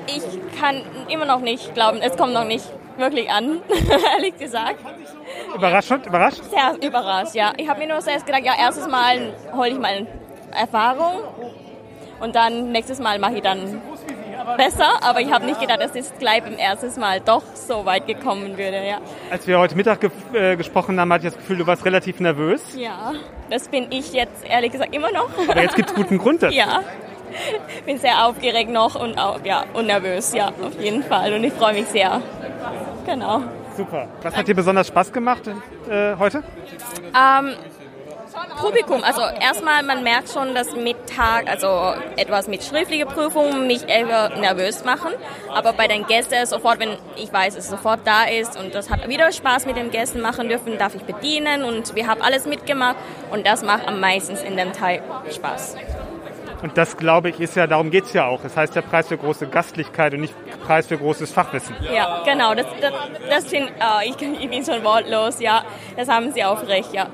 Ich 0.06 0.22
kann 0.60 0.82
immer 1.08 1.24
noch 1.24 1.40
nicht 1.40 1.74
glauben, 1.74 1.98
es 2.00 2.16
kommt 2.16 2.32
noch 2.32 2.44
nicht 2.44 2.64
wirklich 2.96 3.28
an, 3.28 3.60
ehrlich 4.14 4.38
gesagt. 4.38 4.78
Überraschend, 5.52 6.06
überrascht? 6.06 6.44
Sehr 6.44 6.88
überrascht, 6.88 7.34
ja. 7.34 7.54
Ich 7.56 7.68
habe 7.68 7.80
mir 7.80 7.88
nur 7.88 7.98
zuerst 7.98 8.24
gedacht, 8.24 8.44
ja, 8.44 8.52
erstes 8.56 8.86
Mal 8.86 9.34
hole 9.52 9.70
ich 9.70 9.78
mal 9.80 10.06
Erfahrung 10.52 11.22
und 12.20 12.36
dann 12.36 12.70
nächstes 12.70 13.00
Mal 13.00 13.18
mache 13.18 13.34
ich 13.34 13.42
dann 13.42 13.82
besser, 14.56 15.02
aber 15.02 15.20
ich 15.20 15.32
habe 15.32 15.46
nicht 15.46 15.60
gedacht, 15.60 15.80
dass 15.80 15.94
es 15.94 16.12
gleich 16.18 16.42
beim 16.42 16.54
ersten 16.54 17.00
Mal 17.00 17.20
doch 17.20 17.42
so 17.54 17.84
weit 17.84 18.06
gekommen 18.06 18.56
würde, 18.56 18.86
ja. 18.86 18.98
Als 19.30 19.46
wir 19.46 19.58
heute 19.58 19.76
Mittag 19.76 20.00
ge 20.00 20.10
äh, 20.32 20.56
gesprochen 20.56 20.98
haben, 21.00 21.12
hatte 21.12 21.26
ich 21.26 21.32
das 21.32 21.40
Gefühl, 21.40 21.58
du 21.58 21.66
warst 21.66 21.84
relativ 21.84 22.20
nervös. 22.20 22.62
Ja, 22.76 23.12
das 23.50 23.68
bin 23.68 23.86
ich 23.90 24.12
jetzt 24.12 24.44
ehrlich 24.48 24.72
gesagt 24.72 24.94
immer 24.94 25.10
noch. 25.12 25.28
Aber 25.48 25.62
jetzt 25.62 25.76
gibt's 25.76 25.94
guten 25.94 26.18
Grund 26.18 26.42
dazu. 26.42 26.56
Ja, 26.66 26.80
bin 27.84 27.98
sehr 27.98 28.24
aufgeregt 28.24 28.70
noch 28.70 28.94
und 28.94 29.18
auch, 29.18 29.40
ja, 29.44 29.64
und 29.74 29.86
nervös, 29.86 30.32
ja, 30.32 30.48
auf 30.48 30.80
jeden 30.80 31.02
Fall. 31.02 31.34
Und 31.34 31.44
ich 31.44 31.52
freue 31.52 31.74
mich 31.74 31.86
sehr. 31.86 32.22
Genau. 33.04 33.42
Super. 33.76 34.08
Was 34.22 34.34
hat 34.34 34.48
dir 34.48 34.54
besonders 34.54 34.86
Spaß 34.86 35.12
gemacht 35.12 35.42
äh, 35.90 36.16
heute? 36.16 36.42
Ähm, 37.14 37.54
Publikum, 38.58 39.02
also 39.04 39.22
erstmal, 39.40 39.82
man 39.82 40.02
merkt 40.02 40.30
schon, 40.30 40.54
dass 40.54 40.74
mit 40.74 40.96
Tag, 41.14 41.48
also 41.48 41.94
etwas 42.16 42.48
mit 42.48 42.62
schriftlicher 42.62 43.06
Prüfung 43.06 43.66
mich 43.66 43.88
eher 43.88 44.30
nervös 44.38 44.84
machen. 44.84 45.12
Aber 45.54 45.72
bei 45.72 45.88
den 45.88 46.06
Gästen 46.06 46.46
sofort, 46.46 46.80
wenn 46.80 46.96
ich 47.16 47.32
weiß, 47.32 47.56
es 47.56 47.68
sofort 47.68 48.00
da 48.04 48.24
ist 48.24 48.58
und 48.58 48.74
das 48.74 48.90
hat 48.90 49.08
wieder 49.08 49.30
Spaß 49.30 49.66
mit 49.66 49.76
den 49.76 49.90
Gästen 49.90 50.20
machen 50.20 50.48
dürfen, 50.48 50.78
darf 50.78 50.94
ich 50.94 51.02
bedienen 51.02 51.64
und 51.64 51.94
wir 51.94 52.06
haben 52.06 52.22
alles 52.22 52.46
mitgemacht 52.46 52.96
und 53.30 53.46
das 53.46 53.62
macht 53.62 53.86
am 53.86 54.00
meisten 54.00 54.36
in 54.36 54.56
dem 54.56 54.72
Teil 54.72 55.02
Spaß. 55.34 55.76
Und 56.62 56.76
das, 56.78 56.96
glaube 56.96 57.28
ich, 57.28 57.40
ist 57.40 57.54
ja, 57.54 57.66
darum 57.66 57.90
geht's 57.90 58.12
ja 58.12 58.26
auch. 58.26 58.40
Das 58.42 58.56
heißt 58.56 58.74
der 58.74 58.82
Preis 58.82 59.08
für 59.08 59.18
große 59.18 59.46
Gastlichkeit 59.46 60.14
und 60.14 60.20
nicht 60.20 60.34
Preis 60.66 60.86
für 60.86 60.96
großes 60.96 61.30
Fachwissen. 61.30 61.76
Ja, 61.94 62.22
genau, 62.24 62.54
das, 62.54 62.66
das, 62.80 62.92
das 63.28 63.50
sind, 63.50 63.68
äh, 63.68 64.08
ich, 64.08 64.20
ich 64.20 64.50
bin 64.50 64.64
schon 64.64 64.82
wortlos, 64.82 65.40
ja, 65.40 65.64
das 65.96 66.08
haben 66.08 66.32
Sie 66.32 66.44
auch 66.44 66.66
recht, 66.66 66.92
ja. 66.92 67.06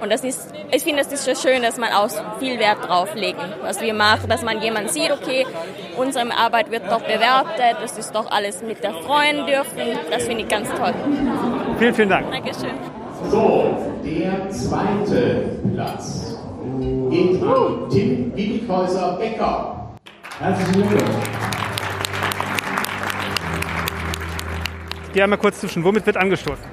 Und 0.00 0.10
das 0.10 0.24
ist, 0.24 0.52
ich 0.72 0.82
finde, 0.82 1.02
es 1.02 1.12
ist 1.12 1.24
so 1.24 1.34
schön, 1.34 1.62
dass 1.62 1.76
man 1.76 1.92
auch 1.92 2.08
viel 2.38 2.58
Wert 2.58 2.88
drauf 2.88 3.14
legen, 3.14 3.38
was 3.62 3.80
wir 3.82 3.92
machen, 3.92 4.30
dass 4.30 4.42
man 4.42 4.62
jemand 4.62 4.90
sieht, 4.90 5.10
okay, 5.10 5.46
unsere 5.98 6.34
Arbeit 6.34 6.70
wird 6.70 6.90
doch 6.90 7.02
bewertet, 7.02 7.76
das 7.82 7.98
ist 7.98 8.14
doch 8.14 8.30
alles 8.30 8.62
mit 8.62 8.82
der 8.82 8.94
freuen 8.94 9.46
dürfen. 9.46 9.98
Das 10.10 10.24
finde 10.24 10.44
ich 10.44 10.48
ganz 10.48 10.68
toll. 10.70 10.94
Vielen, 11.78 11.94
vielen 11.94 12.08
Dank. 12.08 12.30
Dankeschön. 12.30 12.70
So, 13.30 13.76
der 14.02 14.48
zweite 14.48 15.58
Platz 15.74 16.38
geht 17.10 17.42
an 17.42 17.90
Tim 17.90 18.34
Wiebighäuser 18.34 19.18
Becker. 19.18 19.90
Herzlichen 20.38 20.72
Glückwunsch. 20.72 21.26
Ich 25.08 25.12
gehe 25.12 25.24
einmal 25.24 25.38
kurz 25.38 25.60
zwischen. 25.60 25.84
Womit 25.84 26.06
wird 26.06 26.16
angestoßen? 26.16 26.64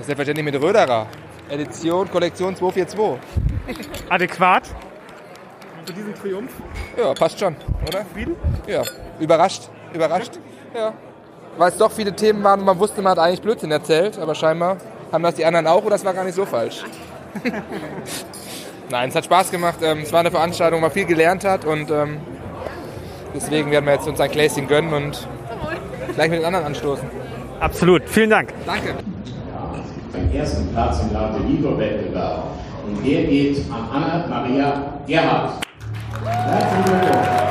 Selbstverständlich 0.00 0.44
mit 0.44 0.60
Röderer. 0.60 1.06
Edition, 1.50 2.10
Kollektion 2.10 2.56
242. 2.56 3.20
Adäquat? 4.08 4.62
Für 5.84 5.92
diesen 5.92 6.14
Triumph? 6.14 6.52
Ja, 6.96 7.12
passt 7.12 7.38
schon, 7.38 7.56
oder? 7.86 8.00
Zufrieden? 8.00 8.36
Ja, 8.66 8.82
überrascht. 9.20 9.68
Überrascht. 9.92 10.32
Ja. 10.74 10.94
Weil 11.56 11.68
es 11.68 11.76
doch 11.76 11.92
viele 11.92 12.14
Themen 12.14 12.42
waren, 12.42 12.60
wo 12.60 12.64
man 12.64 12.78
wusste, 12.78 13.02
man 13.02 13.12
hat 13.12 13.18
eigentlich 13.18 13.42
Blödsinn 13.42 13.70
erzählt, 13.70 14.18
aber 14.18 14.34
scheinbar 14.34 14.78
haben 15.12 15.22
das 15.22 15.34
die 15.36 15.44
anderen 15.44 15.66
auch 15.66 15.84
und 15.84 15.90
das 15.90 16.04
war 16.04 16.14
gar 16.14 16.24
nicht 16.24 16.34
so 16.34 16.46
falsch. 16.46 16.84
Nein, 18.90 19.08
es 19.08 19.14
hat 19.14 19.24
Spaß 19.24 19.50
gemacht. 19.50 19.78
Ähm, 19.82 20.00
es 20.00 20.12
war 20.12 20.20
eine 20.20 20.30
Veranstaltung, 20.30 20.78
wo 20.78 20.82
man 20.82 20.90
viel 20.90 21.04
gelernt 21.04 21.44
hat 21.44 21.64
und 21.64 21.90
ähm, 21.90 22.18
deswegen 23.34 23.70
werden 23.70 23.84
wir 23.86 23.94
jetzt 23.94 24.06
uns 24.08 24.20
ein 24.20 24.30
Gläschen 24.30 24.66
gönnen 24.66 24.92
und 24.92 25.28
gleich 26.14 26.30
mit 26.30 26.40
den 26.40 26.46
anderen 26.46 26.66
anstoßen. 26.66 27.08
Absolut. 27.60 28.08
Vielen 28.08 28.30
Dank. 28.30 28.52
Danke. 28.66 28.94
Den 30.14 30.32
ersten 30.32 30.68
Platz 30.72 31.00
im 31.02 31.12
Latte 31.12 31.42
Lido 31.42 31.76
Wettbewerb. 31.78 32.44
Und 32.86 33.04
der 33.04 33.24
geht 33.24 33.58
an 33.70 33.88
Anna-Maria 33.92 35.00
Gerhardt. 35.06 35.64
Herzlichen 36.24 36.84
Glückwunsch. 36.84 37.44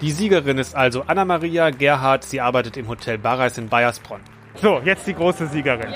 Die 0.00 0.12
Siegerin 0.12 0.58
ist 0.58 0.74
also 0.74 1.02
Anna-Maria 1.06 1.70
Gerhardt. 1.70 2.24
Sie 2.24 2.40
arbeitet 2.40 2.76
im 2.76 2.88
Hotel 2.88 3.18
Barreis 3.18 3.58
in 3.58 3.68
Bayersbronn. 3.68 4.20
So, 4.60 4.80
jetzt 4.84 5.06
die 5.06 5.14
große 5.14 5.46
Siegerin. 5.46 5.94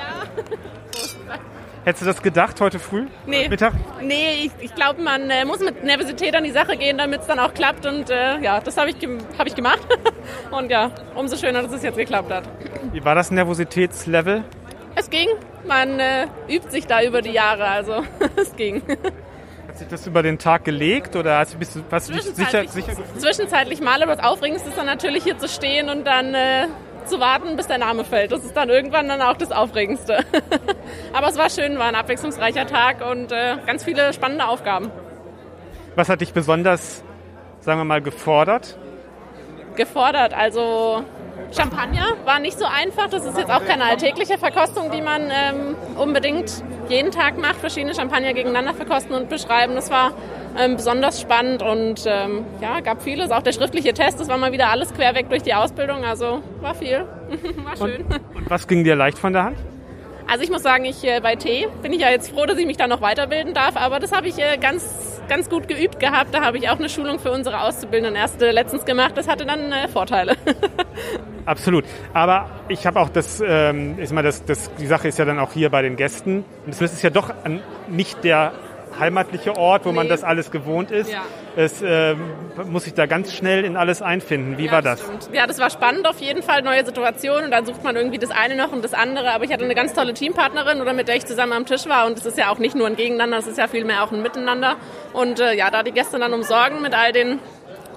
Hättest 1.85 2.03
du 2.03 2.07
das 2.07 2.23
gedacht 2.23 2.61
heute 2.61 2.79
früh? 2.79 3.07
Nee. 3.27 3.49
Mittag? 3.49 3.73
Nee, 4.01 4.45
ich, 4.45 4.53
ich 4.61 4.75
glaube, 4.75 5.03
man 5.03 5.29
äh, 5.31 5.45
muss 5.45 5.59
mit 5.59 5.83
Nervosität 5.83 6.35
an 6.37 6.45
die 6.45 6.53
Sache 6.53 6.77
gehen, 6.77 6.97
damit 6.97 7.23
es 7.23 7.27
dann 7.27 7.41
auch 7.41 7.53
klappt. 7.55 7.87
Und 7.87 8.09
äh, 8.09 8.39
ja, 8.39 8.61
das 8.61 8.77
habe 8.77 8.91
ich, 8.91 8.97
hab 9.37 9.49
ich 9.49 9.57
gemacht. 9.57 9.81
Und 10.53 10.71
ja, 10.71 10.93
umso 11.17 11.37
schöner, 11.37 11.63
dass 11.63 11.73
es 11.73 11.83
jetzt 11.83 11.97
geklappt 11.97 12.31
hat. 12.31 12.45
Wie 12.93 13.05
war 13.05 13.17
das 13.17 13.33
Nervositätslevel? 13.33 14.45
Es 14.95 15.11
ging. 15.11 15.29
Man 15.67 15.99
äh, 15.99 16.27
übt 16.49 16.71
sich 16.71 16.87
da 16.87 17.03
über 17.03 17.21
die 17.21 17.33
Jahre, 17.33 17.65
also 17.65 18.05
es 18.37 18.55
ging. 18.55 18.83
Hat 19.67 19.79
sich 19.79 19.89
das 19.89 20.07
über 20.07 20.23
den 20.23 20.39
Tag 20.39 20.65
gelegt 20.65 21.17
oder 21.17 21.39
hast 21.39 21.55
du, 21.55 21.59
bist 21.59 21.79
hast 21.91 22.09
du 22.09 22.13
dich 22.13 22.23
sicher, 22.23 22.69
sicher 22.69 22.93
Zwischenzeitlich 23.17 23.81
mal, 23.81 24.03
aber 24.03 24.15
das 24.15 24.25
Aufregendste 24.25 24.69
ist 24.69 24.79
dann 24.79 24.87
natürlich 24.87 25.25
hier 25.25 25.39
zu 25.39 25.49
stehen 25.49 25.89
und 25.89 26.05
dann 26.05 26.35
äh, 26.35 26.67
zu 27.07 27.21
warten, 27.21 27.57
bis 27.57 27.67
der 27.67 27.79
Name 27.79 28.05
fällt. 28.05 28.33
Das 28.33 28.45
ist 28.45 28.57
dann 28.57 28.69
irgendwann 28.69 29.09
dann 29.09 29.23
auch 29.23 29.37
das 29.37 29.53
Aufregendste. 29.53 30.19
aber 31.13 31.29
es 31.29 31.37
war 31.37 31.51
schön, 31.51 31.79
war 31.79 31.87
ein 31.87 31.95
abwechslungsreicher 31.95 32.67
Tag 32.67 33.05
und 33.09 33.33
äh, 33.33 33.57
ganz 33.67 33.85
viele 33.85 34.13
spannende 34.13 34.47
Aufgaben. 34.47 34.91
Was 35.95 36.09
hat 36.09 36.21
dich 36.21 36.33
besonders, 36.33 37.05
sagen 37.61 37.79
wir 37.81 37.85
mal, 37.85 38.01
gefordert? 38.01 38.79
gefordert. 39.77 40.35
Also 40.35 41.05
Champagner 41.51 42.17
war 42.25 42.39
nicht 42.39 42.59
so 42.59 42.65
einfach. 42.65 43.09
Das 43.09 43.25
ist 43.25 43.37
jetzt 43.37 43.51
auch 43.51 43.65
keine 43.65 43.85
alltägliche 43.85 44.39
Verkostung, 44.39 44.91
die 44.91 45.03
man 45.03 45.31
ähm, 45.31 45.77
unbedingt 45.97 46.63
jeden 46.89 47.11
Tag 47.11 47.39
macht. 47.39 47.57
Verschiedene 47.57 47.95
Champagner 47.95 48.33
gegeneinander 48.35 48.75
verkosten 48.75 49.15
und 49.15 49.29
beschreiben. 49.29 49.75
Das 49.75 49.91
war 49.91 50.13
ähm, 50.59 50.77
besonders 50.77 51.21
spannend 51.21 51.63
und 51.63 52.05
ähm, 52.07 52.45
ja, 52.61 52.81
gab 52.81 53.03
vieles. 53.03 53.31
Auch 53.31 53.43
der 53.43 53.53
schriftliche 53.53 53.95
Test, 53.95 54.21
das 54.21 54.29
war 54.29 54.37
mal 54.39 54.53
wieder 54.53 54.71
alles 54.71 54.93
querweg 54.95 55.29
durch 55.29 55.43
die 55.43 55.55
Ausbildung. 55.55 56.05
Also 56.05 56.43
war 56.61 56.75
viel. 56.75 57.05
war 57.65 57.77
schön. 57.77 58.05
Und 58.35 58.51
was 58.51 58.67
ging 58.67 58.85
dir 58.85 58.97
leicht 58.97 59.19
von 59.19 59.33
der 59.33 59.45
Hand? 59.45 59.59
Also 60.29 60.45
ich 60.45 60.51
muss 60.51 60.63
sagen, 60.63 60.85
ich 60.85 61.05
äh, 61.05 61.21
bei 61.21 61.37
T 61.37 61.69
bin 61.83 61.93
ich 61.93 62.01
ja 62.01 62.11
jetzt 62.11 62.31
froh, 62.31 62.47
dass 62.47 62.57
ich 62.57 62.67
mich 62.67 62.77
da 62.77 62.87
noch 62.87 63.01
weiterbilden 63.01 63.55
darf, 63.55 63.77
aber 63.77 64.01
das 64.01 64.13
habe 64.13 64.29
ich 64.29 64.39
äh, 64.39 64.57
ganz, 64.57 65.21
ganz 65.29 65.51
gut 65.51 65.69
geübt 65.69 66.01
gehabt. 66.01 66.33
Da 66.33 66.43
habe 66.43 66.59
ich 66.59 66.69
auch 66.71 66.79
eine 66.79 66.89
Schulung 66.89 67.19
für 67.19 67.31
unsere 67.31 67.61
Auszubildenden 67.61 68.15
erst 68.17 68.41
äh, 68.41 68.51
letztens 68.51 68.85
gemacht. 68.85 69.13
Das 69.17 69.29
hatte 69.29 69.45
dann 69.45 69.73
äh, 69.73 69.89
Vorteile. 69.89 70.37
Absolut. 71.45 71.85
Aber 72.15 72.49
ich 72.69 72.87
habe 72.87 73.01
auch 73.01 73.09
das, 73.09 73.43
ähm, 73.45 73.99
ist 73.99 74.13
mal 74.13 74.23
das, 74.23 74.45
das, 74.45 74.71
die 74.77 74.87
Sache 74.87 75.09
ist 75.09 75.19
ja 75.19 75.25
dann 75.25 75.39
auch 75.39 75.53
hier 75.53 75.71
bei 75.71 75.83
den 75.83 75.97
Gästen. 75.97 76.45
Und 76.65 76.73
es 76.73 76.81
ist 76.81 77.03
ja 77.03 77.11
doch 77.11 77.31
an, 77.45 77.61
nicht 77.89 78.23
der 78.25 78.53
heimatliche 78.99 79.57
Ort, 79.57 79.85
wo 79.85 79.91
nee. 79.91 79.97
man 79.97 80.09
das 80.09 80.25
alles 80.25 80.51
gewohnt 80.51 80.91
ist. 80.91 81.11
Ja. 81.11 81.23
Es 81.57 81.83
äh, 81.83 82.15
muss 82.67 82.85
sich 82.85 82.95
da 82.95 83.07
ganz 83.07 83.33
schnell 83.33 83.65
in 83.65 83.77
alles 83.77 84.03
einfinden. 84.03 84.59
Wie 84.59 84.67
ja, 84.67 84.73
war 84.73 84.83
das? 84.83 85.01
Stimmt. 85.01 85.31
Ja, 85.33 85.47
das 85.47 85.59
war 85.59 85.71
spannend 85.71 86.07
auf 86.07 86.21
jeden 86.21 86.43
Fall, 86.43 86.63
neue 86.63 86.85
Situation 86.85 87.45
und 87.45 87.51
dann 87.51 87.67
sucht 87.67 87.83
man 87.85 87.97
irgendwie 87.97 88.19
das 88.19 88.31
eine 88.31 88.57
noch 88.57 88.73
und 88.73 88.85
das 88.85 88.95
andere. 88.95 89.33
Aber 89.33 89.45
ich 89.45 89.53
hatte 89.53 89.65
eine 89.65 89.75
ganz 89.75 89.93
tolle 89.93 90.15
Teampartnerin, 90.15 90.81
oder 90.81 90.93
mit 90.93 91.09
der 91.09 91.17
ich 91.17 91.27
zusammen 91.27 91.53
am 91.53 91.67
Tisch 91.67 91.87
war 91.87 92.07
und 92.07 92.19
es 92.19 92.27
ist 92.27 92.39
ja 92.39 92.51
auch 92.51 92.59
nicht 92.59 92.75
nur 92.75 92.87
ein 92.87 92.97
Gegeneinander, 92.97 93.39
es 93.39 93.47
ist 93.47 93.59
ja 93.59 93.69
vielmehr 93.69 94.03
auch 94.03 94.13
ein 94.13 94.23
Miteinander. 94.23 94.77
Und 95.13 95.41
äh, 95.41 95.55
ja, 95.55 95.71
da 95.71 95.83
die 95.83 95.93
Gäste 95.93 96.19
dann 96.19 96.33
umsorgen 96.33 96.83
mit 96.83 96.95
all 96.95 97.13
den 97.13 97.39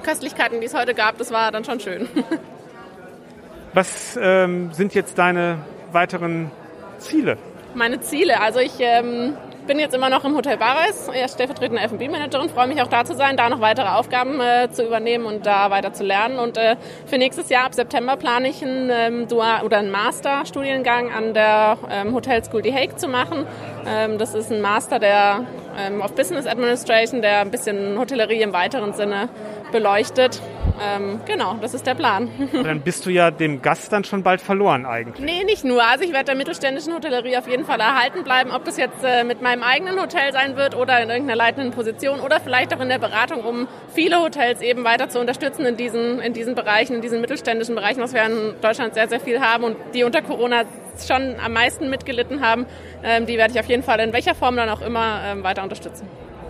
Köstlichkeiten, 0.04 0.60
die 0.60 0.68
es 0.68 0.74
heute 0.74 0.94
gab, 0.94 1.18
das 1.18 1.32
war 1.32 1.52
dann 1.52 1.66
schon 1.66 1.80
schön. 1.80 2.08
Was 3.74 4.18
ähm, 4.22 4.72
sind 4.72 4.94
jetzt 4.94 5.18
deine 5.18 5.58
weiteren 5.92 6.52
Ziele? 6.98 7.38
Meine 7.74 8.00
Ziele, 8.00 8.40
also 8.40 8.60
ich 8.60 8.74
ähm, 8.80 9.34
bin 9.68 9.80
jetzt 9.80 9.96
immer 9.96 10.10
noch 10.10 10.24
im 10.26 10.36
Hotel 10.36 10.58
Bares, 10.58 11.10
stellvertretende 11.28 11.82
F&B-Managerin, 11.82 12.50
freue 12.50 12.68
mich 12.68 12.82
auch 12.82 12.88
da 12.88 13.06
zu 13.06 13.16
sein, 13.16 13.38
da 13.38 13.50
noch 13.50 13.62
weitere 13.62 13.88
Aufgaben 13.88 14.40
äh, 14.40 14.70
zu 14.72 14.86
übernehmen 14.86 15.26
und 15.26 15.46
da 15.46 15.72
weiter 15.72 15.94
zu 15.94 16.04
lernen. 16.04 16.40
Und 16.40 16.58
äh, 16.58 16.76
für 17.06 17.18
nächstes 17.18 17.50
Jahr 17.50 17.66
ab 17.66 17.74
September 17.74 18.16
plane 18.16 18.50
ich 18.50 18.64
einen 18.64 18.90
ähm, 18.92 19.28
Dual 19.28 19.64
oder 19.64 19.78
einen 19.78 19.92
Master-Studiengang 19.92 21.12
an 21.12 21.34
der 21.34 21.78
ähm, 21.90 22.14
Hotel 22.14 22.44
School 22.44 22.64
The 22.64 22.74
Hague 22.74 22.96
zu 22.96 23.08
machen. 23.08 23.46
Ähm, 23.88 24.18
das 24.18 24.34
ist 24.34 24.52
ein 24.52 24.62
Master 24.62 25.00
der 25.00 25.46
ähm, 25.78 26.02
of 26.02 26.14
Business 26.16 26.46
Administration, 26.46 27.22
der 27.22 27.40
ein 27.40 27.52
bisschen 27.52 27.98
Hotellerie 27.98 28.42
im 28.42 28.54
weiteren 28.54 28.94
Sinne 28.94 29.30
beleuchtet. 29.72 30.42
Ähm, 30.82 31.22
genau, 31.26 31.56
das 31.62 31.74
ist 31.74 31.88
der 31.88 31.96
Plan. 31.96 32.30
dann 32.64 32.82
bist 32.82 33.06
du 33.06 33.10
ja 33.10 33.32
dem 33.32 33.62
Gast 33.62 33.92
dann 33.94 34.04
schon 34.04 34.24
bald 34.24 34.42
verloren 34.42 34.86
eigentlich. 34.86 35.26
Nee, 35.26 35.44
nicht 35.44 35.64
nur. 35.64 35.84
Also 35.84 36.04
ich 36.04 36.12
werde 36.12 36.26
der 36.26 36.36
mittelständischen 36.36 36.94
Hotellerie 36.94 37.38
auf 37.38 37.48
jeden 37.48 37.66
Fall 37.66 37.80
erhalten 37.80 38.24
bleiben. 38.24 38.52
Ob 38.52 38.66
das 38.66 38.78
jetzt 38.78 39.04
äh, 39.04 39.24
mit 39.24 39.42
meinem 39.42 39.64
eigenen 39.64 40.00
Hotel 40.00 40.34
sein 40.34 40.58
wird 40.58 40.76
oder 40.76 41.02
in 41.02 41.10
irgendeiner 41.10 41.38
leitenden 41.38 41.72
Position 41.72 42.20
oder 42.20 42.40
vielleicht 42.40 42.74
auch 42.74 42.82
in 42.82 42.90
der 42.90 43.00
Beratung, 43.00 43.44
um 43.44 43.68
viele 43.94 44.22
Hotels 44.22 44.62
eben 44.62 44.84
weiter 44.84 45.10
zu 45.10 45.20
unterstützen 45.20 45.66
in 45.66 45.78
diesen, 45.78 46.20
in 46.20 46.34
diesen 46.34 46.56
Bereichen, 46.56 46.96
in 46.96 47.02
diesen 47.02 47.22
mittelständischen 47.22 47.76
Bereichen, 47.76 48.02
was 48.02 48.14
wir 48.14 48.24
in 48.24 48.56
Deutschland 48.62 48.94
sehr, 48.94 49.08
sehr 49.08 49.20
viel 49.20 49.40
haben 49.40 49.64
und 49.64 49.78
die 49.94 50.04
unter 50.04 50.22
Corona 50.22 50.64
schon 51.04 51.36
am 51.40 51.54
meisten 51.54 51.90
mitgelitten 51.90 52.42
haben. 52.42 52.66
Ähm, 53.04 53.26
die 53.26 53.38
werde 53.38 53.54
ich 53.54 53.60
auf 53.60 53.68
jeden 53.68 53.84
Fall 53.84 54.00
in 54.00 54.14
welcher 54.14 54.36
Form 54.36 54.56
dann 54.56 54.70
auch 54.70 54.82
immer 54.82 55.22
ähm, 55.26 55.44
weiter 55.44 55.64
unterstützen. 55.64 56.08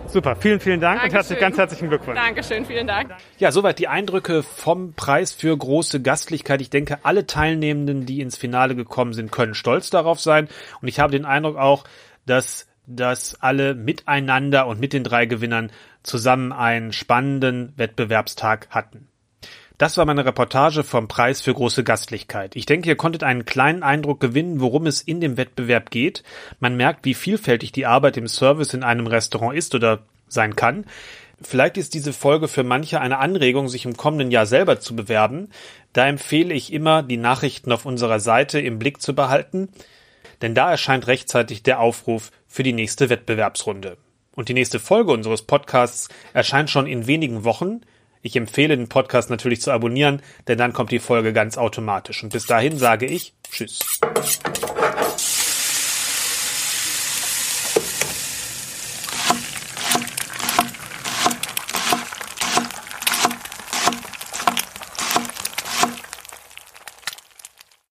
Super, 0.08 0.36
vielen, 0.36 0.60
vielen 0.60 0.80
Dank 0.80 1.00
Dankeschön. 1.00 1.10
und 1.10 1.14
herzlich, 1.16 1.38
ganz 1.40 1.58
herzlichen 1.58 1.88
Glückwunsch. 1.88 2.18
Dankeschön, 2.18 2.64
vielen 2.64 2.86
Dank. 2.86 3.10
Ja, 3.38 3.50
soweit 3.50 3.78
die 3.78 3.88
Eindrücke 3.88 4.44
vom 4.44 4.92
Preis 4.94 5.32
für 5.32 5.56
große 5.56 6.00
Gastlichkeit. 6.00 6.60
Ich 6.60 6.70
denke, 6.70 6.98
alle 7.02 7.26
Teilnehmenden, 7.26 8.06
die 8.06 8.20
ins 8.20 8.36
Finale 8.36 8.76
gekommen 8.76 9.14
sind, 9.14 9.32
können 9.32 9.54
stolz 9.54 9.90
darauf 9.90 10.20
sein. 10.20 10.48
Und 10.80 10.88
ich 10.88 11.00
habe 11.00 11.10
den 11.10 11.24
Eindruck 11.24 11.56
auch, 11.56 11.84
dass 12.24 12.66
dass 12.86 13.40
alle 13.40 13.74
miteinander 13.74 14.66
und 14.66 14.80
mit 14.80 14.92
den 14.92 15.04
drei 15.04 15.26
Gewinnern 15.26 15.70
zusammen 16.02 16.52
einen 16.52 16.92
spannenden 16.92 17.72
Wettbewerbstag 17.76 18.68
hatten. 18.70 19.08
Das 19.78 19.98
war 19.98 20.06
meine 20.06 20.24
Reportage 20.24 20.84
vom 20.84 21.06
Preis 21.06 21.42
für 21.42 21.52
große 21.52 21.84
Gastlichkeit. 21.84 22.56
Ich 22.56 22.64
denke, 22.64 22.88
ihr 22.88 22.96
konntet 22.96 23.22
einen 23.22 23.44
kleinen 23.44 23.82
Eindruck 23.82 24.20
gewinnen, 24.20 24.60
worum 24.60 24.86
es 24.86 25.02
in 25.02 25.20
dem 25.20 25.36
Wettbewerb 25.36 25.90
geht. 25.90 26.22
Man 26.60 26.76
merkt, 26.76 27.04
wie 27.04 27.12
vielfältig 27.12 27.72
die 27.72 27.84
Arbeit 27.84 28.16
im 28.16 28.26
Service 28.26 28.72
in 28.72 28.82
einem 28.82 29.06
Restaurant 29.06 29.54
ist 29.54 29.74
oder 29.74 30.00
sein 30.28 30.56
kann. 30.56 30.86
Vielleicht 31.42 31.76
ist 31.76 31.92
diese 31.92 32.14
Folge 32.14 32.48
für 32.48 32.64
manche 32.64 33.02
eine 33.02 33.18
Anregung, 33.18 33.68
sich 33.68 33.84
im 33.84 33.98
kommenden 33.98 34.30
Jahr 34.30 34.46
selber 34.46 34.80
zu 34.80 34.96
bewerben. 34.96 35.50
Da 35.92 36.06
empfehle 36.06 36.54
ich 36.54 36.72
immer, 36.72 37.02
die 37.02 37.18
Nachrichten 37.18 37.70
auf 37.70 37.84
unserer 37.84 38.20
Seite 38.20 38.58
im 38.58 38.78
Blick 38.78 39.02
zu 39.02 39.14
behalten, 39.14 39.68
denn 40.40 40.54
da 40.54 40.70
erscheint 40.70 41.06
rechtzeitig 41.06 41.62
der 41.62 41.80
Aufruf 41.80 42.30
für 42.48 42.62
die 42.62 42.72
nächste 42.72 43.10
Wettbewerbsrunde. 43.10 43.98
Und 44.34 44.48
die 44.48 44.54
nächste 44.54 44.78
Folge 44.80 45.12
unseres 45.12 45.42
Podcasts 45.42 46.08
erscheint 46.32 46.70
schon 46.70 46.86
in 46.86 47.06
wenigen 47.06 47.44
Wochen. 47.44 47.82
Ich 48.22 48.36
empfehle 48.36 48.76
den 48.76 48.88
Podcast 48.88 49.30
natürlich 49.30 49.60
zu 49.60 49.70
abonnieren, 49.70 50.22
denn 50.48 50.58
dann 50.58 50.72
kommt 50.72 50.90
die 50.90 50.98
Folge 50.98 51.32
ganz 51.32 51.58
automatisch. 51.58 52.22
Und 52.22 52.32
bis 52.32 52.46
dahin 52.46 52.78
sage 52.78 53.06
ich 53.06 53.34
Tschüss. 53.50 53.80